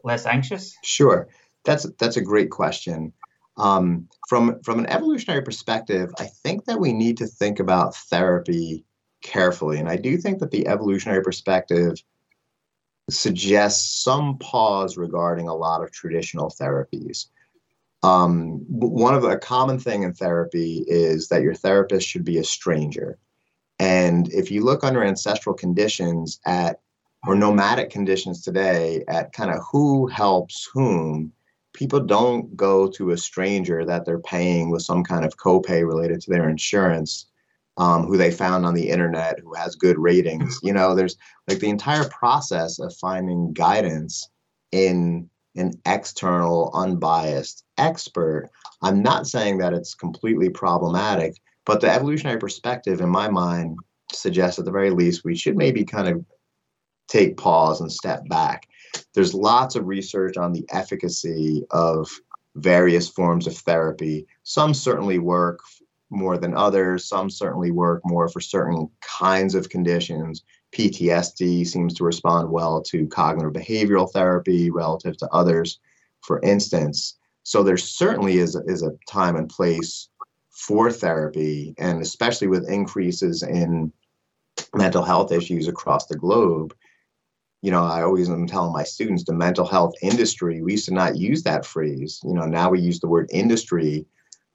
less 0.03 0.26
anxious? 0.26 0.76
Sure. 0.82 1.28
That's 1.64 1.86
that's 1.98 2.16
a 2.16 2.22
great 2.22 2.51
question. 2.51 3.12
Um, 3.57 4.09
from 4.28 4.61
from 4.62 4.78
an 4.78 4.86
evolutionary 4.86 5.42
perspective 5.42 6.11
i 6.18 6.26
think 6.26 6.64
that 6.64 6.80
we 6.80 6.92
need 6.92 7.18
to 7.18 7.26
think 7.26 7.59
about 7.59 7.94
therapy 7.94 8.84
carefully. 9.22 9.78
And 9.78 9.88
i 9.88 9.96
do 9.96 10.16
think 10.16 10.38
that 10.38 10.51
the 10.51 10.66
evolutionary 10.66 11.22
perspective 11.22 12.03
suggests 13.11 14.03
some 14.03 14.38
pause 14.38 14.96
regarding 14.96 15.48
a 15.48 15.55
lot 15.55 15.82
of 15.82 15.90
traditional 15.90 16.48
therapies. 16.48 17.26
Um, 18.03 18.64
one 18.68 19.14
of 19.14 19.22
the 19.22 19.36
common 19.36 19.78
thing 19.78 20.05
in 20.05 20.14
therapy 20.14 20.84
is 20.86 21.28
that 21.28 21.42
your 21.42 21.55
therapist 21.55 22.09
should 22.09 22.24
be 22.24 22.38
a 22.38 22.44
stranger. 22.44 23.18
And 23.78 24.32
if 24.32 24.51
you 24.51 24.64
look 24.64 24.84
under 24.84 25.05
ancestral 25.05 25.55
conditions 25.55 26.40
at 26.46 26.80
or 27.27 27.35
nomadic 27.35 27.91
conditions 27.91 28.43
today 28.43 29.05
at 29.09 29.33
kind 29.33 29.51
of 29.51 29.61
who 29.71 30.07
helps 30.07 30.68
whom, 30.73 31.33
people 31.73 32.01
don't 32.01 32.57
go 32.57 32.89
to 32.89 33.11
a 33.11 33.16
stranger 33.16 33.85
that 33.85 34.05
they're 34.05 34.21
paying 34.21 34.71
with 34.71 34.83
some 34.83 35.05
kind 35.05 35.25
of 35.25 35.37
copay 35.37 35.87
related 35.87 36.21
to 36.21 36.31
their 36.31 36.49
insurance, 36.49 37.27
um, 37.77 38.07
who 38.07 38.16
they 38.16 38.31
found 38.31 38.66
on 38.66 38.75
the 38.75 38.89
internet, 38.89 39.39
who 39.41 39.55
has 39.55 39.77
good 39.77 39.99
ratings. 39.99 40.59
You 40.62 40.73
know, 40.73 40.95
there's 40.95 41.16
like 41.49 41.59
the 41.59 41.68
entire 41.68 42.09
process 42.09 42.79
of 42.79 42.95
finding 42.97 43.53
guidance 43.53 44.29
in 44.73 45.29
an 45.57 45.73
external, 45.87 46.71
unbiased 46.75 47.64
expert. 47.79 48.51
I'm 48.83 49.03
not 49.03 49.27
saying 49.27 49.59
that 49.59 49.75
it's 49.75 49.95
completely 49.95 50.49
problematic, 50.49 51.37
but 51.66 51.81
the 51.81 51.91
evolutionary 51.91 52.39
perspective, 52.39 53.01
in 53.01 53.09
my 53.09 53.29
mind, 53.29 53.79
suggests 54.12 54.59
at 54.59 54.64
the 54.64 54.71
very 54.71 54.91
least 54.91 55.25
we 55.25 55.37
should 55.37 55.57
maybe 55.57 55.85
kind 55.85 56.09
of 56.09 56.25
take 57.11 57.37
pause 57.37 57.81
and 57.81 57.93
step 57.93 58.27
back. 58.29 58.69
There's 59.15 59.35
lots 59.35 59.75
of 59.75 59.87
research 59.87 60.37
on 60.37 60.53
the 60.53 60.65
efficacy 60.71 61.65
of 61.71 62.09
various 62.55 63.09
forms 63.09 63.47
of 63.47 63.57
therapy. 63.57 64.27
Some 64.43 64.75
certainly 64.75 65.19
work 65.19 65.61
more 66.11 66.39
than 66.39 66.55
others, 66.55 67.05
some 67.05 67.31
certainly 67.31 67.71
work 67.71 68.01
more 68.05 68.29
for 68.29 68.41
certain 68.41 68.89
kinds 69.01 69.55
of 69.55 69.69
conditions. 69.69 70.43
PTSD 70.73 71.67
seems 71.67 71.95
to 71.95 72.05
respond 72.05 72.51
well 72.51 72.83
to 72.83 73.07
cognitive 73.07 73.53
behavioral 73.53 74.11
therapy 74.11 74.71
relative 74.71 75.17
to 75.19 75.29
others, 75.29 75.79
for 76.23 76.41
instance. 76.43 77.17
So 77.43 77.63
there 77.63 77.77
certainly 77.77 78.39
is, 78.39 78.57
is 78.67 78.83
a 78.83 78.97
time 79.09 79.37
and 79.37 79.49
place 79.49 80.09
for 80.51 80.91
therapy, 80.91 81.75
and 81.79 82.03
especially 82.03 82.49
with 82.49 82.69
increases 82.69 83.43
in 83.43 83.93
mental 84.75 85.03
health 85.03 85.33
issues 85.33 85.69
across 85.69 86.07
the 86.07 86.17
globe. 86.17 86.75
You 87.63 87.71
know, 87.71 87.85
I 87.85 88.03
always 88.03 88.31
am 88.31 88.47
telling 88.47 88.73
my 88.73 88.85
students 88.85 89.25
the 89.25 89.35
mental 89.35 89.67
health 89.67 89.95
industry, 90.03 90.63
we 90.63 90.73
used 90.73 90.87
to 90.87 90.95
not 90.95 91.17
use 91.17 91.43
that 91.43 91.67
phrase. 91.67 92.21
You 92.25 92.33
know, 92.33 92.47
now 92.47 92.71
we 92.71 92.81
use 92.81 93.01
the 93.01 93.09
word 93.09 93.29
industry 93.31 94.07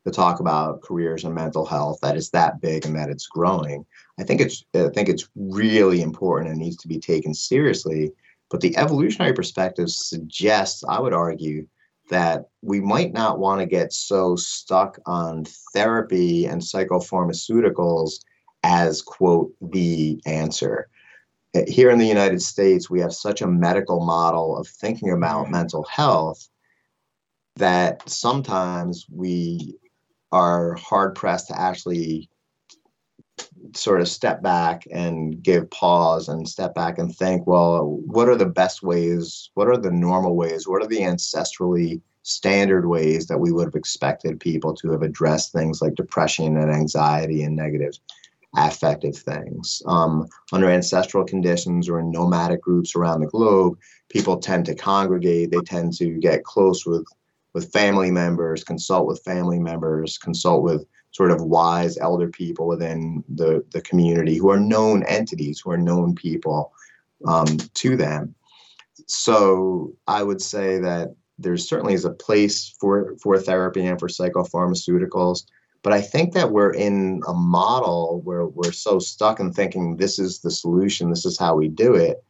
to 0.06 0.12
talk 0.12 0.40
about 0.40 0.82
careers 0.82 1.24
and 1.24 1.34
mental 1.34 1.66
health 1.66 2.00
that 2.02 2.16
is 2.16 2.30
that 2.30 2.62
big 2.62 2.86
and 2.86 2.96
that 2.96 3.10
it's 3.10 3.28
growing. 3.28 3.86
I 4.20 4.24
think 4.24 4.42
it's 4.42 4.64
I 4.74 4.90
think 4.90 5.10
it's 5.10 5.28
really 5.36 6.02
important 6.02 6.52
and 6.52 6.60
needs 6.60 6.78
to 6.78 6.88
be 6.88 7.00
taken 7.00 7.34
seriously. 7.34 8.12
But 8.50 8.62
the 8.62 8.78
evolutionary 8.78 9.34
perspective 9.34 9.90
suggests, 9.90 10.84
I 10.88 11.00
would 11.00 11.14
argue, 11.14 11.68
that 12.10 12.46
we 12.62 12.80
might 12.80 13.14
not 13.14 13.40
want 13.40 13.60
to 13.62 13.66
get 13.66 13.92
so 13.92 14.36
stuck 14.36 15.00
on 15.06 15.46
therapy 15.74 16.46
and 16.46 16.62
psychopharmaceuticals 16.62 18.20
as, 18.64 19.02
quote, 19.02 19.52
the 19.62 20.22
answer. 20.26 20.88
Here 21.68 21.90
in 21.90 22.00
the 22.00 22.08
United 22.08 22.42
States, 22.42 22.90
we 22.90 23.00
have 23.00 23.14
such 23.14 23.42
a 23.42 23.48
medical 23.48 24.04
model 24.06 24.58
of 24.58 24.68
thinking 24.68 25.12
about 25.12 25.44
mm-hmm. 25.44 25.54
mental 25.54 25.84
health 25.84 26.50
that 27.56 28.08
sometimes 28.10 29.06
we 29.10 29.78
are 30.32 30.74
hard 30.76 31.16
pressed 31.16 31.48
to 31.48 31.60
actually 31.60 32.30
sort 33.74 34.02
of 34.02 34.08
step 34.08 34.42
back 34.42 34.84
and 34.92 35.42
give 35.42 35.70
pause 35.70 36.30
and 36.30 36.48
step 36.48 36.76
back 36.76 36.98
and 36.98 37.16
think, 37.16 37.48
well, 37.48 38.02
what 38.06 38.30
are 38.30 38.36
the 38.36 38.46
best 38.46 38.84
ways? 38.84 39.50
What 39.54 39.68
are 39.68 39.78
the 39.78 39.92
normal 39.92 40.36
ways? 40.36 40.68
What 40.68 40.82
are 40.82 40.88
the 40.88 41.00
ancestrally 41.00 42.02
standard 42.24 42.88
ways 42.88 43.28
that 43.28 43.40
we 43.40 43.52
would 43.52 43.66
have 43.66 43.76
expected 43.76 44.40
people 44.40 44.74
to 44.74 44.92
have 44.92 45.04
addressed 45.04 45.52
things 45.52 45.82
like 45.82 45.96
depression 45.96 46.58
and 46.58 46.72
anxiety 46.72 47.44
and 47.44 47.56
negative 47.56 47.98
affective 48.58 49.16
things? 49.16 49.82
Um, 49.86 50.28
under 50.52 50.70
ancestral 50.70 51.26
conditions 51.26 51.90
or 51.90 52.00
in 52.00 52.12
nomadic 52.12 52.62
groups 52.62 52.96
around 52.96 53.22
the 53.22 53.28
globe, 53.28 53.78
people 54.10 54.38
tend 54.38 54.66
to 54.66 54.76
congregate. 54.76 55.52
They 55.52 55.60
tend 55.60 55.94
to 55.98 56.18
get 56.20 56.44
close 56.44 56.86
with 56.86 57.06
with 57.54 57.72
family 57.72 58.12
members, 58.12 58.66
consult 58.66 59.08
with 59.08 59.24
family 59.24 59.60
members, 59.60 60.18
consult 60.18 60.62
with 60.62 60.86
sort 61.12 61.32
of 61.32 61.42
wise 61.42 61.98
elder 61.98 62.28
people 62.28 62.68
within 62.68 63.24
the, 63.34 63.64
the 63.72 63.82
community 63.82 64.36
who 64.36 64.50
are 64.50 64.60
known 64.60 65.04
entities, 65.04 65.62
who 65.62 65.72
are 65.72 65.78
known 65.78 66.14
people 66.14 66.74
um, 67.26 67.46
to 67.74 67.96
them. 67.96 68.36
So 69.08 69.94
I 70.06 70.22
would 70.22 70.42
say 70.42 70.80
that 70.80 71.16
there 71.40 71.56
certainly 71.56 71.94
is 71.94 72.04
a 72.04 72.12
place 72.12 72.76
for, 72.78 73.16
for 73.24 73.40
therapy 73.40 73.86
and 73.86 73.98
for 73.98 74.10
psychopharmaceuticals. 74.10 75.46
But 75.86 75.94
I 75.94 76.02
think 76.02 76.34
that 76.34 76.50
we're 76.50 76.74
in 76.74 77.22
a 77.28 77.34
model 77.36 78.22
where 78.24 78.48
we're 78.48 78.72
so 78.72 78.98
stuck 78.98 79.40
in 79.40 79.54
thinking 79.54 79.98
this 79.98 80.18
is 80.18 80.40
the 80.40 80.50
solution, 80.50 81.12
this 81.12 81.28
is 81.28 81.38
how 81.38 81.56
we 81.56 81.68
do 81.68 81.94
it, 81.94 82.24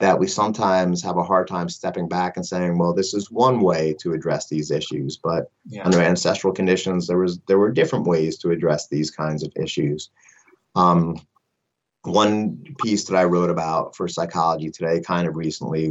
that 0.00 0.18
we 0.18 0.26
sometimes 0.26 1.02
have 1.02 1.18
a 1.18 1.22
hard 1.22 1.46
time 1.46 1.68
stepping 1.68 2.08
back 2.08 2.38
and 2.38 2.46
saying, 2.46 2.78
well, 2.78 2.94
this 2.94 3.12
is 3.12 3.30
one 3.30 3.60
way 3.60 3.94
to 4.00 4.14
address 4.14 4.48
these 4.48 4.70
issues. 4.70 5.18
But 5.18 5.50
yeah. 5.66 5.84
under 5.84 6.00
ancestral 6.00 6.54
conditions, 6.54 7.06
there 7.06 7.18
was 7.18 7.38
there 7.40 7.58
were 7.58 7.70
different 7.70 8.06
ways 8.06 8.38
to 8.38 8.50
address 8.50 8.88
these 8.88 9.10
kinds 9.10 9.42
of 9.42 9.52
issues. 9.56 10.08
Um, 10.74 11.20
one 12.04 12.64
piece 12.82 13.04
that 13.04 13.16
I 13.16 13.24
wrote 13.24 13.50
about 13.50 13.94
for 13.94 14.08
psychology 14.08 14.70
today, 14.70 15.02
kind 15.02 15.28
of 15.28 15.36
recently, 15.36 15.90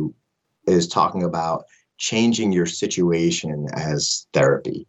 is 0.66 0.88
talking 0.88 1.22
about 1.22 1.66
changing 2.00 2.52
your 2.52 2.66
situation 2.66 3.68
as 3.74 4.26
therapy. 4.34 4.88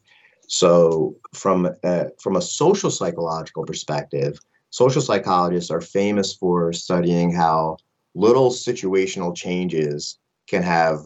So, 0.49 1.17
from 1.35 1.69
a, 1.83 2.07
from 2.21 2.37
a 2.37 2.43
social 2.43 2.91
psychological 2.91 3.65
perspective, 3.65 4.39
social 4.71 5.03
psychologists 5.03 5.71
are 5.71 5.81
famous 5.81 6.35
for 6.35 6.73
studying 6.73 7.33
how 7.33 7.79
little 8.15 8.51
situational 8.51 9.35
changes 9.35 10.19
can 10.47 10.63
have 10.63 11.01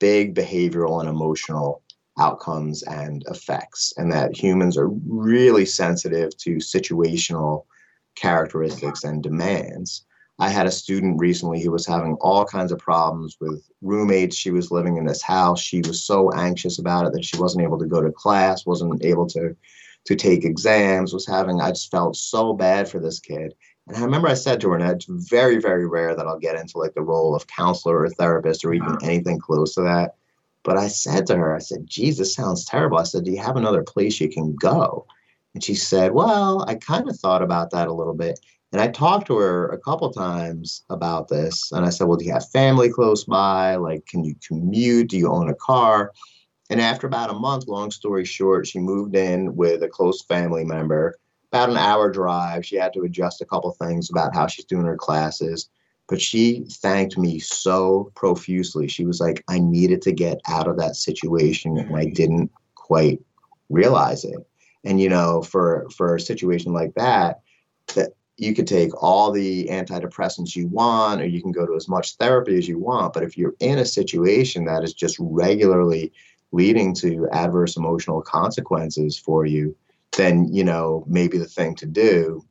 big 0.00 0.34
behavioral 0.34 1.00
and 1.00 1.08
emotional 1.08 1.82
outcomes 2.18 2.82
and 2.82 3.24
effects, 3.28 3.92
and 3.96 4.12
that 4.12 4.36
humans 4.36 4.76
are 4.76 4.88
really 5.06 5.64
sensitive 5.64 6.36
to 6.38 6.56
situational 6.56 7.64
characteristics 8.16 9.04
and 9.04 9.22
demands. 9.22 10.04
I 10.40 10.48
had 10.48 10.66
a 10.66 10.70
student 10.70 11.20
recently 11.20 11.62
who 11.62 11.70
was 11.70 11.86
having 11.86 12.14
all 12.14 12.46
kinds 12.46 12.72
of 12.72 12.78
problems 12.78 13.36
with 13.40 13.62
roommates. 13.82 14.36
She 14.36 14.50
was 14.50 14.70
living 14.70 14.96
in 14.96 15.04
this 15.04 15.22
house. 15.22 15.60
She 15.60 15.82
was 15.86 16.02
so 16.02 16.32
anxious 16.32 16.78
about 16.78 17.06
it 17.06 17.12
that 17.12 17.26
she 17.26 17.36
wasn't 17.36 17.62
able 17.62 17.78
to 17.78 17.86
go 17.86 18.00
to 18.00 18.10
class, 18.10 18.64
wasn't 18.64 19.04
able 19.04 19.26
to 19.28 19.54
to 20.06 20.16
take 20.16 20.46
exams, 20.46 21.12
was 21.12 21.26
having 21.26 21.60
I 21.60 21.72
just 21.72 21.90
felt 21.90 22.16
so 22.16 22.54
bad 22.54 22.88
for 22.88 22.98
this 22.98 23.20
kid. 23.20 23.54
And 23.86 23.98
I 23.98 24.00
remember 24.00 24.28
I 24.28 24.34
said 24.34 24.60
to 24.62 24.70
her, 24.70 24.76
and 24.76 24.90
it's 24.90 25.06
very, 25.08 25.60
very 25.60 25.86
rare 25.86 26.16
that 26.16 26.26
I'll 26.26 26.38
get 26.38 26.56
into 26.56 26.78
like 26.78 26.94
the 26.94 27.02
role 27.02 27.34
of 27.34 27.46
counselor 27.46 28.00
or 28.00 28.08
therapist 28.08 28.64
or 28.64 28.72
even 28.72 28.96
anything 29.02 29.38
close 29.38 29.74
to 29.74 29.82
that. 29.82 30.14
But 30.62 30.78
I 30.78 30.88
said 30.88 31.26
to 31.26 31.36
her, 31.36 31.54
I 31.54 31.58
said, 31.58 31.86
Jesus 31.86 32.34
sounds 32.34 32.64
terrible. 32.64 32.98
I 32.98 33.04
said, 33.04 33.24
Do 33.24 33.30
you 33.30 33.42
have 33.42 33.56
another 33.56 33.82
place 33.82 34.20
you 34.20 34.30
can 34.30 34.54
go? 34.54 35.06
And 35.54 35.62
she 35.62 35.74
said, 35.74 36.12
Well, 36.12 36.64
I 36.66 36.76
kind 36.76 37.08
of 37.10 37.18
thought 37.18 37.42
about 37.42 37.72
that 37.72 37.88
a 37.88 37.92
little 37.92 38.14
bit. 38.14 38.40
And 38.72 38.80
I 38.80 38.88
talked 38.88 39.26
to 39.26 39.36
her 39.36 39.68
a 39.68 39.78
couple 39.78 40.10
times 40.12 40.84
about 40.90 41.28
this. 41.28 41.72
And 41.72 41.84
I 41.84 41.90
said, 41.90 42.06
Well, 42.06 42.16
do 42.16 42.24
you 42.24 42.32
have 42.32 42.48
family 42.50 42.88
close 42.88 43.24
by? 43.24 43.76
Like, 43.76 44.06
can 44.06 44.22
you 44.24 44.34
commute? 44.46 45.08
Do 45.08 45.18
you 45.18 45.30
own 45.30 45.50
a 45.50 45.54
car? 45.54 46.12
And 46.70 46.80
after 46.80 47.06
about 47.08 47.30
a 47.30 47.34
month, 47.34 47.66
long 47.66 47.90
story 47.90 48.24
short, 48.24 48.66
she 48.66 48.78
moved 48.78 49.16
in 49.16 49.56
with 49.56 49.82
a 49.82 49.88
close 49.88 50.22
family 50.22 50.64
member 50.64 51.18
about 51.50 51.68
an 51.68 51.76
hour 51.76 52.10
drive. 52.12 52.64
She 52.64 52.76
had 52.76 52.92
to 52.92 53.02
adjust 53.02 53.40
a 53.40 53.44
couple 53.44 53.72
things 53.72 54.08
about 54.08 54.34
how 54.34 54.46
she's 54.46 54.64
doing 54.64 54.84
her 54.84 54.96
classes. 54.96 55.68
But 56.08 56.20
she 56.20 56.64
thanked 56.70 57.18
me 57.18 57.40
so 57.40 58.12
profusely. 58.14 58.86
She 58.86 59.04
was 59.04 59.20
like, 59.20 59.42
I 59.48 59.58
needed 59.58 60.00
to 60.02 60.12
get 60.12 60.40
out 60.48 60.68
of 60.68 60.76
that 60.78 60.94
situation 60.94 61.76
and 61.76 61.96
I 61.96 62.06
mm. 62.06 62.14
didn't 62.14 62.50
quite 62.76 63.20
realize 63.68 64.24
it. 64.24 64.38
And 64.84 65.00
you 65.00 65.08
know, 65.08 65.42
for 65.42 65.88
for 65.96 66.14
a 66.14 66.20
situation 66.20 66.72
like 66.72 66.94
that, 66.94 67.40
that 67.94 68.12
you 68.40 68.54
could 68.54 68.66
take 68.66 68.90
all 69.02 69.30
the 69.30 69.66
antidepressants 69.66 70.56
you 70.56 70.66
want, 70.68 71.20
or 71.20 71.26
you 71.26 71.42
can 71.42 71.52
go 71.52 71.66
to 71.66 71.76
as 71.76 71.90
much 71.90 72.14
therapy 72.14 72.56
as 72.56 72.66
you 72.66 72.78
want. 72.78 73.12
But 73.12 73.22
if 73.22 73.36
you're 73.36 73.54
in 73.60 73.78
a 73.78 73.84
situation 73.84 74.64
that 74.64 74.82
is 74.82 74.94
just 74.94 75.18
regularly 75.20 76.10
leading 76.50 76.94
to 76.94 77.28
adverse 77.32 77.76
emotional 77.76 78.22
consequences 78.22 79.18
for 79.18 79.44
you, 79.44 79.76
then 80.16 80.50
you 80.50 80.64
know 80.64 81.04
maybe 81.06 81.36
the 81.36 81.44
thing 81.44 81.74
to 81.76 81.86
do 81.86 82.42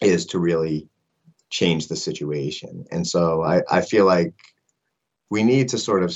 is 0.00 0.26
to 0.26 0.40
really 0.40 0.88
change 1.48 1.86
the 1.86 1.96
situation. 1.96 2.84
And 2.90 3.06
so 3.06 3.44
I, 3.44 3.62
I 3.70 3.82
feel 3.82 4.04
like 4.04 4.34
we 5.30 5.44
need 5.44 5.68
to 5.68 5.78
sort 5.78 6.02
of 6.02 6.12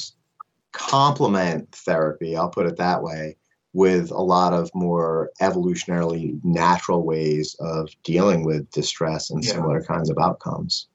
complement 0.72 1.70
therapy, 1.72 2.36
I'll 2.36 2.50
put 2.50 2.66
it 2.66 2.78
that 2.78 3.00
way, 3.00 3.36
with 3.76 4.10
a 4.10 4.22
lot 4.22 4.54
of 4.54 4.70
more 4.74 5.30
evolutionarily 5.42 6.42
natural 6.42 7.04
ways 7.04 7.54
of 7.60 7.90
dealing 8.04 8.42
with 8.42 8.70
distress 8.70 9.28
and 9.28 9.44
yeah. 9.44 9.52
similar 9.52 9.82
kinds 9.82 10.08
of 10.08 10.16
outcomes. 10.16 10.88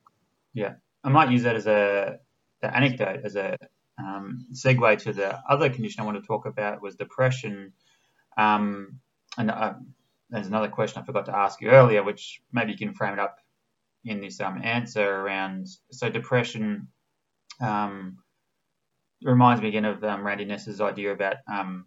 Yeah, 0.55 0.73
I 1.03 1.09
might 1.09 1.29
use 1.29 1.43
that 1.43 1.55
as 1.55 1.67
a 1.67 2.17
the 2.63 2.75
anecdote 2.75 3.21
as 3.23 3.36
a 3.36 3.55
um, 3.99 4.47
segue 4.51 4.97
to 5.03 5.13
the 5.13 5.39
other 5.47 5.69
condition 5.69 6.01
I 6.01 6.05
want 6.05 6.19
to 6.19 6.25
talk 6.25 6.47
about 6.47 6.82
was 6.82 6.95
depression. 6.95 7.71
Um, 8.36 8.99
and 9.38 9.51
uh, 9.51 9.73
there's 10.32 10.47
another 10.47 10.67
question 10.67 11.03
I 11.03 11.05
forgot 11.05 11.27
to 11.27 11.38
ask 11.38 11.61
you 11.61 11.69
earlier, 11.69 12.01
which 12.01 12.41
maybe 12.51 12.71
you 12.71 12.79
can 12.79 12.95
frame 12.95 13.13
it 13.13 13.19
up 13.19 13.38
in 14.05 14.21
this 14.21 14.41
um, 14.41 14.59
answer 14.63 15.07
around. 15.07 15.67
So 15.91 16.09
depression 16.09 16.88
um, 17.59 18.17
reminds 19.21 19.61
me 19.61 19.67
again 19.67 19.86
of 19.86 20.03
um, 20.03 20.25
Randy 20.25 20.45
Nesse's 20.45 20.82
idea 20.82 21.11
about 21.11 21.36
um, 21.47 21.86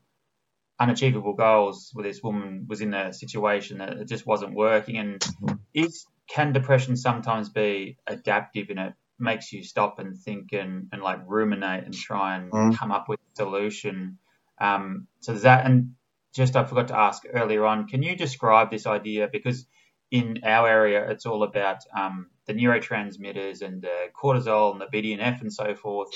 unachievable 0.81 1.35
goals 1.35 1.91
where 1.93 2.05
this 2.05 2.23
woman 2.23 2.67
was 2.69 2.81
in 2.81 2.95
a 2.95 3.13
situation 3.13 3.79
that 3.79 3.95
it 3.95 4.09
just 4.09 4.27
wasn't 4.27 4.55
working. 4.55 4.99
And 4.99 5.25
is 5.73 6.07
can 6.29 6.53
depression 6.53 6.97
sometimes 6.97 7.49
be 7.49 7.99
adaptive 8.07 8.71
and 8.71 8.79
it 8.79 8.95
makes 9.19 9.53
you 9.53 9.63
stop 9.63 9.99
and 9.99 10.17
think 10.17 10.53
and, 10.53 10.89
and 10.93 11.03
like 11.03 11.21
ruminate 11.27 11.85
and 11.85 11.95
try 11.95 12.37
and 12.37 12.51
mm. 12.51 12.77
come 12.77 12.91
up 12.91 13.09
with 13.09 13.21
a 13.21 13.37
solution. 13.37 14.19
Um, 14.61 15.07
so 15.21 15.33
there's 15.33 15.43
that. 15.43 15.67
And 15.67 15.95
just 16.35 16.57
I 16.57 16.65
forgot 16.65 16.89
to 16.89 16.99
ask 16.99 17.23
earlier 17.33 17.65
on, 17.65 17.87
can 17.87 18.03
you 18.03 18.17
describe 18.17 18.71
this 18.71 18.87
idea? 18.87 19.29
Because 19.31 19.67
in 20.11 20.41
our 20.45 20.69
area, 20.69 21.09
it's 21.11 21.27
all 21.27 21.43
about 21.45 21.79
um, 21.97 22.29
the 22.47 22.55
neurotransmitters 22.55 23.63
and 23.63 23.83
the 23.83 24.09
cortisol 24.21 24.73
and 24.73 24.81
the 24.81 24.87
BDNF 24.87 25.41
and 25.41 25.53
so 25.53 25.75
forth. 25.75 26.09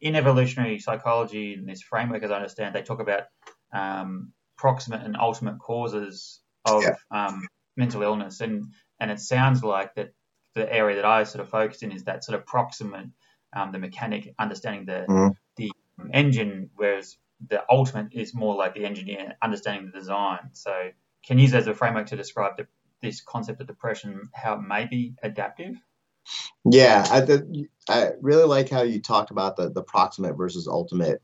In 0.00 0.16
evolutionary 0.16 0.78
psychology, 0.80 1.54
in 1.54 1.64
this 1.64 1.80
framework, 1.80 2.22
as 2.22 2.30
I 2.30 2.36
understand, 2.36 2.74
they 2.74 2.82
talk 2.82 3.00
about 3.00 3.24
um, 3.72 4.32
proximate 4.56 5.02
and 5.02 5.16
ultimate 5.16 5.58
causes 5.58 6.40
of 6.64 6.82
yeah. 6.82 6.94
um, 7.10 7.46
mental 7.76 8.02
illness, 8.02 8.40
and 8.40 8.66
and 9.00 9.10
it 9.10 9.20
sounds 9.20 9.62
like 9.62 9.94
that 9.94 10.12
the 10.54 10.70
area 10.72 10.96
that 10.96 11.04
I 11.04 11.24
sort 11.24 11.42
of 11.42 11.50
focus 11.50 11.82
in 11.82 11.92
is 11.92 12.04
that 12.04 12.24
sort 12.24 12.38
of 12.38 12.46
proximate, 12.46 13.06
um, 13.54 13.72
the 13.72 13.78
mechanic, 13.78 14.34
understanding 14.38 14.86
the 14.86 15.06
mm. 15.08 15.34
the 15.56 15.70
engine, 16.12 16.70
whereas 16.76 17.16
the 17.48 17.62
ultimate 17.68 18.12
is 18.12 18.34
more 18.34 18.54
like 18.54 18.74
the 18.74 18.84
engineer 18.84 19.36
understanding 19.42 19.90
the 19.90 19.98
design. 19.98 20.50
So 20.52 20.90
can 21.24 21.38
you 21.38 21.44
use 21.44 21.54
as 21.54 21.66
a 21.66 21.74
framework 21.74 22.06
to 22.08 22.16
describe 22.16 22.56
the, 22.56 22.66
this 23.02 23.20
concept 23.20 23.60
of 23.60 23.66
depression, 23.66 24.30
how 24.32 24.54
it 24.54 24.62
may 24.62 24.86
be 24.86 25.14
adaptive. 25.22 25.76
Yeah, 26.64 27.04
I, 27.10 27.38
I 27.88 28.10
really 28.20 28.44
like 28.44 28.70
how 28.70 28.82
you 28.82 29.00
talked 29.00 29.32
about 29.32 29.56
the, 29.56 29.70
the 29.70 29.82
proximate 29.82 30.36
versus 30.36 30.68
ultimate 30.68 31.20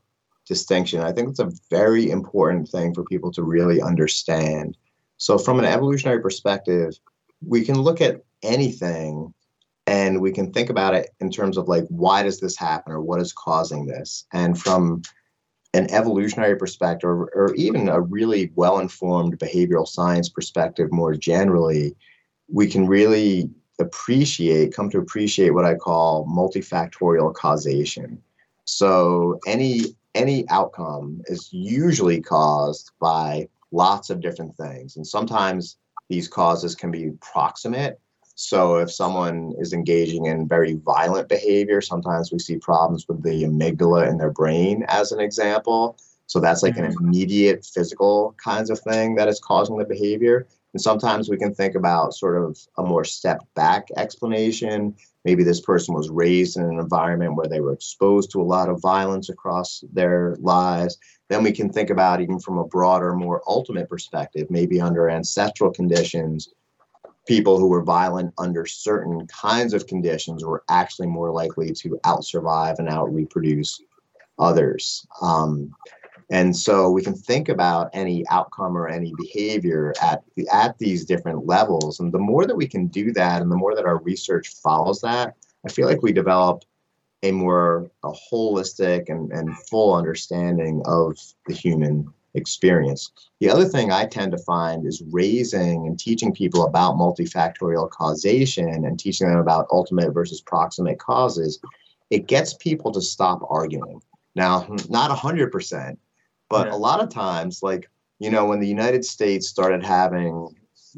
distinction. 0.49 0.99
I 0.99 1.13
think 1.13 1.29
it's 1.29 1.39
a 1.39 1.51
very 1.69 2.09
important 2.11 2.67
thing 2.67 2.93
for 2.93 3.05
people 3.05 3.31
to 3.31 3.43
really 3.43 3.81
understand. 3.81 4.75
So, 5.15 5.37
from 5.37 5.59
an 5.59 5.65
evolutionary 5.65 6.21
perspective, 6.21 6.99
we 7.45 7.63
can 7.63 7.79
look 7.79 8.01
at 8.01 8.23
anything 8.43 9.33
and 9.87 10.21
we 10.21 10.31
can 10.31 10.51
think 10.51 10.69
about 10.69 10.95
it 10.95 11.11
in 11.21 11.31
terms 11.31 11.57
of 11.57 11.67
like, 11.67 11.85
why 11.87 12.23
does 12.23 12.39
this 12.39 12.57
happen 12.57 12.91
or 12.91 13.01
what 13.01 13.21
is 13.21 13.31
causing 13.31 13.85
this? 13.85 14.25
And 14.33 14.59
from 14.59 15.03
an 15.73 15.89
evolutionary 15.91 16.57
perspective, 16.57 17.09
or, 17.09 17.29
or 17.35 17.55
even 17.55 17.87
a 17.87 18.01
really 18.01 18.51
well 18.55 18.79
informed 18.79 19.37
behavioral 19.39 19.87
science 19.87 20.27
perspective 20.27 20.91
more 20.91 21.13
generally, 21.13 21.95
we 22.47 22.67
can 22.67 22.87
really 22.87 23.49
appreciate, 23.79 24.73
come 24.73 24.89
to 24.89 24.97
appreciate 24.97 25.51
what 25.51 25.65
I 25.65 25.75
call 25.75 26.27
multifactorial 26.27 27.33
causation. 27.33 28.21
So, 28.65 29.39
any 29.47 29.95
any 30.19 30.47
outcome 30.49 31.21
is 31.25 31.49
usually 31.51 32.21
caused 32.21 32.91
by 32.99 33.47
lots 33.71 34.09
of 34.09 34.21
different 34.21 34.55
things. 34.57 34.97
And 34.97 35.05
sometimes 35.05 35.77
these 36.09 36.27
causes 36.27 36.75
can 36.75 36.91
be 36.91 37.11
proximate. 37.21 37.99
So 38.35 38.77
if 38.77 38.91
someone 38.91 39.53
is 39.59 39.73
engaging 39.73 40.25
in 40.25 40.47
very 40.47 40.73
violent 40.73 41.29
behavior, 41.29 41.81
sometimes 41.81 42.31
we 42.31 42.39
see 42.39 42.57
problems 42.57 43.05
with 43.07 43.21
the 43.23 43.43
amygdala 43.43 44.09
in 44.09 44.17
their 44.17 44.31
brain, 44.31 44.85
as 44.87 45.11
an 45.11 45.19
example. 45.19 45.97
So 46.27 46.39
that's 46.39 46.63
like 46.63 46.77
an 46.77 46.85
mm-hmm. 46.85 47.05
immediate 47.05 47.65
physical 47.65 48.35
kinds 48.43 48.69
of 48.69 48.79
thing 48.79 49.15
that 49.15 49.27
is 49.27 49.39
causing 49.39 49.77
the 49.77 49.85
behavior. 49.85 50.47
And 50.73 50.81
sometimes 50.81 51.29
we 51.29 51.37
can 51.37 51.53
think 51.53 51.75
about 51.75 52.13
sort 52.13 52.41
of 52.41 52.57
a 52.77 52.83
more 52.83 53.03
step 53.03 53.39
back 53.55 53.87
explanation. 53.97 54.95
Maybe 55.25 55.43
this 55.43 55.61
person 55.61 55.95
was 55.95 56.09
raised 56.09 56.57
in 56.57 56.63
an 56.63 56.79
environment 56.79 57.35
where 57.35 57.47
they 57.47 57.59
were 57.59 57.73
exposed 57.73 58.31
to 58.31 58.41
a 58.41 58.43
lot 58.43 58.69
of 58.69 58.81
violence 58.81 59.29
across 59.29 59.83
their 59.91 60.35
lives. 60.39 60.97
Then 61.27 61.43
we 61.43 61.51
can 61.51 61.71
think 61.71 61.89
about, 61.89 62.21
even 62.21 62.39
from 62.39 62.57
a 62.57 62.67
broader, 62.67 63.13
more 63.15 63.41
ultimate 63.47 63.89
perspective, 63.89 64.47
maybe 64.49 64.79
under 64.79 65.09
ancestral 65.09 65.71
conditions, 65.71 66.49
people 67.27 67.59
who 67.59 67.67
were 67.67 67.83
violent 67.83 68.33
under 68.37 68.65
certain 68.65 69.27
kinds 69.27 69.73
of 69.73 69.87
conditions 69.87 70.43
were 70.43 70.63
actually 70.69 71.07
more 71.07 71.31
likely 71.31 71.71
to 71.71 71.99
out 72.03 72.23
survive 72.25 72.79
and 72.79 72.89
out 72.89 73.13
reproduce 73.13 73.81
others. 74.39 75.05
Um, 75.21 75.71
and 76.31 76.55
so 76.55 76.91
we 76.91 77.01
can 77.01 77.15
think 77.15 77.49
about 77.49 77.89
any 77.93 78.23
outcome 78.29 78.77
or 78.77 78.87
any 78.87 79.13
behavior 79.17 79.93
at 80.01 80.23
at 80.51 80.77
these 80.77 81.05
different 81.05 81.47
levels. 81.47 81.99
And 81.99 82.11
the 82.11 82.19
more 82.19 82.45
that 82.45 82.55
we 82.55 82.67
can 82.67 82.87
do 82.87 83.11
that, 83.13 83.41
and 83.41 83.51
the 83.51 83.55
more 83.55 83.75
that 83.75 83.85
our 83.85 83.97
research 83.99 84.49
follows 84.61 85.01
that, 85.01 85.35
I 85.65 85.69
feel 85.69 85.87
like 85.87 86.03
we 86.03 86.13
develop 86.13 86.63
a 87.23 87.31
more 87.31 87.89
a 88.03 88.11
holistic 88.11 89.09
and, 89.09 89.31
and 89.31 89.57
full 89.57 89.93
understanding 89.95 90.81
of 90.85 91.17
the 91.47 91.53
human 91.53 92.07
experience. 92.35 93.11
The 93.39 93.49
other 93.49 93.65
thing 93.65 93.91
I 93.91 94.05
tend 94.05 94.31
to 94.33 94.37
find 94.37 94.85
is 94.85 95.01
raising 95.09 95.87
and 95.87 95.97
teaching 95.97 96.31
people 96.31 96.65
about 96.65 96.95
multifactorial 96.95 97.89
causation 97.89 98.85
and 98.85 98.99
teaching 98.99 99.27
them 99.27 99.39
about 99.39 99.67
ultimate 99.71 100.13
versus 100.13 100.41
proximate 100.41 100.99
causes. 100.99 101.59
It 102.11 102.27
gets 102.27 102.53
people 102.53 102.91
to 102.91 103.01
stop 103.01 103.41
arguing. 103.49 104.01
Now, 104.35 104.67
not 104.89 105.15
100%, 105.15 105.97
but 106.49 106.67
yeah. 106.67 106.75
a 106.75 106.77
lot 106.77 107.01
of 107.01 107.09
times, 107.09 107.61
like, 107.63 107.89
you 108.19 108.29
know, 108.29 108.45
when 108.45 108.59
the 108.59 108.67
United 108.67 109.05
States 109.05 109.47
started 109.47 109.83
having 109.83 110.49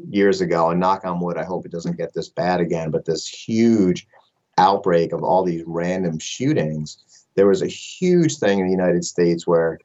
years 0.08 0.40
ago, 0.40 0.70
and 0.70 0.80
knock 0.80 1.04
on 1.04 1.20
wood, 1.20 1.36
I 1.36 1.44
hope 1.44 1.66
it 1.66 1.72
doesn't 1.72 1.98
get 1.98 2.14
this 2.14 2.28
bad 2.28 2.60
again, 2.60 2.90
but 2.90 3.04
this 3.04 3.28
huge 3.28 4.06
outbreak 4.58 5.12
of 5.12 5.22
all 5.22 5.44
these 5.44 5.62
random 5.66 6.18
shootings, 6.18 6.98
there 7.34 7.46
was 7.46 7.62
a 7.62 7.66
huge 7.66 8.38
thing 8.38 8.58
in 8.58 8.66
the 8.66 8.72
United 8.72 9.04
States 9.04 9.46
where 9.46 9.78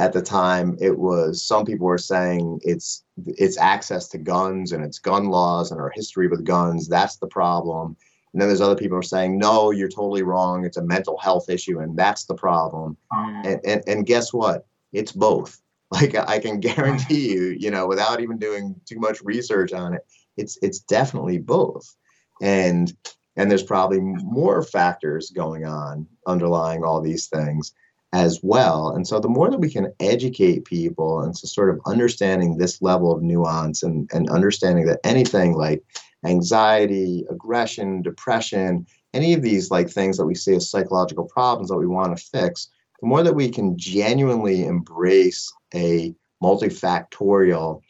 at 0.00 0.14
the 0.14 0.22
time 0.22 0.78
it 0.80 0.98
was 0.98 1.42
some 1.42 1.66
people 1.66 1.86
were 1.86 1.98
saying 1.98 2.58
it's 2.62 3.04
it's 3.26 3.58
access 3.58 4.08
to 4.08 4.16
guns 4.16 4.72
and 4.72 4.82
it's 4.82 4.98
gun 4.98 5.26
laws 5.26 5.70
and 5.70 5.78
our 5.78 5.92
history 5.94 6.26
with 6.26 6.42
guns 6.42 6.88
that's 6.88 7.16
the 7.16 7.26
problem 7.26 7.94
and 8.32 8.40
then 8.40 8.48
there's 8.48 8.62
other 8.62 8.74
people 8.74 8.94
who 8.96 9.00
are 9.00 9.02
saying 9.02 9.36
no 9.36 9.70
you're 9.70 9.90
totally 9.90 10.22
wrong 10.22 10.64
it's 10.64 10.78
a 10.78 10.82
mental 10.82 11.18
health 11.18 11.50
issue 11.50 11.80
and 11.80 11.98
that's 11.98 12.24
the 12.24 12.34
problem 12.34 12.96
mm. 13.12 13.46
and, 13.46 13.60
and 13.66 13.82
and 13.86 14.06
guess 14.06 14.32
what 14.32 14.66
it's 14.92 15.12
both. 15.12 15.60
Like 15.92 16.14
I 16.14 16.38
can 16.38 16.60
guarantee 16.60 17.32
you, 17.32 17.56
you 17.58 17.68
know, 17.68 17.88
without 17.88 18.20
even 18.20 18.38
doing 18.38 18.76
too 18.88 19.00
much 19.00 19.20
research 19.22 19.72
on 19.72 19.92
it, 19.92 20.06
it's 20.36 20.56
it's 20.62 20.78
definitely 20.78 21.38
both. 21.38 21.96
And 22.40 22.96
and 23.36 23.50
there's 23.50 23.64
probably 23.64 23.98
more 23.98 24.62
factors 24.62 25.30
going 25.30 25.64
on 25.64 26.06
underlying 26.28 26.84
all 26.84 27.00
these 27.00 27.26
things 27.26 27.72
as 28.12 28.40
well. 28.42 28.90
And 28.90 29.06
so 29.06 29.20
the 29.20 29.28
more 29.28 29.50
that 29.50 29.60
we 29.60 29.70
can 29.70 29.92
educate 30.00 30.64
people 30.64 31.20
and 31.20 31.36
so 31.36 31.46
sort 31.46 31.70
of 31.70 31.80
understanding 31.86 32.56
this 32.56 32.82
level 32.82 33.12
of 33.12 33.22
nuance 33.22 33.82
and, 33.82 34.10
and 34.12 34.28
understanding 34.30 34.86
that 34.86 35.00
anything 35.04 35.54
like 35.54 35.82
anxiety, 36.24 37.24
aggression, 37.30 38.02
depression, 38.02 38.86
any 39.14 39.32
of 39.32 39.42
these 39.42 39.70
like 39.70 39.88
things 39.88 40.16
that 40.16 40.26
we 40.26 40.34
see 40.34 40.54
as 40.54 40.70
psychological 40.70 41.24
problems 41.24 41.68
that 41.68 41.78
we 41.78 41.86
want 41.86 42.16
to 42.16 42.24
fix, 42.24 42.68
the 43.00 43.06
more 43.06 43.22
that 43.22 43.34
we 43.34 43.48
can 43.48 43.76
genuinely 43.78 44.64
embrace 44.64 45.52
a 45.74 46.14
multifactorial 46.42 47.80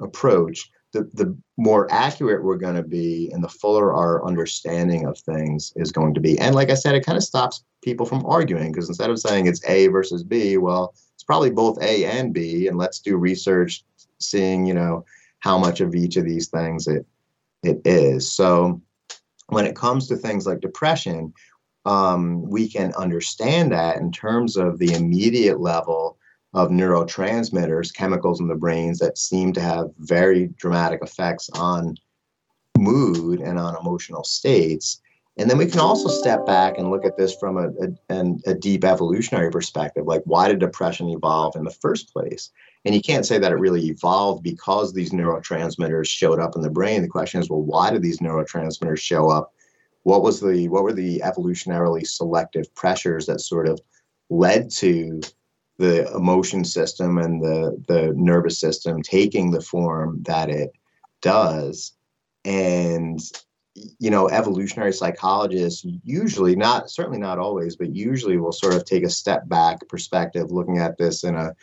approach, 0.00 0.70
the, 0.92 1.08
the 1.14 1.36
more 1.56 1.86
accurate 1.90 2.42
we're 2.42 2.56
going 2.56 2.74
to 2.76 2.82
be 2.82 3.30
and 3.32 3.42
the 3.44 3.48
fuller 3.48 3.92
our 3.92 4.24
understanding 4.24 5.06
of 5.06 5.18
things 5.18 5.72
is 5.76 5.92
going 5.92 6.14
to 6.14 6.20
be. 6.20 6.38
And 6.38 6.54
like 6.54 6.70
I 6.70 6.74
said, 6.74 6.94
it 6.94 7.04
kind 7.04 7.18
of 7.18 7.24
stops 7.24 7.62
people 7.82 8.06
from 8.06 8.24
arguing 8.26 8.72
because 8.72 8.88
instead 8.88 9.10
of 9.10 9.18
saying 9.18 9.46
it's 9.46 9.64
A 9.68 9.88
versus 9.88 10.22
B, 10.22 10.56
well, 10.56 10.94
it's 11.14 11.24
probably 11.24 11.50
both 11.50 11.82
A 11.82 12.04
and 12.04 12.32
B. 12.32 12.68
And 12.68 12.78
let's 12.78 13.00
do 13.00 13.16
research 13.16 13.84
seeing, 14.18 14.66
you 14.66 14.74
know, 14.74 15.04
how 15.40 15.58
much 15.58 15.80
of 15.80 15.94
each 15.94 16.16
of 16.16 16.24
these 16.24 16.48
things 16.48 16.86
it 16.86 17.06
it 17.62 17.80
is. 17.84 18.32
So 18.32 18.80
when 19.48 19.66
it 19.66 19.76
comes 19.76 20.08
to 20.08 20.16
things 20.16 20.46
like 20.46 20.60
depression, 20.60 21.32
um, 21.88 22.42
we 22.42 22.68
can 22.68 22.92
understand 22.98 23.72
that 23.72 23.96
in 23.96 24.12
terms 24.12 24.58
of 24.58 24.78
the 24.78 24.92
immediate 24.92 25.58
level 25.58 26.18
of 26.52 26.68
neurotransmitters, 26.68 27.94
chemicals 27.94 28.40
in 28.40 28.46
the 28.46 28.54
brains 28.54 28.98
that 28.98 29.16
seem 29.16 29.54
to 29.54 29.60
have 29.62 29.90
very 30.00 30.48
dramatic 30.58 31.00
effects 31.02 31.48
on 31.54 31.94
mood 32.76 33.40
and 33.40 33.58
on 33.58 33.74
emotional 33.80 34.22
states. 34.22 35.00
And 35.38 35.48
then 35.48 35.56
we 35.56 35.64
can 35.64 35.80
also 35.80 36.08
step 36.08 36.44
back 36.44 36.76
and 36.76 36.90
look 36.90 37.06
at 37.06 37.16
this 37.16 37.34
from 37.36 37.56
a, 37.56 37.70
a, 38.10 38.34
a, 38.44 38.54
deep 38.54 38.84
evolutionary 38.84 39.50
perspective. 39.50 40.04
Like, 40.04 40.22
why 40.24 40.48
did 40.48 40.58
depression 40.58 41.08
evolve 41.08 41.56
in 41.56 41.64
the 41.64 41.70
first 41.70 42.12
place? 42.12 42.50
And 42.84 42.94
you 42.94 43.00
can't 43.00 43.24
say 43.24 43.38
that 43.38 43.52
it 43.52 43.58
really 43.58 43.86
evolved 43.86 44.42
because 44.42 44.92
these 44.92 45.10
neurotransmitters 45.10 46.06
showed 46.06 46.38
up 46.38 46.54
in 46.54 46.60
the 46.60 46.70
brain. 46.70 47.00
The 47.00 47.08
question 47.08 47.40
is, 47.40 47.48
well, 47.48 47.62
why 47.62 47.90
did 47.90 48.02
these 48.02 48.18
neurotransmitters 48.18 49.00
show 49.00 49.30
up? 49.30 49.54
What 50.08 50.22
was 50.22 50.40
the 50.40 50.70
what 50.70 50.84
were 50.84 50.94
the 50.94 51.18
evolutionarily 51.18 52.06
selective 52.06 52.74
pressures 52.74 53.26
that 53.26 53.42
sort 53.42 53.68
of 53.68 53.78
led 54.30 54.70
to 54.70 55.20
the 55.76 56.10
emotion 56.14 56.64
system 56.64 57.18
and 57.18 57.42
the 57.42 57.76
the 57.88 58.14
nervous 58.16 58.58
system 58.58 59.02
taking 59.02 59.50
the 59.50 59.60
form 59.60 60.22
that 60.22 60.48
it 60.48 60.72
does? 61.20 61.92
And 62.46 63.20
you 63.74 64.10
know, 64.10 64.30
evolutionary 64.30 64.94
psychologists 64.94 65.84
usually 66.04 66.56
not 66.56 66.88
certainly 66.88 67.18
not 67.18 67.38
always, 67.38 67.76
but 67.76 67.94
usually 67.94 68.38
will 68.38 68.50
sort 68.50 68.72
of 68.72 68.86
take 68.86 69.04
a 69.04 69.10
step 69.10 69.46
back 69.46 69.86
perspective, 69.90 70.50
looking 70.50 70.78
at 70.78 70.96
this 70.96 71.22
in 71.22 71.34
a 71.34 71.54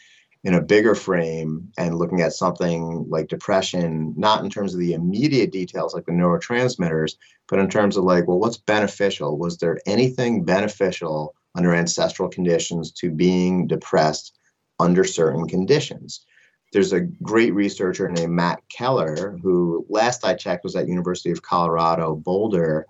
in 0.46 0.54
a 0.54 0.62
bigger 0.62 0.94
frame 0.94 1.72
and 1.76 1.98
looking 1.98 2.22
at 2.22 2.32
something 2.32 3.04
like 3.10 3.28
depression, 3.28 4.14
not 4.16 4.44
in 4.44 4.50
terms 4.50 4.76
of 4.76 4.80
the 4.80 4.94
immediate 4.94 5.52
details 5.52 5.96
like 5.96 6.06
the 6.06 6.12
neurotransmitters, 6.12 7.16
but 7.48 7.58
in 7.58 7.68
terms 7.68 7.98
of 7.98 8.04
like, 8.04 8.28
well, 8.28 8.38
what's 8.38 8.58
beneficial? 8.58 9.40
Was 9.40 9.58
there 9.58 9.80
anything 9.88 10.44
beneficial 10.44 11.34
under 11.56 11.74
ancestral 11.74 12.30
conditions 12.30 12.92
to 12.92 13.10
being 13.10 13.66
depressed 13.66 14.38
under 14.80 15.04
certain 15.04 15.48
conditions? 15.48 16.24
There's 16.72 16.94
a 16.94 17.02
great 17.02 17.56
researcher 17.56 18.08
named 18.08 18.34
Matt 18.34 18.62
Keller, 18.70 19.40
who 19.42 19.84
last 19.90 20.24
I 20.24 20.36
checked 20.36 20.64
was 20.64 20.76
at 20.76 20.88
University 20.88 21.32
of 21.32 21.42
Colorado 21.42 22.16
Boulder, 22.16 22.86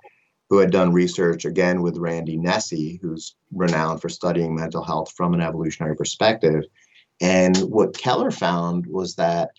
who 0.49 0.57
had 0.57 0.71
done 0.71 0.91
research 0.91 1.45
again 1.45 1.81
with 1.81 1.97
Randy 1.97 2.35
Nesse, 2.35 2.99
who's 3.01 3.35
renowned 3.53 4.01
for 4.01 4.09
studying 4.09 4.53
mental 4.53 4.83
health 4.83 5.13
from 5.15 5.33
an 5.33 5.39
evolutionary 5.39 5.95
perspective 5.95 6.65
and 7.21 7.57
what 7.57 7.97
Keller 7.97 8.31
found 8.31 8.85
was 8.87 9.15
that 9.15 9.51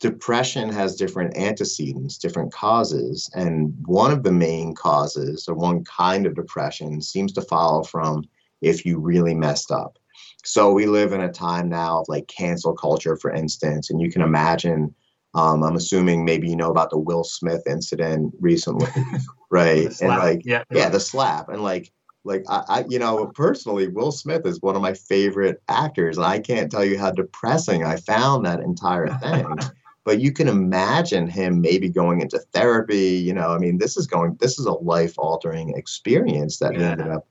depression 0.00 0.70
has 0.70 0.96
different 0.96 1.36
antecedents, 1.36 2.18
different 2.18 2.52
causes. 2.52 3.30
And 3.34 3.74
one 3.86 4.10
of 4.10 4.22
the 4.22 4.32
main 4.32 4.74
causes, 4.74 5.46
or 5.48 5.54
one 5.54 5.84
kind 5.84 6.26
of 6.26 6.34
depression, 6.34 7.00
seems 7.02 7.32
to 7.34 7.42
follow 7.42 7.84
from 7.84 8.24
if 8.62 8.84
you 8.84 8.98
really 8.98 9.34
messed 9.34 9.70
up. 9.70 9.98
So 10.42 10.72
we 10.72 10.86
live 10.86 11.12
in 11.12 11.20
a 11.20 11.32
time 11.32 11.68
now 11.68 12.00
of 12.00 12.08
like 12.08 12.26
cancel 12.28 12.74
culture, 12.74 13.16
for 13.16 13.30
instance, 13.30 13.90
and 13.90 14.00
you 14.00 14.10
can 14.10 14.22
imagine. 14.22 14.94
Um, 15.32 15.62
I'm 15.62 15.76
assuming 15.76 16.24
maybe 16.24 16.48
you 16.48 16.56
know 16.56 16.72
about 16.72 16.90
the 16.90 16.98
Will 16.98 17.22
Smith 17.22 17.62
incident 17.68 18.34
recently, 18.40 18.88
right? 19.50 19.88
and 20.00 20.08
like, 20.08 20.42
yeah, 20.44 20.64
yeah, 20.72 20.88
the 20.88 20.98
slap, 20.98 21.48
and 21.50 21.62
like 21.62 21.92
like 22.24 22.44
I, 22.48 22.62
I, 22.68 22.84
you 22.88 22.98
know 22.98 23.26
personally 23.34 23.88
will 23.88 24.12
smith 24.12 24.46
is 24.46 24.60
one 24.60 24.76
of 24.76 24.82
my 24.82 24.94
favorite 24.94 25.62
actors 25.68 26.16
and 26.16 26.26
i 26.26 26.38
can't 26.38 26.70
tell 26.70 26.84
you 26.84 26.98
how 26.98 27.10
depressing 27.10 27.84
i 27.84 27.96
found 27.96 28.46
that 28.46 28.60
entire 28.60 29.08
thing. 29.18 29.46
But 30.02 30.18
you 30.18 30.32
can 30.32 30.48
imagine 30.48 31.28
him 31.28 31.60
maybe 31.60 31.90
going 31.90 32.22
into 32.22 32.38
therapy 32.52 33.18
you 33.18 33.34
know 33.34 33.50
i 33.50 33.58
mean 33.58 33.78
this 33.78 33.98
is 33.98 34.06
going 34.06 34.36
this 34.40 34.58
is 34.58 34.64
a 34.64 34.72
life 34.72 35.14
altering 35.18 35.76
experience 35.76 36.58
that 36.58 36.72
yeah. 36.72 36.78
he 36.78 36.84
ended 36.86 37.08
up 37.08 37.28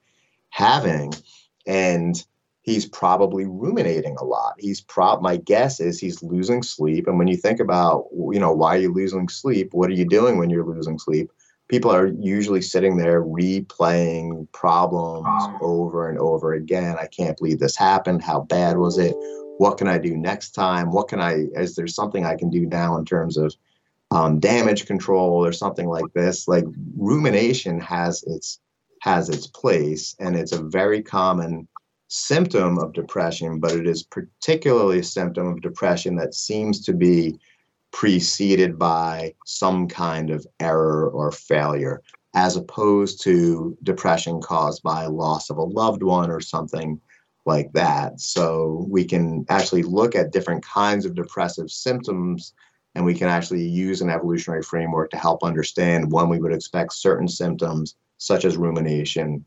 having 0.51 1.13
and 1.65 2.23
he's 2.61 2.85
probably 2.85 3.45
ruminating 3.45 4.15
a 4.19 4.23
lot. 4.23 4.53
He's 4.59 4.81
prob 4.81 5.21
my 5.21 5.37
guess 5.37 5.79
is 5.79 5.99
he's 5.99 6.21
losing 6.21 6.61
sleep 6.61 7.07
and 7.07 7.17
when 7.17 7.27
you 7.27 7.35
think 7.35 7.59
about 7.59 8.05
you 8.13 8.39
know 8.39 8.51
why 8.51 8.75
are 8.75 8.79
you 8.79 8.93
losing 8.93 9.27
sleep? 9.27 9.73
What 9.73 9.89
are 9.89 9.93
you 9.93 10.05
doing 10.05 10.37
when 10.37 10.49
you're 10.49 10.65
losing 10.65 10.99
sleep 10.99 11.31
people 11.69 11.91
are 11.91 12.07
usually 12.07 12.61
sitting 12.61 12.97
there 12.97 13.23
replaying 13.23 14.51
problems 14.51 15.27
over 15.61 16.09
and 16.09 16.17
over 16.17 16.53
again. 16.53 16.97
I 16.99 17.05
can't 17.05 17.37
believe 17.37 17.59
this 17.59 17.77
happened. 17.77 18.23
How 18.23 18.41
bad 18.41 18.77
was 18.77 18.97
it? 18.97 19.15
What 19.59 19.77
can 19.77 19.87
I 19.87 19.99
do 19.99 20.17
next 20.17 20.51
time? 20.51 20.91
What 20.91 21.07
can 21.07 21.21
I, 21.21 21.45
is 21.55 21.75
there 21.75 21.87
something 21.87 22.25
I 22.25 22.35
can 22.35 22.49
do 22.49 22.65
now 22.65 22.97
in 22.97 23.05
terms 23.05 23.37
of 23.37 23.53
um, 24.11 24.39
damage 24.39 24.87
control 24.87 25.45
or 25.45 25.51
something 25.51 25.87
like 25.87 26.11
this? 26.15 26.47
Like 26.47 26.65
rumination 26.97 27.79
has 27.81 28.23
its, 28.23 28.59
has 29.01 29.29
its 29.29 29.45
place 29.45 30.15
and 30.19 30.35
it's 30.35 30.53
a 30.53 30.63
very 30.63 31.03
common 31.03 31.67
symptom 32.07 32.79
of 32.79 32.93
depression, 32.93 33.59
but 33.59 33.73
it 33.73 33.85
is 33.85 34.01
particularly 34.01 34.99
a 34.99 35.03
symptom 35.03 35.45
of 35.45 35.61
depression 35.61 36.15
that 36.15 36.33
seems 36.33 36.83
to 36.85 36.93
be 36.93 37.37
preceded 37.91 38.77
by 38.77 39.33
some 39.45 39.87
kind 39.87 40.29
of 40.29 40.45
error 40.59 41.09
or 41.09 41.31
failure, 41.31 42.01
as 42.35 42.55
opposed 42.55 43.21
to 43.23 43.77
depression 43.83 44.41
caused 44.41 44.83
by 44.83 45.05
loss 45.05 45.49
of 45.49 45.57
a 45.57 45.63
loved 45.63 46.03
one 46.03 46.29
or 46.29 46.39
something 46.39 46.99
like 47.45 47.71
that. 47.73 48.19
So 48.19 48.85
we 48.89 49.05
can 49.05 49.45
actually 49.49 49.83
look 49.83 50.15
at 50.15 50.31
different 50.31 50.63
kinds 50.63 51.05
of 51.05 51.15
depressive 51.15 51.71
symptoms 51.71 52.53
and 52.95 53.05
we 53.05 53.13
can 53.13 53.27
actually 53.27 53.63
use 53.63 54.01
an 54.01 54.09
evolutionary 54.09 54.63
framework 54.63 55.11
to 55.11 55.17
help 55.17 55.43
understand 55.43 56.11
when 56.11 56.29
we 56.29 56.39
would 56.39 56.53
expect 56.53 56.93
certain 56.93 57.27
symptoms, 57.27 57.95
such 58.17 58.45
as 58.45 58.57
rumination, 58.57 59.45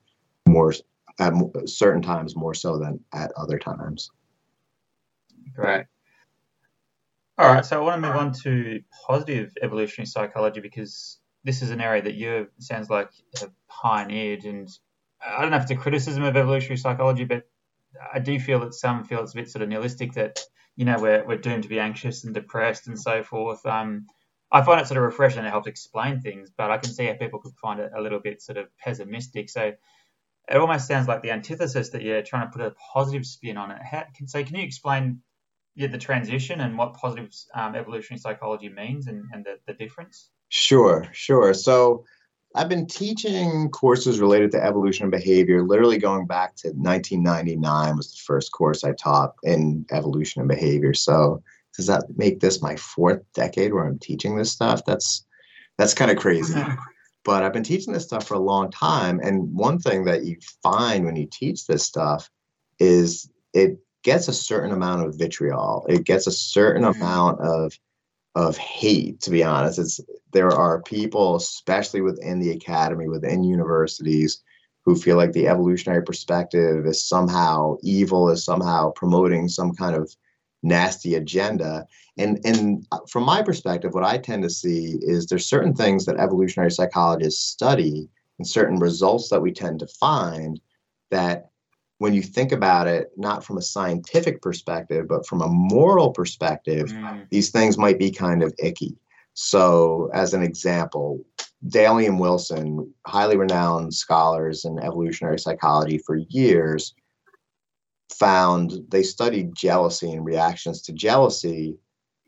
more 0.49 0.73
at 1.19 1.35
certain 1.67 2.03
times 2.03 2.37
more 2.37 2.55
so 2.55 2.79
than 2.79 3.01
at 3.13 3.33
other 3.37 3.59
times. 3.59 4.11
Right. 5.57 5.87
All 7.39 7.47
right, 7.47 7.65
so 7.65 7.81
I 7.81 7.83
want 7.83 8.03
to 8.03 8.07
move 8.07 8.17
on 8.17 8.33
to 8.43 8.83
positive 9.07 9.53
evolutionary 9.63 10.07
psychology 10.07 10.61
because 10.61 11.19
this 11.45 11.63
is 11.63 11.71
an 11.71 11.81
area 11.81 12.03
that 12.03 12.15
you 12.15 12.49
sounds 12.59 12.91
like 12.91 13.11
have 13.41 13.51
pioneered, 13.69 14.45
and 14.45 14.69
I 15.27 15.41
don't 15.41 15.51
know 15.51 15.57
if 15.57 15.63
it's 15.63 15.73
a 15.73 15.77
criticism 15.77 16.23
of 16.25 16.37
evolutionary 16.37 16.77
psychology, 16.77 17.25
but 17.25 17.45
I 18.13 18.19
do 18.19 18.39
feel 18.39 18.61
that 18.61 18.75
some 18.75 19.05
feel 19.05 19.23
it's 19.23 19.33
a 19.33 19.37
bit 19.37 19.51
sort 19.51 19.63
of 19.63 19.71
nihilistic 19.71 20.13
that 20.15 20.41
you 20.77 20.85
know 20.85 20.99
we're 21.01 21.27
we're 21.27 21.39
doomed 21.39 21.63
to 21.63 21.71
be 21.71 21.81
anxious 21.81 22.25
and 22.25 22.35
depressed 22.35 22.87
and 22.87 23.01
so 23.01 23.23
forth. 23.23 23.65
Um, 23.65 24.07
I 24.51 24.63
find 24.63 24.81
it 24.83 24.87
sort 24.87 24.99
of 24.99 25.05
refreshing 25.05 25.39
and 25.39 25.47
it 25.47 25.51
helps 25.51 25.69
explain 25.69 26.21
things, 26.21 26.51
but 26.55 26.71
I 26.71 26.77
can 26.77 26.93
see 26.93 27.07
how 27.07 27.15
people 27.15 27.41
could 27.41 27.57
find 27.57 27.81
it 27.81 27.93
a 27.97 28.03
little 28.03 28.21
bit 28.21 28.43
sort 28.43 28.59
of 28.59 28.67
pessimistic. 28.77 29.49
So 29.49 29.73
it 30.51 30.57
almost 30.57 30.87
sounds 30.87 31.09
like 31.09 31.23
the 31.23 31.31
antithesis 31.31 31.91
that 31.91 32.03
you're 32.03 32.23
trying 32.23 32.47
to 32.47 32.53
put 32.53 32.67
a 32.67 32.75
positive 32.93 33.25
spin 33.25 33.57
on 33.57 33.71
it. 33.71 33.81
How, 33.83 34.05
can, 34.15 34.29
so 34.29 34.45
can 34.45 34.57
you 34.57 34.65
explain 34.65 35.23
yeah, 35.75 35.87
the 35.89 35.99
transition 35.99 36.61
and 36.61 36.77
what 36.77 36.95
positive 36.95 37.31
um, 37.55 37.75
evolutionary 37.75 38.19
psychology 38.19 38.69
means 38.69 39.07
and, 39.07 39.25
and 39.33 39.45
the, 39.45 39.59
the 39.67 39.73
difference? 39.75 40.31
Sure, 40.49 41.07
sure. 41.13 41.55
So 41.55 42.05
I've 42.55 42.69
been 42.69 42.87
teaching 42.87 43.71
courses 43.71 44.21
related 44.21 44.51
to 44.53 44.63
evolution 44.63 45.05
and 45.05 45.11
behavior, 45.11 45.63
literally 45.63 45.99
going 45.99 46.27
back 46.27 46.55
to 46.57 46.69
1999 46.69 47.97
was 47.97 48.13
the 48.13 48.21
first 48.27 48.53
course 48.53 48.85
I 48.85 48.93
taught 48.93 49.35
in 49.43 49.87
evolution 49.91 50.43
and 50.43 50.49
behavior. 50.49 50.93
So 50.93 51.43
does 51.75 51.87
that 51.87 52.05
make 52.17 52.41
this 52.41 52.61
my 52.61 52.77
fourth 52.77 53.23
decade 53.35 53.73
where 53.73 53.87
I'm 53.87 53.99
teaching 53.99 54.37
this 54.37 54.53
stuff? 54.53 54.85
That's 54.85 55.25
that's 55.79 55.95
kind 55.95 56.11
of 56.11 56.19
crazy. 56.19 56.63
but 57.25 57.43
I've 57.43 57.53
been 57.53 57.63
teaching 57.63 57.95
this 57.95 58.05
stuff 58.05 58.27
for 58.27 58.35
a 58.35 58.39
long 58.39 58.71
time. 58.71 59.21
And 59.21 59.55
one 59.55 59.79
thing 59.79 60.05
that 60.05 60.25
you 60.25 60.37
find 60.63 61.05
when 61.05 61.17
you 61.17 61.27
teach 61.31 61.67
this 61.67 61.85
stuff 61.85 62.29
is 62.79 63.31
it 63.55 63.79
gets 64.03 64.29
a 64.29 64.33
certain 64.33 64.73
amount 64.73 65.07
of 65.07 65.17
vitriol. 65.17 65.87
It 65.89 66.05
gets 66.05 66.27
a 66.27 66.33
certain 66.33 66.83
mm-hmm. 66.83 67.01
amount 67.01 67.41
of 67.41 67.79
of 68.35 68.57
hate. 68.57 69.21
To 69.21 69.31
be 69.31 69.45
honest, 69.45 69.79
it's 69.79 70.01
there 70.33 70.51
are 70.51 70.83
people, 70.83 71.37
especially 71.37 72.01
within 72.01 72.41
the 72.41 72.51
academy, 72.51 73.09
within 73.09 73.45
universities, 73.45 74.43
who 74.85 74.97
feel 74.97 75.17
like 75.17 75.33
the 75.33 75.49
evolutionary 75.49 76.03
perspective 76.03 76.87
is 76.87 77.07
somehow 77.07 77.77
evil, 77.83 78.31
is 78.31 78.45
somehow 78.45 78.91
promoting 78.93 79.49
some 79.49 79.75
kind 79.75 79.95
of 79.95 80.15
nasty 80.63 81.15
agenda. 81.15 81.87
And 82.19 82.41
and 82.45 82.87
from 83.09 83.25
my 83.25 83.43
perspective, 83.43 83.95
what 83.95 84.05
I 84.05 84.19
tend 84.19 84.43
to 84.43 84.51
see 84.51 84.99
is 85.03 85.27
there's 85.27 85.47
certain 85.47 85.75
things 85.75 86.05
that 86.07 86.17
evolutionary 86.17 86.71
psychologists 86.71 87.43
study 87.43 88.09
and 88.39 88.49
certain 88.49 88.79
results 88.79 89.29
that 89.29 89.43
we 89.43 89.53
tend 89.53 89.81
to 89.81 89.87
find 89.87 90.61
that 91.11 91.52
when 92.03 92.15
you 92.15 92.21
think 92.21 92.51
about 92.51 92.89
it, 92.89 93.13
not 93.17 93.45
from 93.45 93.59
a 93.59 93.63
scientific 93.63 94.43
perspective, 94.43 95.07
but 95.07 95.25
from 95.25 95.41
a 95.41 95.47
moral 95.47 96.11
perspective, 96.11 96.89
mm. 96.89 97.29
these 97.31 97.51
things 97.51 97.79
might 97.79 97.97
be 97.97 98.11
kind 98.11 98.43
of 98.43 98.53
icky. 98.59 98.97
So, 99.35 100.11
as 100.13 100.35
an 100.35 100.43
example, 100.43 101.25
Daly 101.69 102.07
and 102.07 102.19
Wilson, 102.19 102.93
highly 103.07 103.37
renowned 103.37 103.95
scholars 103.95 104.65
in 104.65 104.81
evolutionary 104.81 105.39
psychology 105.39 105.99
for 105.99 106.17
years, 106.17 106.93
found 108.13 108.73
they 108.89 109.05
studied 109.05 109.55
jealousy 109.55 110.11
and 110.11 110.25
reactions 110.25 110.83
to 110.83 110.93
jealousy 110.93 111.77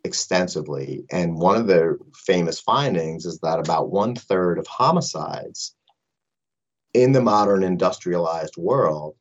extensively. 0.05 1.05
And 1.11 1.37
one 1.37 1.57
of 1.57 1.66
their 1.66 1.99
famous 2.14 2.61
findings 2.61 3.27
is 3.27 3.41
that 3.41 3.59
about 3.59 3.91
one 3.91 4.14
third 4.14 4.61
of 4.61 4.68
homicides 4.68 5.75
in 6.93 7.11
the 7.11 7.20
modern 7.20 7.64
industrialized 7.64 8.57
world 8.57 9.16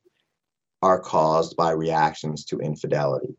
are 0.84 1.00
caused 1.00 1.56
by 1.56 1.70
reactions 1.70 2.44
to 2.44 2.58
infidelity. 2.58 3.34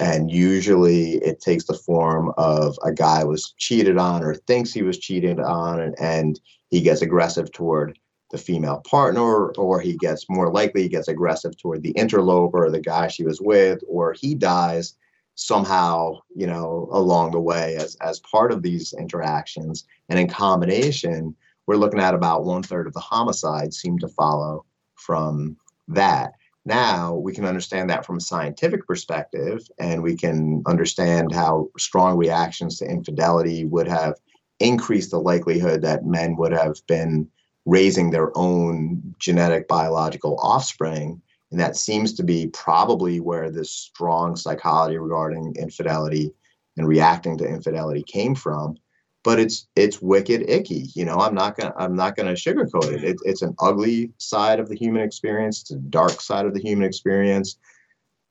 And 0.00 0.30
usually 0.30 1.16
it 1.16 1.38
takes 1.38 1.64
the 1.64 1.74
form 1.74 2.32
of 2.38 2.78
a 2.82 2.92
guy 2.92 3.24
was 3.24 3.52
cheated 3.58 3.98
on 3.98 4.24
or 4.24 4.34
thinks 4.34 4.72
he 4.72 4.80
was 4.80 4.98
cheated 4.98 5.38
on, 5.38 5.80
and, 5.80 5.94
and 6.00 6.40
he 6.70 6.80
gets 6.80 7.02
aggressive 7.02 7.52
toward 7.52 7.98
the 8.30 8.38
female 8.38 8.80
partner, 8.88 9.50
or 9.52 9.80
he 9.80 9.98
gets 9.98 10.30
more 10.30 10.50
likely 10.50 10.82
he 10.82 10.88
gets 10.88 11.08
aggressive 11.08 11.54
toward 11.58 11.82
the 11.82 11.90
interloper 11.90 12.70
the 12.70 12.80
guy 12.80 13.08
she 13.08 13.24
was 13.24 13.38
with, 13.40 13.80
or 13.86 14.14
he 14.14 14.34
dies 14.34 14.94
somehow, 15.34 16.18
you 16.34 16.46
know, 16.46 16.88
along 16.90 17.32
the 17.32 17.40
way 17.40 17.76
as, 17.76 17.96
as 17.96 18.18
part 18.20 18.50
of 18.50 18.62
these 18.62 18.94
interactions. 18.94 19.84
And 20.08 20.18
in 20.18 20.26
combination, 20.28 21.36
we're 21.66 21.76
looking 21.76 22.00
at 22.00 22.14
about 22.14 22.44
one 22.44 22.62
third 22.62 22.86
of 22.86 22.94
the 22.94 23.00
homicides 23.00 23.78
seem 23.78 23.98
to 23.98 24.08
follow 24.08 24.64
from 24.94 25.56
that. 25.88 26.32
Now 26.64 27.14
we 27.14 27.32
can 27.32 27.44
understand 27.44 27.88
that 27.90 28.04
from 28.04 28.18
a 28.18 28.20
scientific 28.20 28.86
perspective, 28.86 29.66
and 29.78 30.02
we 30.02 30.16
can 30.16 30.62
understand 30.66 31.32
how 31.32 31.70
strong 31.78 32.18
reactions 32.18 32.78
to 32.78 32.86
infidelity 32.90 33.64
would 33.64 33.88
have 33.88 34.14
increased 34.60 35.10
the 35.10 35.20
likelihood 35.20 35.82
that 35.82 36.04
men 36.04 36.36
would 36.36 36.52
have 36.52 36.76
been 36.86 37.28
raising 37.64 38.10
their 38.10 38.36
own 38.36 39.14
genetic 39.18 39.68
biological 39.68 40.38
offspring. 40.42 41.20
And 41.50 41.60
that 41.60 41.76
seems 41.76 42.12
to 42.14 42.22
be 42.22 42.48
probably 42.48 43.20
where 43.20 43.50
this 43.50 43.70
strong 43.70 44.36
psychology 44.36 44.98
regarding 44.98 45.54
infidelity 45.58 46.32
and 46.76 46.86
reacting 46.86 47.38
to 47.38 47.48
infidelity 47.48 48.02
came 48.02 48.34
from 48.34 48.76
but 49.24 49.38
it's 49.38 49.68
it's 49.76 50.00
wicked 50.00 50.48
icky. 50.48 50.86
You 50.94 51.04
know, 51.04 51.16
I'm 51.16 51.34
not 51.34 51.56
gonna 51.56 51.74
I'm 51.76 51.94
not 51.94 52.16
gonna 52.16 52.32
sugarcoat 52.32 52.92
it. 52.92 53.04
it. 53.04 53.16
It's 53.24 53.42
an 53.42 53.54
ugly 53.60 54.12
side 54.18 54.60
of 54.60 54.68
the 54.68 54.76
human 54.76 55.02
experience. 55.02 55.62
It's 55.62 55.72
a 55.72 55.76
dark 55.76 56.20
side 56.20 56.46
of 56.46 56.54
the 56.54 56.60
human 56.60 56.86
experience, 56.86 57.58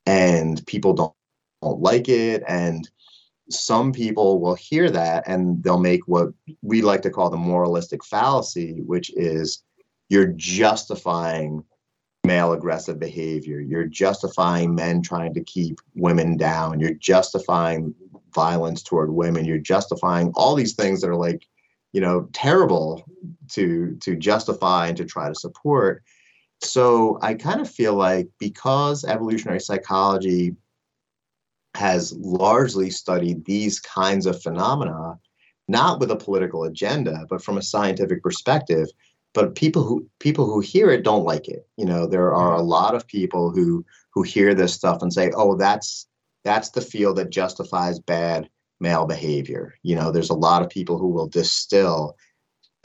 and 0.05 0.65
people 0.65 0.93
don't 0.93 1.13
don't 1.61 1.81
like 1.81 2.09
it. 2.09 2.43
And 2.47 2.89
some 3.49 3.93
people 3.93 4.39
will 4.39 4.55
hear 4.55 4.89
that 4.91 5.23
and 5.27 5.63
they'll 5.63 5.79
make 5.79 6.07
what 6.07 6.29
we 6.61 6.81
like 6.81 7.01
to 7.01 7.09
call 7.09 7.29
the 7.29 7.37
moralistic 7.37 8.03
fallacy, 8.03 8.81
which 8.81 9.11
is 9.15 9.63
you're 10.09 10.27
justifying 10.27 11.63
male 12.25 12.51
aggressive 12.51 12.99
behavior. 12.99 13.59
You're 13.59 13.85
justifying 13.85 14.75
men 14.75 15.01
trying 15.01 15.33
to 15.33 15.43
keep 15.43 15.79
women 15.95 16.35
down. 16.35 16.79
You're 16.79 16.93
justifying 16.93 17.95
violence 18.37 18.83
toward 18.83 19.09
women. 19.11 19.45
You're 19.45 19.57
justifying 19.57 20.31
all 20.35 20.53
these 20.53 20.75
things 20.75 21.01
that 21.01 21.09
are 21.09 21.15
like, 21.15 21.47
you 21.91 21.99
know, 21.99 22.29
terrible 22.33 23.03
to 23.53 23.97
to 24.01 24.15
justify 24.15 24.87
and 24.87 24.97
to 24.97 25.05
try 25.05 25.27
to 25.27 25.35
support. 25.35 26.03
So 26.61 27.17
I 27.23 27.33
kind 27.33 27.59
of 27.59 27.69
feel 27.69 27.95
like 27.95 28.27
because 28.39 29.03
evolutionary 29.03 29.59
psychology 29.59 30.55
has 31.73 32.13
largely 32.17 32.91
studied 32.91 33.45
these 33.45 33.79
kinds 33.79 34.27
of 34.27 34.41
phenomena, 34.41 35.19
not 35.67 35.99
with 35.99 36.11
a 36.11 36.15
political 36.15 36.63
agenda, 36.65 37.25
but 37.29 37.43
from 37.43 37.57
a 37.57 37.67
scientific 37.73 38.21
perspective. 38.21 38.87
But 39.33 39.55
people 39.55 39.83
who 39.83 40.07
people 40.19 40.45
who 40.45 40.59
hear 40.59 40.91
it 40.91 41.03
don't 41.03 41.25
like 41.25 41.47
it. 41.47 41.67
You 41.75 41.85
know, 41.85 42.05
there 42.05 42.33
are 42.35 42.53
a 42.53 42.69
lot 42.77 42.93
of 42.93 43.07
people 43.07 43.49
who 43.49 43.83
who 44.11 44.21
hear 44.21 44.53
this 44.53 44.73
stuff 44.73 45.01
and 45.01 45.11
say, 45.11 45.31
"Oh, 45.35 45.55
that's 45.55 46.07
that's 46.47 46.69
the 46.69 46.81
field 46.81 47.17
that 47.17 47.29
justifies 47.29 47.99
bad 47.99 48.49
male 48.79 49.05
behavior. 49.05 49.73
You 49.83 49.95
know, 49.95 50.11
there's 50.11 50.29
a 50.29 50.35
lot 50.35 50.61
of 50.61 50.69
people 50.69 50.97
who 50.97 51.09
will 51.09 51.27
distill 51.27 52.15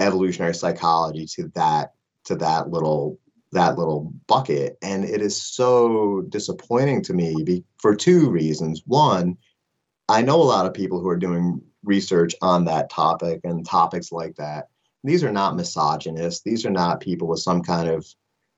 evolutionary 0.01 0.55
psychology 0.55 1.27
to 1.37 1.49
that 1.55 1.93
to 2.25 2.35
that 2.37 2.71
little 2.71 3.19
that 3.53 3.79
little 3.79 4.13
bucket. 4.27 4.79
And 4.83 5.05
it 5.05 5.21
is 5.21 5.41
so 5.41 6.23
disappointing 6.31 7.03
to 7.05 7.13
me 7.13 7.37
be, 7.45 7.65
for 7.79 7.95
two 7.95 8.31
reasons. 8.31 8.83
One 8.87 9.37
i 10.09 10.21
know 10.21 10.43
a 10.43 10.43
lot 10.43 10.67
of 10.67 10.75
people 10.75 11.01
who 11.01 11.09
are 11.09 11.17
doing 11.17 11.63
research 11.85 12.35
on 12.43 12.65
that 12.65 12.91
topic 12.91 13.41
and 13.45 13.65
topics 13.65 14.11
like 14.11 14.35
that. 14.37 14.69
These 15.05 15.23
are 15.23 15.33
not 15.33 15.55
misogynists. 15.55 16.43
These 16.43 16.67
are 16.67 16.71
not 16.71 17.01
people 17.01 17.29
with 17.29 17.39
some 17.39 17.63
kind 17.63 17.89
of 17.89 18.07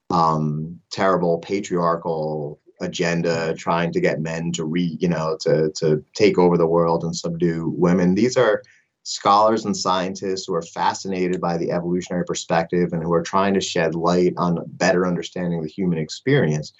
um, 0.08 0.80
terrible 0.90 1.38
patriarchal 1.38 2.60
agenda 2.80 3.54
trying 3.54 3.92
to 3.92 4.00
get 4.00 4.20
men 4.20 4.52
to 4.52 4.64
re 4.64 4.96
you 5.00 5.08
know 5.08 5.36
to 5.40 5.70
to 5.72 6.04
take 6.14 6.38
over 6.38 6.56
the 6.56 6.66
world 6.66 7.04
and 7.04 7.14
subdue 7.14 7.72
women. 7.76 8.14
These 8.14 8.36
are 8.36 8.62
scholars 9.04 9.64
and 9.64 9.76
scientists 9.76 10.46
who 10.46 10.54
are 10.54 10.62
fascinated 10.62 11.40
by 11.40 11.58
the 11.58 11.70
evolutionary 11.70 12.24
perspective 12.24 12.92
and 12.92 13.02
who 13.02 13.12
are 13.12 13.22
trying 13.22 13.54
to 13.54 13.60
shed 13.60 13.94
light 13.94 14.32
on 14.38 14.64
better 14.66 15.06
understanding 15.06 15.62
the 15.62 15.68
human 15.68 15.98
experience. 15.98 16.72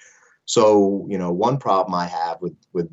So 0.46 1.06
you 1.08 1.18
know 1.18 1.32
one 1.32 1.58
problem 1.58 1.94
i 1.94 2.06
have 2.06 2.38
with 2.40 2.56
with 2.72 2.90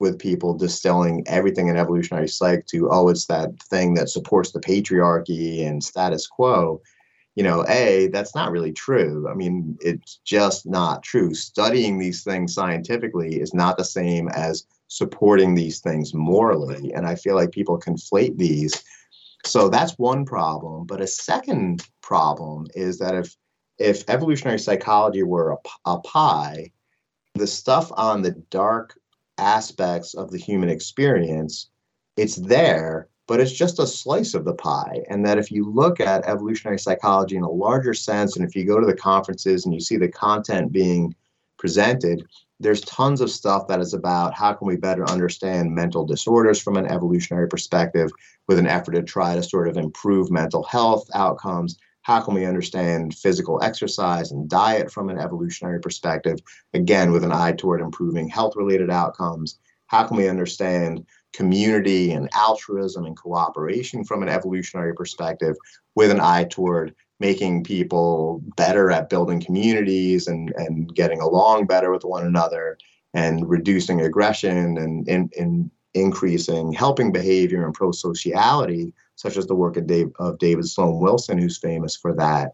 with 0.00 0.18
people 0.18 0.54
distilling 0.54 1.24
everything 1.26 1.68
in 1.68 1.76
evolutionary 1.76 2.28
psych 2.28 2.66
to 2.66 2.88
oh 2.90 3.08
it's 3.08 3.26
that 3.26 3.50
thing 3.64 3.94
that 3.94 4.08
supports 4.08 4.52
the 4.52 4.60
patriarchy 4.60 5.66
and 5.66 5.82
status 5.82 6.26
quo 6.26 6.80
you 7.38 7.44
know, 7.44 7.64
A, 7.68 8.08
that's 8.08 8.34
not 8.34 8.50
really 8.50 8.72
true. 8.72 9.28
I 9.30 9.34
mean, 9.34 9.78
it's 9.80 10.18
just 10.24 10.66
not 10.66 11.04
true. 11.04 11.34
Studying 11.34 11.96
these 11.96 12.24
things 12.24 12.52
scientifically 12.52 13.40
is 13.40 13.54
not 13.54 13.76
the 13.76 13.84
same 13.84 14.26
as 14.30 14.66
supporting 14.88 15.54
these 15.54 15.78
things 15.78 16.12
morally. 16.12 16.92
And 16.92 17.06
I 17.06 17.14
feel 17.14 17.36
like 17.36 17.52
people 17.52 17.78
conflate 17.78 18.38
these. 18.38 18.82
So 19.46 19.68
that's 19.68 19.92
one 19.98 20.24
problem. 20.24 20.84
But 20.84 21.00
a 21.00 21.06
second 21.06 21.86
problem 22.02 22.66
is 22.74 22.98
that 22.98 23.14
if 23.14 23.36
if 23.78 24.02
evolutionary 24.10 24.58
psychology 24.58 25.22
were 25.22 25.52
a, 25.52 25.58
a 25.92 26.00
pie, 26.00 26.72
the 27.36 27.46
stuff 27.46 27.92
on 27.96 28.22
the 28.22 28.32
dark 28.50 28.98
aspects 29.38 30.14
of 30.14 30.32
the 30.32 30.38
human 30.38 30.70
experience, 30.70 31.70
it's 32.16 32.34
there, 32.34 33.06
but 33.28 33.40
it's 33.40 33.52
just 33.52 33.78
a 33.78 33.86
slice 33.86 34.34
of 34.34 34.44
the 34.44 34.54
pie. 34.54 35.04
And 35.08 35.24
that 35.24 35.38
if 35.38 35.52
you 35.52 35.70
look 35.70 36.00
at 36.00 36.26
evolutionary 36.26 36.78
psychology 36.78 37.36
in 37.36 37.44
a 37.44 37.50
larger 37.50 37.94
sense, 37.94 38.34
and 38.34 38.44
if 38.44 38.56
you 38.56 38.64
go 38.64 38.80
to 38.80 38.86
the 38.86 38.96
conferences 38.96 39.64
and 39.64 39.74
you 39.74 39.80
see 39.80 39.98
the 39.98 40.08
content 40.08 40.72
being 40.72 41.14
presented, 41.58 42.26
there's 42.58 42.80
tons 42.80 43.20
of 43.20 43.30
stuff 43.30 43.68
that 43.68 43.80
is 43.80 43.92
about 43.92 44.34
how 44.34 44.54
can 44.54 44.66
we 44.66 44.76
better 44.76 45.08
understand 45.08 45.74
mental 45.74 46.06
disorders 46.06 46.60
from 46.60 46.76
an 46.76 46.86
evolutionary 46.86 47.48
perspective 47.48 48.10
with 48.48 48.58
an 48.58 48.66
effort 48.66 48.92
to 48.92 49.02
try 49.02 49.36
to 49.36 49.42
sort 49.42 49.68
of 49.68 49.76
improve 49.76 50.30
mental 50.30 50.64
health 50.64 51.06
outcomes 51.14 51.78
how 52.02 52.22
can 52.22 52.32
we 52.32 52.46
understand 52.46 53.14
physical 53.14 53.62
exercise 53.62 54.32
and 54.32 54.48
diet 54.48 54.90
from 54.90 55.10
an 55.10 55.18
evolutionary 55.18 55.78
perspective 55.78 56.38
again 56.72 57.12
with 57.12 57.22
an 57.22 57.32
eye 57.32 57.52
toward 57.52 57.80
improving 57.80 58.28
health 58.28 58.56
related 58.56 58.90
outcomes 58.90 59.58
how 59.86 60.04
can 60.04 60.16
we 60.16 60.28
understand 60.28 61.04
community 61.32 62.12
and 62.12 62.28
altruism 62.34 63.04
and 63.04 63.16
cooperation 63.16 64.04
from 64.04 64.22
an 64.22 64.28
evolutionary 64.28 64.94
perspective 64.94 65.56
with 65.94 66.10
an 66.10 66.20
eye 66.20 66.44
toward 66.44 66.94
making 67.20 67.64
people 67.64 68.42
better 68.56 68.90
at 68.90 69.10
building 69.10 69.40
communities 69.40 70.26
and, 70.28 70.52
and 70.56 70.94
getting 70.94 71.20
along 71.20 71.66
better 71.66 71.90
with 71.92 72.04
one 72.04 72.26
another 72.26 72.78
and 73.14 73.48
reducing 73.48 74.00
aggression 74.00 74.78
and, 74.78 75.08
and, 75.08 75.32
and 75.36 75.70
increasing 75.94 76.72
helping 76.72 77.10
behavior 77.10 77.64
and 77.64 77.74
pro-sociality, 77.74 78.92
such 79.16 79.36
as 79.36 79.46
the 79.46 79.54
work 79.54 79.76
of, 79.76 79.86
Dave, 79.86 80.10
of 80.18 80.38
David 80.38 80.68
Sloan 80.68 81.00
Wilson, 81.00 81.38
who's 81.38 81.58
famous 81.58 81.96
for 81.96 82.14
that. 82.14 82.52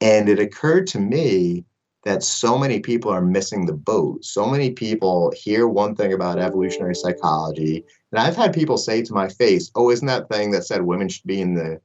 And 0.00 0.28
it 0.28 0.38
occurred 0.38 0.86
to 0.88 1.00
me 1.00 1.64
that 2.06 2.22
so 2.22 2.56
many 2.56 2.78
people 2.78 3.10
are 3.10 3.20
missing 3.20 3.66
the 3.66 3.72
boat. 3.72 4.24
So 4.24 4.46
many 4.46 4.70
people 4.70 5.32
hear 5.36 5.66
one 5.66 5.96
thing 5.96 6.12
about 6.12 6.38
evolutionary 6.38 6.94
psychology, 6.94 7.84
and 8.12 8.20
I've 8.20 8.36
had 8.36 8.54
people 8.54 8.78
say 8.78 9.02
to 9.02 9.12
my 9.12 9.28
face, 9.28 9.72
"Oh, 9.74 9.90
isn't 9.90 10.06
that 10.06 10.28
thing 10.28 10.52
that 10.52 10.64
said 10.64 10.82
women 10.82 11.08
should 11.08 11.26
be 11.26 11.40
in 11.40 11.54
the 11.54 11.80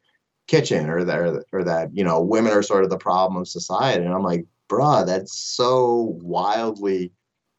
kitchen, 0.45 0.91
or 0.91 1.03
that, 1.03 1.45
or 1.51 1.63
that 1.63 1.89
you 1.97 2.03
know 2.03 2.21
women 2.21 2.53
are 2.53 2.61
sort 2.61 2.83
of 2.83 2.91
the 2.91 2.99
problem 2.99 3.41
of 3.41 3.47
society?" 3.47 4.05
And 4.05 4.13
I'm 4.13 4.21
like, 4.21 4.45
"Bruh, 4.69 5.07
that's 5.07 5.35
so 5.35 6.15
wildly 6.21 7.11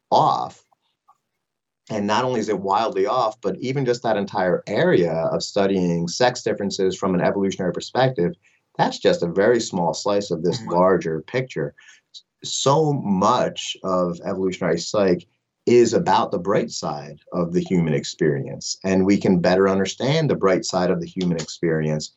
off." 0.09 0.63
And 1.91 2.07
not 2.07 2.23
only 2.23 2.39
is 2.39 2.47
it 2.47 2.61
wildly 2.61 3.05
off, 3.05 3.41
but 3.41 3.57
even 3.57 3.83
just 3.83 4.03
that 4.03 4.15
entire 4.15 4.63
area 4.67 5.11
of 5.33 5.43
studying 5.43 6.07
sex 6.07 6.41
differences 6.41 6.95
from 6.95 7.13
an 7.13 7.19
evolutionary 7.19 7.73
perspective, 7.73 8.35
that's 8.77 8.99
just 8.99 9.21
a 9.21 9.27
very 9.27 9.59
small 9.59 9.93
slice 9.93 10.31
of 10.31 10.43
this 10.43 10.61
mm-hmm. 10.61 10.71
larger 10.71 11.21
picture 11.23 11.75
so 12.43 12.93
much 12.93 13.77
of 13.83 14.19
evolutionary 14.25 14.79
psych 14.79 15.25
is 15.65 15.93
about 15.93 16.31
the 16.31 16.39
bright 16.39 16.71
side 16.71 17.19
of 17.31 17.53
the 17.53 17.61
human 17.61 17.93
experience. 17.93 18.77
And 18.83 19.05
we 19.05 19.17
can 19.17 19.39
better 19.39 19.69
understand 19.69 20.29
the 20.29 20.35
bright 20.35 20.65
side 20.65 20.91
of 20.91 20.99
the 20.99 21.07
human 21.07 21.37
experience 21.37 22.13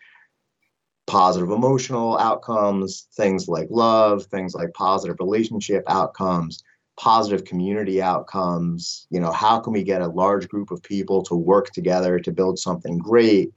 positive 1.06 1.50
emotional 1.50 2.18
outcomes, 2.18 3.06
things 3.14 3.48
like 3.48 3.68
love, 3.70 4.24
things 4.26 4.54
like 4.54 4.72
positive 4.74 5.16
relationship 5.20 5.84
outcomes, 5.86 6.62
positive 6.98 7.44
community 7.44 8.02
outcomes. 8.02 9.06
You 9.10 9.20
know, 9.20 9.32
how 9.32 9.60
can 9.60 9.72
we 9.72 9.82
get 9.82 10.02
a 10.02 10.08
large 10.08 10.48
group 10.48 10.70
of 10.70 10.82
people 10.82 11.22
to 11.24 11.34
work 11.34 11.70
together 11.70 12.18
to 12.18 12.32
build 12.32 12.58
something 12.58 12.98
great? 12.98 13.52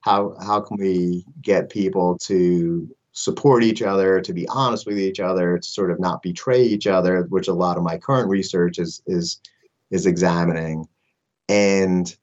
How 0.00 0.36
how 0.40 0.60
can 0.60 0.78
we 0.78 1.24
get 1.42 1.68
people 1.68 2.16
to 2.22 2.88
support 3.16 3.64
each 3.64 3.80
other, 3.80 4.20
to 4.20 4.32
be 4.34 4.46
honest 4.48 4.86
with 4.86 4.98
each 4.98 5.20
other, 5.20 5.58
to 5.58 5.68
sort 5.68 5.90
of 5.90 5.98
not 5.98 6.22
betray 6.22 6.62
each 6.62 6.86
other, 6.86 7.22
which 7.30 7.48
a 7.48 7.54
lot 7.54 7.78
of 7.78 7.82
my 7.82 7.96
current 7.96 8.28
research 8.28 8.78
is 8.78 9.02
is 9.06 9.40
is 9.90 10.04
examining. 10.04 10.86
And 11.48 12.14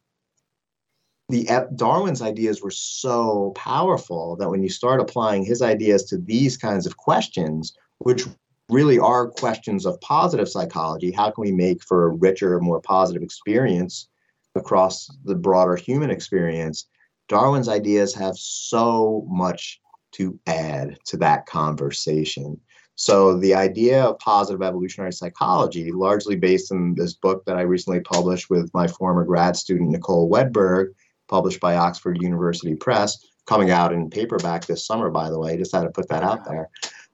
the 1.30 1.48
Darwin's 1.76 2.22
ideas 2.22 2.62
were 2.62 2.72
so 2.72 3.54
powerful 3.56 4.36
that 4.36 4.50
when 4.50 4.62
you 4.62 4.70
start 4.70 5.02
applying 5.02 5.44
his 5.44 5.64
ideas 5.64 6.04
to 6.06 6.18
these 6.20 6.58
kinds 6.58 6.86
of 6.86 6.98
questions, 6.98 7.76
which 8.00 8.28
really 8.70 9.00
are 9.00 9.30
questions 9.30 9.88
of 9.88 10.00
positive 10.02 10.48
psychology, 10.48 11.12
how 11.12 11.32
can 11.32 11.42
we 11.42 11.52
make 11.52 11.82
for 11.82 12.06
a 12.06 12.16
richer, 12.16 12.60
more 12.60 12.80
positive 12.80 13.24
experience 13.24 14.08
across 14.54 15.10
the 15.26 15.36
broader 15.36 15.76
human 15.76 16.12
experience? 16.12 16.86
Darwin's 17.30 17.70
ideas 17.70 18.14
have 18.14 18.38
so 18.38 19.26
much 19.28 19.80
to 20.14 20.40
add 20.48 20.98
to 21.06 21.18
that 21.18 21.46
conversation. 21.46 22.60
So, 22.96 23.38
the 23.38 23.56
idea 23.56 24.04
of 24.04 24.20
positive 24.20 24.62
evolutionary 24.62 25.14
psychology, 25.14 25.92
largely 25.92 26.36
based 26.36 26.72
in 26.72 26.94
this 26.96 27.14
book 27.14 27.44
that 27.46 27.58
I 27.58 27.62
recently 27.62 28.02
published 28.02 28.50
with 28.50 28.72
my 28.74 28.88
former 28.88 29.26
grad 29.26 29.56
student, 29.56 29.90
Nicole 29.90 30.30
Wedberg, 30.30 30.94
published 31.28 31.60
by 31.60 31.76
Oxford 31.76 32.22
University 32.22 32.76
Press, 32.76 33.18
coming 33.48 33.72
out 33.72 33.94
in 33.94 34.10
paperback 34.10 34.66
this 34.66 34.86
summer, 34.86 35.10
by 35.10 35.30
the 35.30 35.40
way. 35.40 35.58
Just 35.58 35.74
had 35.74 35.84
to 35.84 35.90
put 35.90 36.08
that 36.10 36.24
out 36.24 36.46
there. 36.46 36.70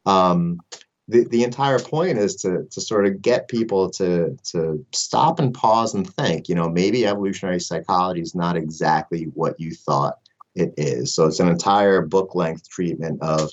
Um, 0.06 0.60
the, 1.08 1.24
the 1.26 1.43
entire 1.43 1.80
point 1.80 2.20
is 2.20 2.36
to, 2.38 2.68
to 2.70 2.82
sort 2.82 3.08
of 3.08 3.22
get 3.22 3.47
people 3.47 3.89
to, 3.91 4.38
to 4.52 4.86
stop 4.93 5.39
and 5.39 5.54
pause 5.54 5.95
and 5.95 6.08
think, 6.16 6.47
you 6.47 6.54
know, 6.54 6.70
maybe 6.70 7.08
evolutionary 7.08 7.60
psychology 7.60 8.22
is 8.22 8.36
not 8.36 8.56
exactly 8.56 9.24
what 9.34 9.60
you 9.60 9.72
thought 9.72 10.20
it 10.56 10.74
is. 10.78 11.14
So 11.14 11.26
it's 11.26 11.39
an 11.39 11.47
entire 11.47 12.02
book 12.02 12.36
length 12.36 12.70
treatment 12.70 13.22
of 13.22 13.52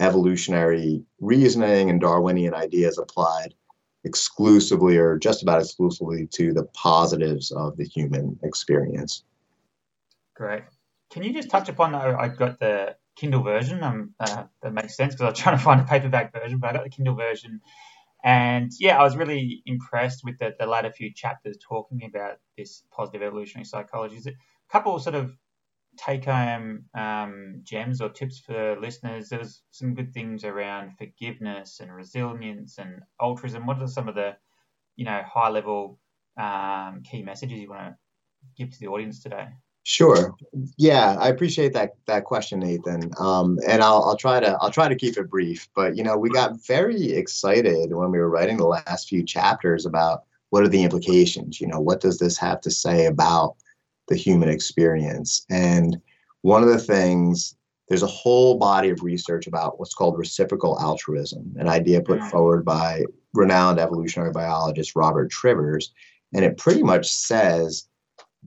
evolutionary 0.00 1.04
reasoning 1.20 1.90
and 1.90 2.00
Darwinian 2.00 2.54
ideas 2.54 2.98
applied 2.98 3.54
exclusively 4.04 4.96
or 4.96 5.18
just 5.18 5.42
about 5.42 5.60
exclusively 5.60 6.26
to 6.32 6.52
the 6.52 6.64
positives 6.74 7.50
of 7.50 7.76
the 7.76 7.84
human 7.84 8.38
experience. 8.42 9.24
Great. 10.34 10.62
Can 11.10 11.22
you 11.22 11.32
just 11.32 11.50
touch 11.50 11.68
upon? 11.68 11.92
that? 11.92 12.14
I 12.14 12.28
got 12.28 12.58
the 12.60 12.96
Kindle 13.16 13.42
version. 13.42 13.82
Um, 13.82 14.14
uh, 14.18 14.44
that 14.62 14.72
makes 14.72 14.96
sense 14.96 15.14
because 15.14 15.24
I 15.24 15.30
was 15.30 15.38
trying 15.38 15.58
to 15.58 15.62
find 15.62 15.80
a 15.80 15.84
paperback 15.84 16.32
version, 16.32 16.58
but 16.58 16.70
I 16.70 16.72
got 16.72 16.84
the 16.84 16.90
Kindle 16.90 17.14
version. 17.14 17.60
And 18.24 18.70
yeah, 18.78 18.98
I 18.98 19.02
was 19.02 19.16
really 19.16 19.62
impressed 19.66 20.24
with 20.24 20.38
the, 20.38 20.54
the 20.58 20.66
latter 20.66 20.90
few 20.90 21.12
chapters 21.12 21.56
talking 21.66 22.04
about 22.04 22.36
this 22.56 22.82
positive 22.90 23.22
evolutionary 23.22 23.64
psychology. 23.64 24.16
Is 24.16 24.26
a 24.26 24.32
couple 24.70 24.98
sort 24.98 25.14
of 25.14 25.32
take 26.00 26.24
home 26.24 26.84
um, 26.94 27.60
gems 27.62 28.00
or 28.00 28.08
tips 28.08 28.38
for 28.38 28.78
listeners. 28.80 29.28
There 29.28 29.38
was 29.38 29.62
some 29.70 29.94
good 29.94 30.14
things 30.14 30.44
around 30.44 30.96
forgiveness 30.96 31.80
and 31.80 31.94
resilience 31.94 32.78
and 32.78 33.02
altruism. 33.20 33.66
What 33.66 33.82
are 33.82 33.86
some 33.86 34.08
of 34.08 34.14
the, 34.14 34.36
you 34.96 35.04
know, 35.04 35.22
high 35.26 35.50
level 35.50 35.98
um, 36.38 37.02
key 37.04 37.22
messages 37.22 37.58
you 37.58 37.68
want 37.68 37.88
to 37.88 37.96
give 38.56 38.72
to 38.72 38.80
the 38.80 38.88
audience 38.88 39.22
today? 39.22 39.48
Sure. 39.82 40.34
Yeah, 40.76 41.16
I 41.18 41.28
appreciate 41.28 41.72
that 41.72 41.94
that 42.06 42.24
question, 42.24 42.60
Nathan. 42.60 43.10
Um, 43.18 43.58
and 43.66 43.82
I'll 43.82 44.02
I'll 44.04 44.16
try 44.16 44.38
to 44.38 44.56
I'll 44.60 44.70
try 44.70 44.88
to 44.88 44.94
keep 44.94 45.16
it 45.16 45.30
brief. 45.30 45.68
But 45.74 45.96
you 45.96 46.04
know, 46.04 46.16
we 46.16 46.30
got 46.30 46.64
very 46.66 47.12
excited 47.12 47.92
when 47.92 48.10
we 48.10 48.18
were 48.18 48.28
writing 48.28 48.58
the 48.58 48.66
last 48.66 49.08
few 49.08 49.24
chapters 49.24 49.86
about 49.86 50.24
what 50.50 50.62
are 50.62 50.68
the 50.68 50.82
implications. 50.82 51.60
You 51.60 51.66
know, 51.66 51.80
what 51.80 52.00
does 52.00 52.18
this 52.18 52.36
have 52.38 52.60
to 52.62 52.70
say 52.70 53.06
about 53.06 53.56
the 54.10 54.16
human 54.16 54.50
experience? 54.50 55.46
And 55.48 55.96
one 56.42 56.62
of 56.62 56.68
the 56.68 56.78
things 56.78 57.56
there's 57.88 58.02
a 58.04 58.06
whole 58.06 58.56
body 58.56 58.90
of 58.90 59.02
research 59.02 59.48
about 59.48 59.80
what's 59.80 59.94
called 59.94 60.16
reciprocal 60.16 60.78
altruism, 60.80 61.54
an 61.58 61.68
idea 61.68 62.00
put 62.00 62.20
mm. 62.20 62.30
forward 62.30 62.64
by 62.64 63.04
renowned 63.34 63.80
evolutionary 63.80 64.30
biologist 64.30 64.94
Robert 64.94 65.28
Trivers, 65.30 65.92
and 66.32 66.44
it 66.44 66.56
pretty 66.56 66.84
much 66.84 67.10
says 67.10 67.88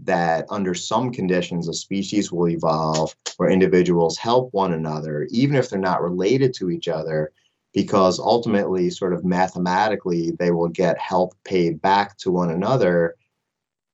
that 0.04 0.46
under 0.50 0.74
some 0.74 1.12
conditions 1.12 1.68
a 1.68 1.74
species 1.74 2.32
will 2.32 2.48
evolve 2.48 3.16
where 3.38 3.50
individuals 3.50 4.18
help 4.18 4.52
one 4.54 4.74
another 4.74 5.28
even 5.30 5.56
if 5.56 5.70
they're 5.70 5.78
not 5.78 6.02
related 6.02 6.52
to 6.52 6.72
each 6.72 6.88
other 6.88 7.32
because 7.74 8.20
ultimately 8.20 8.90
sort 8.90 9.14
of 9.14 9.24
mathematically 9.24 10.32
they 10.40 10.50
will 10.50 10.68
get 10.68 10.98
help 10.98 11.36
paid 11.44 11.80
back 11.82 12.18
to 12.18 12.32
one 12.32 12.50
another 12.50 13.16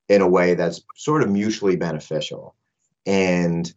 in 0.10 0.22
a 0.22 0.28
way 0.28 0.56
that's 0.56 0.82
sort 0.96 1.24
of 1.24 1.30
mutually 1.30 1.76
beneficial 1.76 2.56
and 3.06 3.74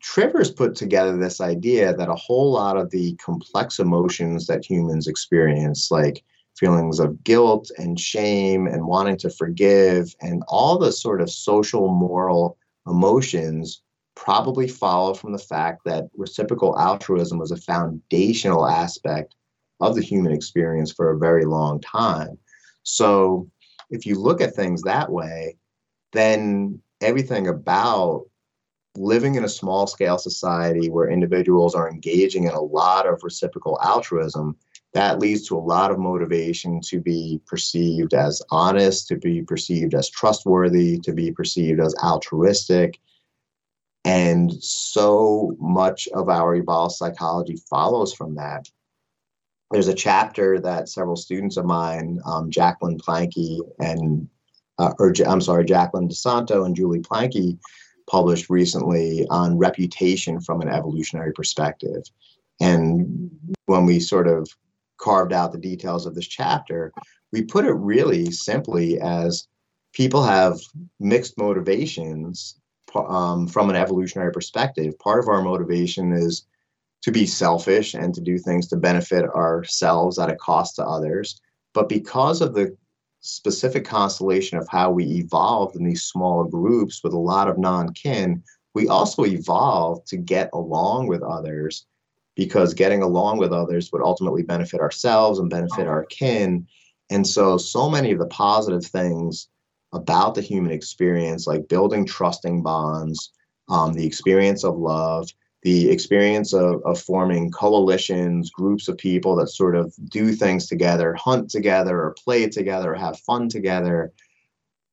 Trivers 0.00 0.50
put 0.50 0.74
together 0.74 1.16
this 1.16 1.40
idea 1.40 1.94
that 1.94 2.08
a 2.08 2.14
whole 2.14 2.52
lot 2.52 2.76
of 2.76 2.90
the 2.90 3.14
complex 3.16 3.78
emotions 3.78 4.46
that 4.46 4.64
humans 4.64 5.08
experience, 5.08 5.90
like 5.90 6.22
feelings 6.56 7.00
of 7.00 7.24
guilt 7.24 7.70
and 7.78 7.98
shame 7.98 8.66
and 8.66 8.86
wanting 8.86 9.16
to 9.18 9.30
forgive 9.30 10.14
and 10.20 10.42
all 10.46 10.78
the 10.78 10.92
sort 10.92 11.20
of 11.20 11.30
social 11.30 11.88
moral 11.88 12.56
emotions 12.86 13.82
probably 14.14 14.68
follow 14.68 15.14
from 15.14 15.32
the 15.32 15.38
fact 15.38 15.82
that 15.84 16.04
reciprocal 16.16 16.78
altruism 16.78 17.38
was 17.38 17.50
a 17.50 17.56
foundational 17.56 18.68
aspect 18.68 19.34
of 19.80 19.96
the 19.96 20.02
human 20.02 20.32
experience 20.32 20.92
for 20.92 21.10
a 21.10 21.18
very 21.18 21.44
long 21.44 21.80
time. 21.80 22.38
So 22.84 23.50
if 23.90 24.06
you 24.06 24.18
look 24.18 24.40
at 24.40 24.54
things 24.54 24.82
that 24.82 25.10
way, 25.10 25.56
then 26.12 26.80
everything 27.00 27.48
about 27.48 28.26
living 28.96 29.34
in 29.34 29.44
a 29.44 29.48
small 29.48 29.86
scale 29.86 30.18
society 30.18 30.88
where 30.88 31.10
individuals 31.10 31.74
are 31.74 31.90
engaging 31.90 32.44
in 32.44 32.52
a 32.52 32.60
lot 32.60 33.06
of 33.06 33.22
reciprocal 33.22 33.78
altruism 33.82 34.56
that 34.92 35.18
leads 35.18 35.46
to 35.48 35.56
a 35.56 35.58
lot 35.58 35.90
of 35.90 35.98
motivation 35.98 36.80
to 36.80 37.00
be 37.00 37.40
perceived 37.46 38.14
as 38.14 38.40
honest, 38.50 39.08
to 39.08 39.16
be 39.16 39.42
perceived 39.42 39.92
as 39.92 40.08
trustworthy, 40.08 40.98
to 41.00 41.12
be 41.12 41.32
perceived 41.32 41.80
as 41.80 41.94
altruistic. 42.02 43.00
And 44.04 44.52
so 44.62 45.56
much 45.58 46.06
of 46.14 46.28
our 46.28 46.54
evolved 46.54 46.94
psychology 46.94 47.56
follows 47.68 48.14
from 48.14 48.36
that. 48.36 48.70
There's 49.74 49.88
a 49.88 49.94
chapter 49.94 50.60
that 50.60 50.88
several 50.88 51.16
students 51.16 51.56
of 51.56 51.64
mine, 51.64 52.20
um, 52.24 52.48
Jacqueline 52.48 52.96
Planky 52.96 53.58
and, 53.80 54.28
uh, 54.78 54.92
or 55.00 55.12
I'm 55.26 55.40
sorry, 55.40 55.64
Jacqueline 55.64 56.08
DeSanto 56.08 56.64
and 56.64 56.76
Julie 56.76 57.00
Planky, 57.00 57.58
published 58.08 58.48
recently 58.48 59.26
on 59.30 59.58
reputation 59.58 60.40
from 60.40 60.60
an 60.60 60.68
evolutionary 60.68 61.32
perspective. 61.32 62.04
And 62.60 63.28
when 63.66 63.84
we 63.84 63.98
sort 63.98 64.28
of 64.28 64.48
carved 64.98 65.32
out 65.32 65.50
the 65.50 65.58
details 65.58 66.06
of 66.06 66.14
this 66.14 66.28
chapter, 66.28 66.92
we 67.32 67.42
put 67.42 67.64
it 67.64 67.72
really 67.72 68.30
simply 68.30 69.00
as 69.00 69.48
people 69.92 70.22
have 70.22 70.56
mixed 71.00 71.36
motivations 71.36 72.60
um, 72.94 73.48
from 73.48 73.70
an 73.70 73.76
evolutionary 73.76 74.30
perspective. 74.30 74.96
Part 75.00 75.18
of 75.18 75.28
our 75.28 75.42
motivation 75.42 76.12
is 76.12 76.46
to 77.04 77.12
be 77.12 77.26
selfish 77.26 77.92
and 77.92 78.14
to 78.14 78.20
do 78.22 78.38
things 78.38 78.66
to 78.66 78.76
benefit 78.76 79.26
ourselves 79.26 80.18
at 80.18 80.30
a 80.30 80.36
cost 80.36 80.76
to 80.76 80.82
others. 80.82 81.38
But 81.74 81.86
because 81.86 82.40
of 82.40 82.54
the 82.54 82.74
specific 83.20 83.84
constellation 83.84 84.56
of 84.56 84.66
how 84.70 84.90
we 84.90 85.04
evolved 85.04 85.76
in 85.76 85.84
these 85.84 86.04
small 86.04 86.44
groups 86.44 87.04
with 87.04 87.12
a 87.12 87.18
lot 87.18 87.46
of 87.46 87.58
non 87.58 87.92
kin, 87.92 88.42
we 88.74 88.88
also 88.88 89.26
evolved 89.26 90.06
to 90.08 90.16
get 90.16 90.48
along 90.54 91.06
with 91.06 91.22
others 91.22 91.84
because 92.36 92.72
getting 92.72 93.02
along 93.02 93.36
with 93.36 93.52
others 93.52 93.92
would 93.92 94.02
ultimately 94.02 94.42
benefit 94.42 94.80
ourselves 94.80 95.38
and 95.38 95.50
benefit 95.50 95.86
our 95.86 96.06
kin. 96.06 96.66
And 97.10 97.26
so, 97.26 97.58
so 97.58 97.90
many 97.90 98.12
of 98.12 98.18
the 98.18 98.26
positive 98.26 98.84
things 98.84 99.48
about 99.92 100.34
the 100.34 100.40
human 100.40 100.72
experience, 100.72 101.46
like 101.46 101.68
building 101.68 102.06
trusting 102.06 102.62
bonds, 102.62 103.30
um, 103.68 103.92
the 103.92 104.06
experience 104.06 104.64
of 104.64 104.78
love, 104.78 105.28
the 105.64 105.90
experience 105.90 106.52
of, 106.52 106.82
of 106.84 107.00
forming 107.00 107.50
coalitions, 107.50 108.50
groups 108.50 108.86
of 108.86 108.98
people 108.98 109.34
that 109.36 109.48
sort 109.48 109.74
of 109.74 109.94
do 110.10 110.32
things 110.32 110.66
together, 110.66 111.14
hunt 111.14 111.48
together, 111.48 111.98
or 111.98 112.14
play 112.22 112.46
together, 112.46 112.92
or 112.92 112.96
have 112.96 113.18
fun 113.20 113.48
together. 113.48 114.12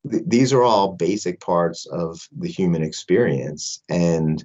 Th- 0.09 0.23
these 0.25 0.53
are 0.53 0.63
all 0.63 0.93
basic 0.93 1.41
parts 1.41 1.85
of 1.87 2.25
the 2.31 2.47
human 2.47 2.83
experience. 2.83 3.83
And 3.89 4.43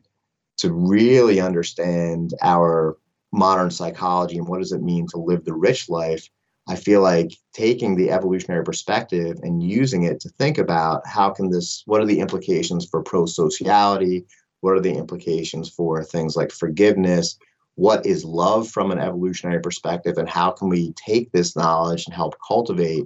to 0.59 0.72
really 0.72 1.41
understand 1.41 2.35
our 2.43 2.99
modern 3.33 3.70
psychology 3.70 4.37
and 4.39 4.49
what 4.49 4.59
does 4.59 4.72
it 4.72 4.83
mean 4.83 5.07
to 5.09 5.18
live 5.18 5.45
the 5.45 5.55
rich 5.55 5.89
life, 5.89 6.29
I 6.66 6.74
feel 6.74 7.03
like 7.03 7.37
taking 7.53 7.95
the 7.95 8.11
evolutionary 8.11 8.64
perspective 8.64 9.39
and 9.45 9.62
using 9.62 10.03
it 10.03 10.18
to 10.20 10.29
think 10.31 10.59
about 10.59 11.07
how 11.07 11.31
can 11.31 11.51
this, 11.51 11.85
what 11.87 12.01
are 12.01 12.07
the 12.07 12.18
implications 12.18 12.85
for 12.85 13.01
pro 13.01 13.27
sociality? 13.27 14.27
What 14.61 14.72
are 14.72 14.80
the 14.80 14.94
implications 14.94 15.68
for 15.68 16.02
things 16.02 16.36
like 16.36 16.50
forgiveness? 16.50 17.38
What 17.74 18.07
is 18.07 18.24
love 18.24 18.68
from 18.68 18.90
an 18.90 18.98
evolutionary 18.98 19.61
perspective? 19.61 20.16
And 20.18 20.28
how 20.28 20.50
can 20.50 20.68
we 20.68 20.92
take 20.92 21.30
this 21.32 21.57
knowledge 21.57 22.07
and 22.07 22.14
help 22.14 22.34
cultivate 22.46 23.04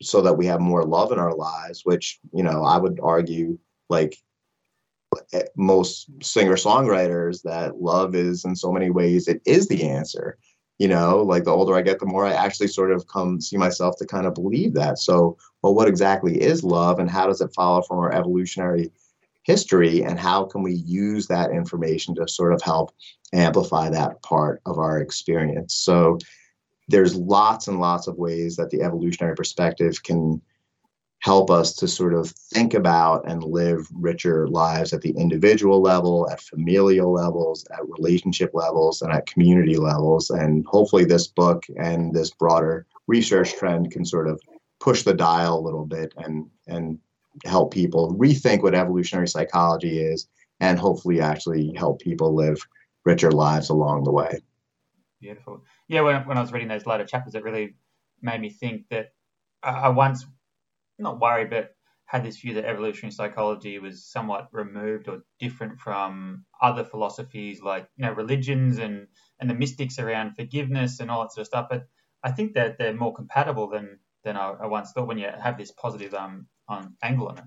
so 0.00 0.20
that 0.22 0.34
we 0.34 0.46
have 0.46 0.60
more 0.60 0.84
love 0.84 1.12
in 1.12 1.18
our 1.18 1.34
lives? 1.34 1.82
Which, 1.84 2.20
you 2.32 2.42
know, 2.42 2.62
I 2.62 2.78
would 2.78 3.00
argue 3.02 3.58
like 3.88 4.16
eh, 5.32 5.42
most 5.56 6.08
singer 6.22 6.54
songwriters 6.54 7.42
that 7.42 7.80
love 7.80 8.14
is 8.14 8.44
in 8.44 8.54
so 8.54 8.72
many 8.72 8.90
ways 8.90 9.28
it 9.28 9.40
is 9.46 9.68
the 9.68 9.88
answer 9.88 10.36
you 10.78 10.88
know 10.88 11.22
like 11.22 11.44
the 11.44 11.50
older 11.50 11.74
i 11.74 11.82
get 11.82 11.98
the 11.98 12.06
more 12.06 12.26
i 12.26 12.32
actually 12.32 12.66
sort 12.66 12.90
of 12.90 13.06
come 13.06 13.40
see 13.40 13.56
myself 13.56 13.96
to 13.96 14.06
kind 14.06 14.26
of 14.26 14.34
believe 14.34 14.74
that 14.74 14.98
so 14.98 15.36
well 15.62 15.74
what 15.74 15.88
exactly 15.88 16.40
is 16.40 16.64
love 16.64 16.98
and 16.98 17.10
how 17.10 17.26
does 17.26 17.40
it 17.40 17.54
follow 17.54 17.82
from 17.82 17.98
our 17.98 18.12
evolutionary 18.12 18.90
history 19.46 20.02
and 20.02 20.18
how 20.18 20.44
can 20.44 20.62
we 20.62 20.74
use 20.74 21.26
that 21.26 21.50
information 21.50 22.14
to 22.14 22.28
sort 22.28 22.52
of 22.52 22.60
help 22.62 22.94
amplify 23.32 23.88
that 23.88 24.20
part 24.22 24.60
of 24.66 24.78
our 24.78 25.00
experience 25.00 25.74
so 25.74 26.18
there's 26.88 27.16
lots 27.16 27.68
and 27.68 27.80
lots 27.80 28.06
of 28.06 28.16
ways 28.16 28.56
that 28.56 28.70
the 28.70 28.82
evolutionary 28.82 29.34
perspective 29.34 30.02
can 30.02 30.40
help 31.20 31.50
us 31.50 31.74
to 31.74 31.88
sort 31.88 32.14
of 32.14 32.30
think 32.30 32.74
about 32.74 33.28
and 33.28 33.42
live 33.42 33.88
richer 33.92 34.46
lives 34.48 34.92
at 34.92 35.00
the 35.00 35.10
individual 35.10 35.80
level, 35.80 36.28
at 36.30 36.40
familial 36.40 37.12
levels, 37.12 37.66
at 37.72 37.88
relationship 37.88 38.50
levels, 38.54 39.02
and 39.02 39.12
at 39.12 39.26
community 39.26 39.76
levels. 39.76 40.30
And 40.30 40.64
hopefully, 40.66 41.04
this 41.04 41.26
book 41.26 41.64
and 41.76 42.14
this 42.14 42.30
broader 42.30 42.86
research 43.06 43.54
trend 43.56 43.90
can 43.90 44.04
sort 44.04 44.28
of 44.28 44.40
push 44.78 45.02
the 45.02 45.14
dial 45.14 45.58
a 45.58 45.66
little 45.66 45.86
bit 45.86 46.12
and 46.16 46.48
and 46.68 46.98
help 47.44 47.72
people 47.72 48.14
rethink 48.14 48.62
what 48.62 48.74
evolutionary 48.74 49.28
psychology 49.28 50.00
is 50.00 50.28
and 50.60 50.78
hopefully 50.78 51.20
actually 51.20 51.72
help 51.76 52.00
people 52.00 52.34
live 52.34 52.66
richer 53.04 53.30
lives 53.30 53.68
along 53.68 54.04
the 54.04 54.12
way. 54.12 54.40
Beautiful. 55.20 55.64
Yeah, 55.88 56.02
when, 56.02 56.26
when 56.26 56.38
I 56.38 56.40
was 56.40 56.52
reading 56.52 56.68
those 56.68 56.86
later 56.86 57.04
chapters, 57.04 57.34
it 57.34 57.42
really 57.42 57.74
made 58.22 58.40
me 58.40 58.50
think 58.50 58.88
that 58.90 59.12
I 59.62 59.88
once 59.88 60.24
not 60.98 61.20
worried, 61.20 61.50
but 61.50 61.74
had 62.06 62.24
this 62.24 62.38
view 62.38 62.54
that 62.54 62.64
evolutionary 62.64 63.12
psychology 63.12 63.78
was 63.78 64.04
somewhat 64.04 64.48
removed 64.52 65.08
or 65.08 65.24
different 65.40 65.78
from 65.80 66.44
other 66.62 66.84
philosophies 66.84 67.60
like 67.62 67.88
you 67.96 68.04
know 68.04 68.12
religions 68.12 68.78
and 68.78 69.08
and 69.40 69.50
the 69.50 69.54
mystics 69.54 69.98
around 69.98 70.36
forgiveness 70.36 71.00
and 71.00 71.10
all 71.10 71.22
that 71.22 71.32
sort 71.32 71.42
of 71.42 71.46
stuff. 71.48 71.66
But 71.68 71.88
I 72.22 72.30
think 72.30 72.54
that 72.54 72.78
they're 72.78 72.94
more 72.94 73.12
compatible 73.12 73.68
than 73.68 73.98
than 74.22 74.36
I, 74.36 74.54
I 74.60 74.66
once 74.66 74.92
thought 74.92 75.08
when 75.08 75.18
you 75.18 75.28
have 75.42 75.58
this 75.58 75.72
positive 75.72 76.14
um 76.14 76.46
on 76.68 77.38
it. 77.38 77.44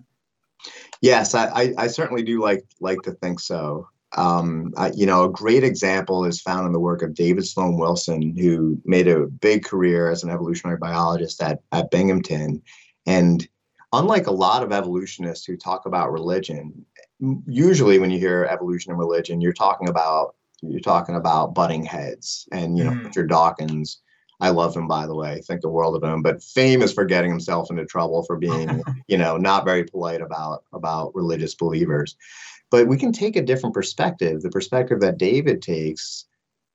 Yes, 1.01 1.33
I, 1.33 1.45
I, 1.47 1.73
I 1.77 1.87
certainly 1.87 2.23
do 2.23 2.41
like 2.41 2.65
like 2.79 3.01
to 3.03 3.11
think 3.11 3.39
so. 3.39 3.87
Um, 4.17 4.73
I, 4.75 4.91
you 4.91 5.05
know, 5.05 5.25
a 5.25 5.31
great 5.31 5.63
example 5.63 6.25
is 6.25 6.41
found 6.41 6.65
in 6.65 6.73
the 6.73 6.79
work 6.79 7.03
of 7.03 7.13
David 7.13 7.45
Sloan 7.45 7.77
Wilson, 7.77 8.35
who 8.35 8.81
made 8.83 9.07
a 9.07 9.27
big 9.27 9.63
career 9.63 10.09
as 10.09 10.23
an 10.23 10.31
evolutionary 10.31 10.77
biologist 10.77 11.41
at, 11.43 11.59
at 11.71 11.91
Binghamton. 11.91 12.61
And 13.05 13.47
unlike 13.93 14.27
a 14.27 14.31
lot 14.31 14.63
of 14.63 14.71
evolutionists 14.71 15.45
who 15.45 15.55
talk 15.57 15.85
about 15.85 16.11
religion, 16.11 16.85
usually 17.47 17.99
when 17.99 18.09
you 18.09 18.19
hear 18.19 18.45
evolution 18.45 18.91
and 18.91 18.99
religion, 18.99 19.41
you're 19.41 19.53
talking 19.53 19.89
about 19.89 20.35
you're 20.61 20.81
talking 20.81 21.15
about 21.15 21.53
butting 21.53 21.85
heads. 21.85 22.47
And 22.51 22.77
you 22.77 22.83
know, 22.83 22.91
mm. 22.91 23.05
Richard 23.05 23.29
Dawkins, 23.29 24.01
I 24.39 24.49
love 24.49 24.75
him 24.75 24.87
by 24.87 25.05
the 25.05 25.15
way, 25.15 25.41
think 25.41 25.61
the 25.61 25.69
world 25.69 25.95
of 25.95 26.03
him, 26.03 26.21
but 26.21 26.43
famous 26.43 26.93
for 26.93 27.05
getting 27.05 27.29
himself 27.29 27.69
into 27.69 27.85
trouble 27.85 28.23
for 28.23 28.37
being, 28.37 28.81
you 29.07 29.17
know, 29.17 29.37
not 29.37 29.65
very 29.65 29.83
polite 29.83 30.21
about 30.21 30.63
about 30.73 31.13
religious 31.13 31.55
believers. 31.55 32.15
But 32.71 32.87
we 32.87 32.97
can 32.97 33.11
take 33.11 33.35
a 33.35 33.41
different 33.41 33.73
perspective. 33.73 34.41
The 34.41 34.49
perspective 34.49 35.01
that 35.01 35.17
David 35.17 35.61
takes 35.61 36.25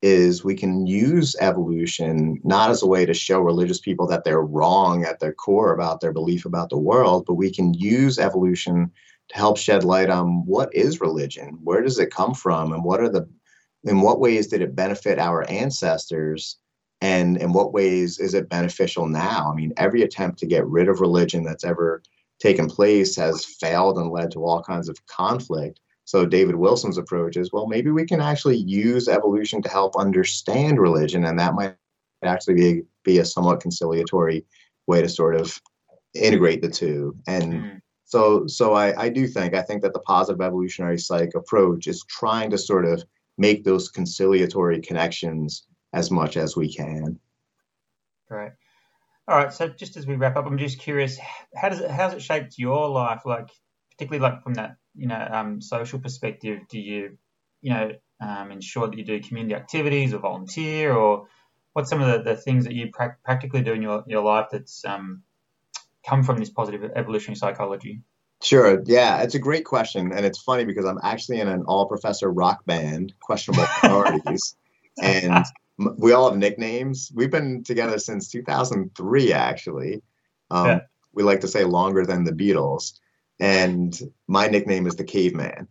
is 0.03 0.45
we 0.45 0.55
can 0.55 0.87
use 0.87 1.35
evolution 1.41 2.39
not 2.45 2.69
as 2.69 2.83
a 2.83 2.87
way 2.87 3.07
to 3.07 3.15
show 3.15 3.41
religious 3.41 3.81
people 3.81 4.07
that 4.09 4.25
they're 4.25 4.43
wrong 4.43 5.05
at 5.05 5.19
their 5.19 5.33
core 5.33 5.73
about 5.73 6.01
their 6.01 6.13
belief 6.13 6.45
about 6.45 6.69
the 6.69 6.79
world, 6.79 7.25
but 7.27 7.35
we 7.35 7.51
can 7.51 7.73
use 7.73 8.19
evolution 8.19 8.91
to 9.29 9.37
help 9.37 9.57
shed 9.57 9.85
light 9.85 10.11
on 10.11 10.45
what 10.45 10.75
is 10.75 11.01
religion, 11.01 11.59
where 11.63 11.81
does 11.81 11.99
it 11.99 12.11
come 12.11 12.35
from, 12.35 12.73
and 12.75 12.85
what 12.85 13.01
are 13.01 13.09
the 13.09 13.27
in 13.85 14.01
what 14.01 14.21
ways 14.21 14.49
did 14.49 14.61
it 14.61 14.77
benefit 14.77 15.19
our 15.19 15.49
ancestors 15.51 16.59
and 17.05 17.37
in 17.37 17.53
what 17.53 17.73
ways 17.73 18.19
is 18.19 18.35
it 18.35 18.49
beneficial 18.49 19.07
now 19.07 19.51
i 19.53 19.55
mean 19.55 19.73
every 19.77 20.03
attempt 20.03 20.39
to 20.39 20.47
get 20.47 20.67
rid 20.67 20.89
of 20.89 21.01
religion 21.01 21.45
that's 21.45 21.65
ever 21.65 22.03
taken 22.41 22.67
place 22.67 23.15
has 23.15 23.45
failed 23.45 23.99
and 23.99 24.11
led 24.11 24.31
to 24.31 24.45
all 24.45 24.63
kinds 24.63 24.89
of 24.89 25.07
conflict 25.07 25.81
so 26.05 26.27
David 26.27 26.57
Wilson's 26.57 26.99
approach 26.99 27.37
is, 27.37 27.51
well, 27.53 27.67
maybe 27.67 27.91
we 27.91 28.05
can 28.05 28.21
actually 28.21 28.59
use 28.59 29.09
evolution 29.09 29.63
to 29.63 29.71
help 29.71 29.97
understand 29.97 30.79
religion, 30.79 31.25
and 31.25 31.39
that 31.39 31.55
might 31.55 31.77
actually 32.23 32.55
be, 32.55 32.83
be 33.05 33.19
a 33.19 33.25
somewhat 33.25 33.61
conciliatory 33.61 34.45
way 34.87 35.01
to 35.01 35.09
sort 35.09 35.35
of 35.35 35.59
integrate 36.15 36.61
the 36.61 36.69
two. 36.69 37.17
And 37.27 37.53
mm. 37.53 37.81
so, 38.05 38.47
so 38.47 38.75
I, 38.75 39.05
I 39.05 39.09
do 39.09 39.27
think 39.27 39.55
I 39.55 39.63
think 39.63 39.81
that 39.83 39.95
the 39.95 40.01
positive 40.01 40.43
evolutionary 40.43 40.99
psych 40.99 41.33
approach 41.35 41.87
is 41.87 42.05
trying 42.09 42.51
to 42.51 42.59
sort 42.59 42.85
of 42.85 43.03
make 43.39 43.65
those 43.65 43.89
conciliatory 43.89 44.81
connections 44.81 45.67
as 45.95 46.11
much 46.11 46.37
as 46.37 46.57
we 46.57 46.73
can. 46.73 47.19
Great. 48.29 48.53
All 49.27 49.37
right. 49.37 49.53
So 49.53 49.69
just 49.69 49.97
as 49.97 50.07
we 50.07 50.17
wrap 50.17 50.37
up, 50.37 50.47
I'm 50.47 50.59
just 50.59 50.79
curious, 50.79 51.19
how 51.55 51.69
does 51.69 51.81
it 51.81 51.91
how's 51.91 52.13
it 52.13 52.23
shaped 52.23 52.59
your 52.59 52.89
life? 52.89 53.23
Like 53.25 53.49
particularly 53.93 54.23
like 54.23 54.43
from 54.43 54.55
that 54.55 54.77
you 54.95 55.07
know 55.07 55.29
um, 55.31 55.61
social 55.63 55.99
perspective, 55.99 56.61
do 56.69 56.79
you 56.79 57.17
you 57.63 57.73
know 57.73 57.93
um, 58.21 58.51
ensure 58.51 58.89
that 58.89 58.99
you 58.99 59.05
do 59.05 59.21
community 59.21 59.55
activities 59.55 60.13
or 60.13 60.19
volunteer, 60.19 60.93
or 60.93 61.27
what's 61.73 61.91
some 61.91 62.03
of 62.03 62.25
the, 62.25 62.31
the 62.31 62.37
things 62.37 62.65
that 62.65 62.75
you 62.75 62.91
pra- 62.93 63.17
practically 63.25 63.63
do 63.63 63.73
in 63.73 63.83
your, 63.83 64.05
your 64.07 64.23
life 64.23 64.49
that's 64.51 64.85
um, 64.85 65.23
come 66.07 66.23
from 66.23 66.39
this 66.39 66.51
positive 66.51 66.91
evolutionary 66.95 67.37
psychology? 67.37 68.03
Sure. 68.43 68.83
Yeah, 68.85 69.23
it's 69.23 69.35
a 69.35 69.39
great 69.39 69.65
question, 69.65 70.13
and 70.13 70.27
it's 70.27 70.41
funny 70.41 70.65
because 70.65 70.85
I'm 70.85 70.99
actually 71.03 71.41
in 71.41 71.49
an 71.49 71.65
all-professor 71.67 72.31
rock 72.31 72.65
band, 72.67 73.15
questionable 73.21 73.67
priorities, 73.81 74.57
and 75.03 75.45
we 75.79 76.13
all 76.13 76.31
have 76.31 76.39
nicknames. 76.39 77.11
We've 77.15 77.31
been 77.31 77.65
together 77.65 77.99
since 77.99 78.31
2003, 78.31 79.33
actually. 79.33 80.03
Um, 80.51 80.67
yeah. 80.67 80.81
We 81.13 81.23
like 81.23 81.41
to 81.41 81.49
say 81.49 81.65
longer 81.65 82.05
than 82.05 82.25
the 82.25 82.33
Beatles 82.33 82.99
and 83.41 83.99
my 84.27 84.47
nickname 84.47 84.87
is 84.87 84.97
the 84.97 85.05
caveman. 85.05 85.69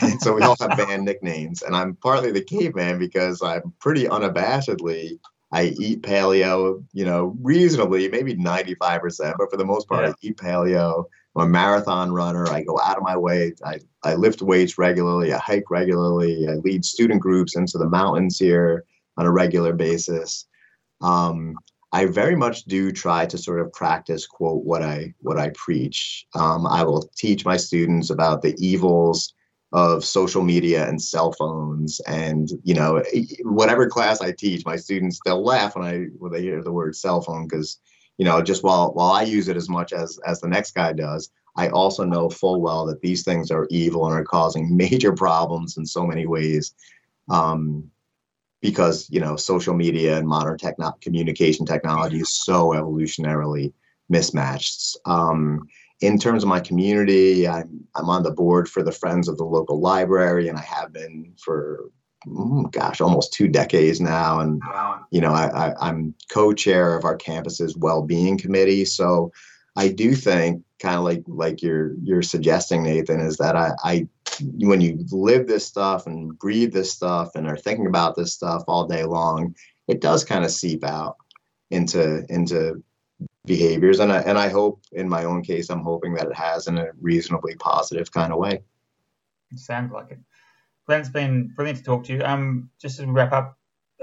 and 0.00 0.20
so 0.20 0.34
we 0.34 0.42
all 0.42 0.56
have 0.60 0.76
band 0.76 1.04
nicknames, 1.06 1.62
and 1.62 1.74
I'm 1.74 1.96
partly 1.96 2.32
the 2.32 2.42
caveman 2.42 2.98
because 2.98 3.42
I'm 3.42 3.72
pretty 3.78 4.04
unabashedly 4.04 5.18
I 5.54 5.74
eat 5.78 6.02
paleo, 6.02 6.82
you 6.94 7.04
know, 7.04 7.36
reasonably, 7.42 8.08
maybe 8.08 8.34
95%, 8.34 9.34
but 9.36 9.50
for 9.50 9.58
the 9.58 9.66
most 9.66 9.86
part, 9.86 10.04
yeah. 10.04 10.10
I 10.10 10.14
eat 10.22 10.38
paleo. 10.38 11.04
I'm 11.36 11.46
a 11.46 11.48
marathon 11.48 12.10
runner. 12.10 12.48
I 12.48 12.62
go 12.62 12.80
out 12.80 12.96
of 12.96 13.02
my 13.02 13.18
way. 13.18 13.52
I, 13.62 13.80
I 14.02 14.14
lift 14.14 14.40
weights 14.40 14.78
regularly. 14.78 15.34
I 15.34 15.38
hike 15.38 15.70
regularly. 15.70 16.48
I 16.48 16.54
lead 16.54 16.86
student 16.86 17.20
groups 17.20 17.54
into 17.54 17.76
the 17.76 17.88
mountains 17.88 18.38
here 18.38 18.84
on 19.22 19.28
a 19.28 19.32
regular 19.32 19.72
basis. 19.72 20.46
Um, 21.00 21.56
I 21.92 22.06
very 22.06 22.34
much 22.34 22.64
do 22.64 22.90
try 22.90 23.24
to 23.26 23.38
sort 23.38 23.60
of 23.60 23.72
practice 23.72 24.26
quote 24.26 24.64
what 24.64 24.82
I 24.82 25.14
what 25.20 25.38
I 25.38 25.50
preach. 25.50 26.26
Um, 26.34 26.66
I 26.66 26.82
will 26.82 27.08
teach 27.16 27.44
my 27.44 27.56
students 27.56 28.10
about 28.10 28.42
the 28.42 28.54
evils 28.58 29.34
of 29.72 30.04
social 30.04 30.42
media 30.42 30.88
and 30.88 31.00
cell 31.00 31.32
phones, 31.32 32.00
and 32.00 32.48
you 32.64 32.74
know 32.74 33.02
whatever 33.44 33.88
class 33.88 34.20
I 34.20 34.32
teach, 34.32 34.64
my 34.66 34.76
students 34.76 35.20
they'll 35.24 35.44
laugh 35.44 35.76
when 35.76 35.86
I 35.86 36.06
when 36.18 36.32
they 36.32 36.42
hear 36.42 36.62
the 36.62 36.72
word 36.72 36.96
cell 36.96 37.20
phone 37.20 37.46
because 37.46 37.78
you 38.18 38.24
know 38.24 38.42
just 38.42 38.64
while 38.64 38.92
while 38.94 39.12
I 39.12 39.22
use 39.22 39.48
it 39.48 39.56
as 39.56 39.68
much 39.68 39.92
as 39.92 40.18
as 40.26 40.40
the 40.40 40.48
next 40.48 40.72
guy 40.72 40.92
does, 40.94 41.30
I 41.56 41.68
also 41.68 42.04
know 42.04 42.28
full 42.28 42.60
well 42.60 42.86
that 42.86 43.02
these 43.02 43.22
things 43.22 43.50
are 43.50 43.68
evil 43.70 44.06
and 44.06 44.14
are 44.14 44.24
causing 44.24 44.76
major 44.84 45.12
problems 45.12 45.76
in 45.76 45.86
so 45.86 46.06
many 46.06 46.26
ways. 46.26 46.74
Um, 47.30 47.91
because 48.62 49.10
you 49.10 49.20
know 49.20 49.36
social 49.36 49.74
media 49.74 50.16
and 50.16 50.26
modern 50.26 50.56
techno- 50.56 50.96
communication 51.02 51.66
technology 51.66 52.18
is 52.18 52.44
so 52.44 52.70
evolutionarily 52.70 53.72
mismatched. 54.08 54.96
Um, 55.04 55.68
in 56.00 56.18
terms 56.18 56.42
of 56.42 56.48
my 56.48 56.60
community, 56.60 57.46
I'm 57.46 57.84
I'm 57.94 58.08
on 58.08 58.22
the 58.22 58.30
board 58.30 58.68
for 58.68 58.82
the 58.82 58.92
Friends 58.92 59.28
of 59.28 59.36
the 59.36 59.44
Local 59.44 59.80
Library, 59.80 60.48
and 60.48 60.56
I 60.56 60.62
have 60.62 60.92
been 60.92 61.34
for 61.44 61.90
mm, 62.26 62.70
gosh 62.70 63.00
almost 63.00 63.32
two 63.32 63.48
decades 63.48 64.00
now. 64.00 64.40
And 64.40 64.62
you 65.10 65.20
know 65.20 65.32
I, 65.32 65.68
I 65.68 65.88
I'm 65.88 66.14
co-chair 66.30 66.96
of 66.96 67.04
our 67.04 67.16
campus's 67.16 67.76
well-being 67.76 68.38
committee, 68.38 68.84
so 68.84 69.32
I 69.76 69.88
do 69.88 70.14
think 70.14 70.62
kind 70.80 70.96
of 70.96 71.04
like 71.04 71.24
like 71.26 71.62
you're 71.62 71.94
you're 72.02 72.22
suggesting 72.22 72.84
Nathan 72.84 73.20
is 73.20 73.36
that 73.38 73.56
I, 73.56 73.72
I 73.84 74.08
when 74.42 74.80
you 74.80 75.04
live 75.10 75.46
this 75.46 75.66
stuff 75.66 76.06
and 76.06 76.38
breathe 76.38 76.72
this 76.72 76.92
stuff 76.92 77.34
and 77.34 77.46
are 77.46 77.56
thinking 77.56 77.86
about 77.86 78.16
this 78.16 78.32
stuff 78.32 78.64
all 78.66 78.86
day 78.86 79.04
long, 79.04 79.54
it 79.88 80.00
does 80.00 80.24
kind 80.24 80.44
of 80.44 80.50
seep 80.50 80.84
out. 80.84 81.16
into 81.72 82.24
into 82.28 82.82
behaviors 83.46 83.98
and 83.98 84.12
I, 84.12 84.20
and 84.20 84.38
I 84.38 84.48
hope 84.48 84.82
in 84.92 85.08
my 85.08 85.24
own 85.24 85.42
case 85.42 85.70
I'm 85.70 85.82
hoping 85.82 86.14
that 86.14 86.26
it 86.26 86.36
has 86.36 86.68
in 86.68 86.78
a 86.78 86.88
reasonably 87.00 87.56
positive 87.56 88.12
kind 88.12 88.32
of 88.32 88.38
way. 88.38 88.62
It 89.50 89.58
sounds 89.58 89.90
like 89.92 90.10
it. 90.10 90.18
Glenn, 90.86 91.00
it's 91.00 91.08
been 91.08 91.52
brilliant 91.56 91.78
to 91.78 91.84
talk 91.84 92.04
to 92.04 92.12
you. 92.12 92.22
Um, 92.22 92.70
just 92.80 92.98
to 92.98 93.06
wrap 93.06 93.32
up, 93.32 93.58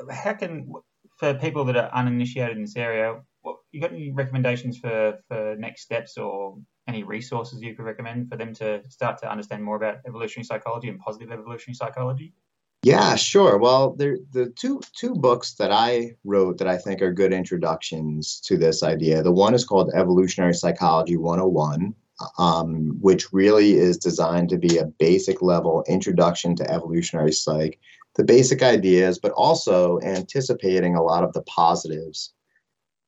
how 0.09 0.33
can 0.33 0.73
for 1.17 1.33
people 1.33 1.65
that 1.65 1.77
are 1.77 1.91
uninitiated 1.93 2.57
in 2.57 2.63
this 2.63 2.75
area, 2.75 3.21
what, 3.41 3.57
you 3.71 3.81
got 3.81 3.91
any 3.93 4.11
recommendations 4.11 4.77
for 4.77 5.19
for 5.27 5.55
next 5.57 5.81
steps 5.83 6.17
or 6.17 6.57
any 6.89 7.03
resources 7.03 7.61
you 7.61 7.75
could 7.75 7.85
recommend 7.85 8.29
for 8.29 8.35
them 8.35 8.53
to 8.55 8.81
start 8.89 9.19
to 9.19 9.31
understand 9.31 9.63
more 9.63 9.77
about 9.77 9.99
evolutionary 10.07 10.45
psychology 10.45 10.89
and 10.89 10.99
positive 10.99 11.31
evolutionary 11.31 11.75
psychology? 11.75 12.33
Yeah, 12.81 13.15
sure. 13.15 13.57
Well, 13.57 13.93
there 13.95 14.17
the 14.31 14.47
two 14.61 14.79
two 14.95 15.13
books 15.13 15.53
that 15.55 15.71
I 15.71 16.15
wrote 16.23 16.57
that 16.57 16.67
I 16.67 16.77
think 16.77 17.01
are 17.01 17.21
good 17.21 17.33
introductions 17.33 18.39
to 18.45 18.57
this 18.57 18.83
idea. 18.83 19.21
The 19.21 19.31
one 19.31 19.53
is 19.53 19.65
called 19.65 19.91
Evolutionary 19.93 20.53
Psychology 20.53 21.17
101, 21.17 21.93
um, 22.37 22.97
which 23.01 23.33
really 23.33 23.73
is 23.73 23.97
designed 23.97 24.49
to 24.49 24.57
be 24.57 24.77
a 24.77 24.85
basic 24.85 25.41
level 25.41 25.83
introduction 25.89 26.55
to 26.55 26.71
evolutionary 26.71 27.33
psych, 27.33 27.79
the 28.15 28.23
basic 28.23 28.63
ideas, 28.63 29.19
but 29.19 29.33
also 29.33 29.99
anticipating 30.01 30.95
a 30.95 31.03
lot 31.03 31.25
of 31.25 31.33
the 31.33 31.43
positives 31.43 32.33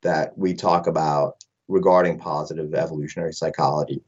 that 0.02 0.36
we 0.36 0.52
talk 0.52 0.86
about 0.86 1.42
regarding 1.68 2.18
positive 2.18 2.74
evolutionary 2.74 3.32
psychology. 3.32 4.02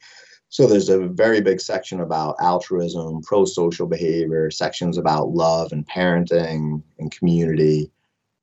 So 0.49 0.67
there's 0.67 0.89
a 0.89 1.09
very 1.09 1.41
big 1.41 1.61
section 1.61 2.01
about 2.01 2.37
altruism, 2.41 3.23
pro-social 3.23 3.87
behavior, 3.87 4.51
sections 4.51 4.99
about 4.99 5.31
love 5.31 5.73
and 5.73 5.87
parenting 5.87 6.83
and 6.99 7.11
community. 7.11 7.91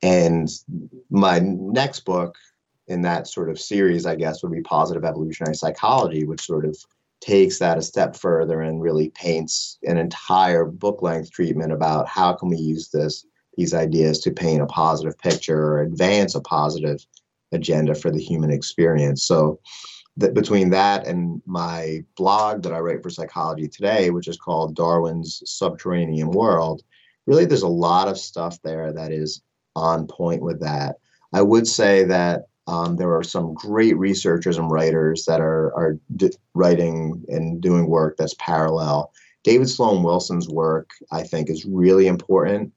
And 0.03 0.49
my 1.09 1.39
next 1.39 2.01
book 2.01 2.35
in 2.88 3.01
that 3.03 3.27
sort 3.27 3.49
of 3.49 3.59
series, 3.59 4.05
I 4.05 4.15
guess, 4.15 4.43
would 4.43 4.51
be 4.51 4.61
positive 4.61 5.05
evolutionary 5.05 5.55
psychology, 5.55 6.25
which 6.25 6.41
sort 6.41 6.65
of 6.65 6.75
takes 7.21 7.59
that 7.59 7.77
a 7.77 7.81
step 7.81 8.15
further 8.15 8.61
and 8.61 8.81
really 8.81 9.09
paints 9.09 9.77
an 9.83 9.97
entire 9.97 10.65
book 10.65 11.01
length 11.01 11.31
treatment 11.31 11.71
about 11.71 12.07
how 12.07 12.33
can 12.33 12.49
we 12.49 12.57
use 12.57 12.89
this 12.89 13.25
these 13.57 13.73
ideas 13.73 14.19
to 14.19 14.31
paint 14.31 14.61
a 14.61 14.65
positive 14.65 15.17
picture 15.19 15.59
or 15.59 15.81
advance 15.81 16.35
a 16.35 16.41
positive 16.41 17.05
agenda 17.52 17.95
for 17.95 18.11
the 18.11 18.22
human 18.22 18.52
experience. 18.52 19.23
So 19.23 19.60
that 20.18 20.34
between 20.34 20.69
that 20.72 21.07
and 21.07 21.41
my 21.45 22.03
blog 22.18 22.64
that 22.64 22.73
I 22.73 22.80
write 22.80 23.02
for 23.02 23.10
Psychology 23.10 23.68
Today, 23.68 24.10
which 24.10 24.28
is 24.28 24.38
called 24.38 24.76
Darwin's 24.76 25.41
Subterranean 25.45 26.32
World, 26.32 26.84
really 27.26 27.45
there's 27.45 27.61
a 27.61 27.68
lot 27.68 28.07
of 28.07 28.18
stuff 28.18 28.57
there 28.64 28.91
that 28.94 29.11
is 29.11 29.41
on 29.76 30.07
point 30.07 30.41
with 30.41 30.60
that. 30.61 30.98
I 31.34 31.41
would 31.41 31.68
say 31.68 32.03
that 32.06 32.44
um, 32.68 32.95
there 32.95 33.15
are 33.15 33.23
some 33.23 33.53
great 33.53 33.98
researchers 33.98 34.57
and 34.57 34.69
writers 34.69 35.26
that 35.26 35.41
are 35.41 35.73
are 35.76 35.98
d- 36.15 36.32
writing 36.53 37.23
and 37.28 37.61
doing 37.61 37.88
work 37.88 38.18
that's 38.18 38.36
parallel. 38.38 39.11
David 39.44 39.69
Sloan 39.69 40.03
Wilson's 40.03 40.48
work, 40.48 40.90
I 41.11 41.23
think, 41.23 41.49
is 41.49 41.65
really 41.65 42.07
important. 42.07 42.72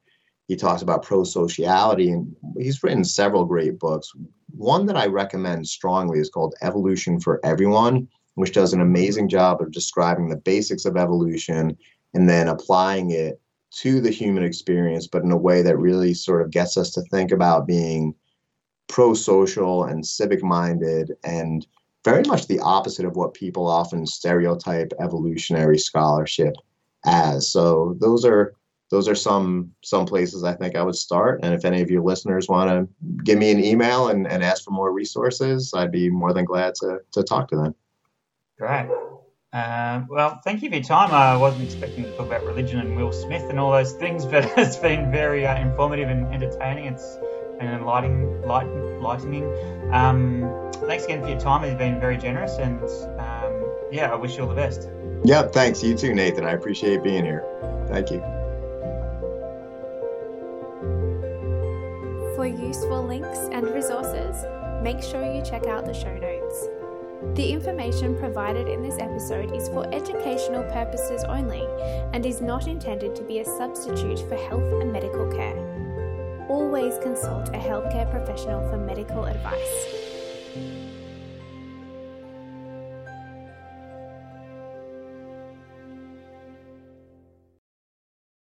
He 0.49 0.57
talks 0.57 0.83
about 0.83 1.03
pro-sociality, 1.03 2.11
and 2.11 2.35
he's 2.59 2.83
written 2.83 3.05
several 3.05 3.45
great 3.45 3.79
books. 3.79 4.12
One 4.57 4.87
that 4.87 4.97
I 4.97 5.07
recommend 5.07 5.66
strongly 5.66 6.19
is 6.19 6.31
called 6.31 6.55
Evolution 6.62 7.19
for 7.19 7.41
Everyone, 7.45 8.09
which 8.35 8.53
does 8.53 8.73
an 8.73 8.81
amazing 8.81 9.29
job 9.29 9.61
of 9.61 9.73
describing 9.73 10.29
the 10.29 10.37
basics 10.37 10.85
of 10.85 10.97
evolution 10.97 11.77
and 12.12 12.29
then 12.29 12.49
applying 12.49 13.11
it 13.11 13.41
to 13.79 14.01
the 14.01 14.11
human 14.11 14.45
experience, 14.45 15.07
but 15.07 15.23
in 15.23 15.33
a 15.33 15.37
way 15.37 15.62
that 15.62 15.79
really 15.79 16.15
sort 16.15 16.43
of 16.43 16.51
gets 16.51 16.77
us 16.77 16.91
to 16.93 17.03
think 17.03 17.33
about 17.33 17.66
being 17.66 18.15
pro 18.87 19.15
social 19.15 19.85
and 19.85 20.07
civic 20.07 20.43
minded 20.43 21.12
and 21.25 21.66
very 22.05 22.23
much 22.25 22.47
the 22.47 22.61
opposite 22.61 23.07
of 23.07 23.16
what 23.16 23.35
people 23.35 23.66
often 23.66 24.07
stereotype 24.07 24.93
evolutionary 25.01 25.79
scholarship 25.79 26.55
as. 27.05 27.49
So 27.51 27.97
those 27.99 28.25
are 28.25 28.55
those 28.90 29.09
are 29.09 29.15
some 29.15 29.73
some 29.82 30.06
places 30.06 30.44
I 30.44 30.55
think 30.55 30.77
I 30.77 30.82
would 30.82 30.97
start. 30.97 31.40
And 31.43 31.55
if 31.55 31.65
any 31.65 31.82
of 31.82 31.90
your 31.90 32.02
listeners 32.02 32.48
want 32.48 32.70
to 32.70 33.23
give 33.24 33.39
me 33.39 33.51
an 33.51 33.62
email 33.62 34.09
and, 34.09 34.27
and 34.27 34.43
ask 34.43 34.65
for 34.65 34.70
more 34.70 34.93
resources, 34.93 35.73
I'd 35.74 35.93
be 35.93 36.11
more 36.11 36.32
than 36.32 36.44
glad 36.44 36.74
to 36.77 37.01
to 37.12 37.23
talk 37.23 37.48
to 37.48 37.56
them. 37.56 37.74
Great. 38.59 38.89
Um, 39.52 40.09
well, 40.11 40.40
thank 40.43 40.62
you 40.62 40.69
for 40.69 40.77
your 40.77 40.85
time. 40.85 41.12
I 41.12 41.36
wasn't 41.36 41.65
expecting 41.65 42.05
to 42.05 42.11
talk 42.16 42.27
about 42.27 42.44
religion 42.44 42.81
and 42.81 42.97
Will 42.97 43.12
Smith 43.12 43.48
and 43.51 43.59
all 43.61 43.70
those 43.70 43.93
things, 43.93 44.27
but 44.32 44.52
it's 44.56 44.77
been 44.77 45.11
very 45.11 45.47
uh, 45.47 45.56
informative 45.56 46.09
and 46.09 46.27
entertaining. 46.35 46.86
It's 46.86 47.19
and 47.61 47.81
enlightening. 47.81 48.43
Light, 48.43 48.66
lightening. 49.01 49.44
Um, 49.93 50.70
thanks 50.86 51.05
again 51.05 51.23
for 51.23 51.28
your 51.28 51.40
time. 51.40 51.69
You've 51.69 51.78
been 51.78 52.01
very 52.01 52.16
generous, 52.16 52.59
and 52.59 52.81
um, 53.20 53.65
yeah, 53.90 54.12
I 54.12 54.16
wish 54.16 54.36
you 54.36 54.43
all 54.43 54.48
the 54.48 54.55
best. 54.55 54.89
Yep, 55.24 55.52
thanks. 55.52 55.82
You 55.82 55.97
too, 55.97 56.15
Nathan. 56.15 56.44
I 56.44 56.52
appreciate 56.52 57.02
being 57.02 57.24
here. 57.24 57.44
Thank 57.89 58.11
you. 58.11 58.34
Useful 62.61 63.03
links 63.03 63.39
and 63.53 63.67
resources, 63.69 64.45
make 64.83 65.03
sure 65.03 65.25
you 65.35 65.43
check 65.43 65.67
out 65.67 65.87
the 65.87 65.95
show 65.95 66.17
notes. 66.17 66.69
The 67.37 67.53
information 67.53 68.17
provided 68.17 68.69
in 68.69 68.83
this 68.83 68.99
episode 68.99 69.55
is 69.55 69.69
for 69.69 69.93
educational 69.95 70.63
purposes 70.73 71.25
only 71.25 71.67
and 72.13 72.27
is 72.27 72.41
not 72.41 72.67
intended 72.67 73.17
to 73.17 73.23
be 73.23 73.39
a 73.39 73.45
substitute 73.45 74.21
for 74.29 74.37
health 74.37 74.83
and 74.83 74.93
medical 74.93 75.31
care 75.33 75.75
always 76.49 76.99
consult 76.99 77.49
a 77.49 77.59
healthcare 77.59 78.11
professional 78.11 78.69
for 78.69 78.77
medical 78.77 79.25
advice. 79.25 80.04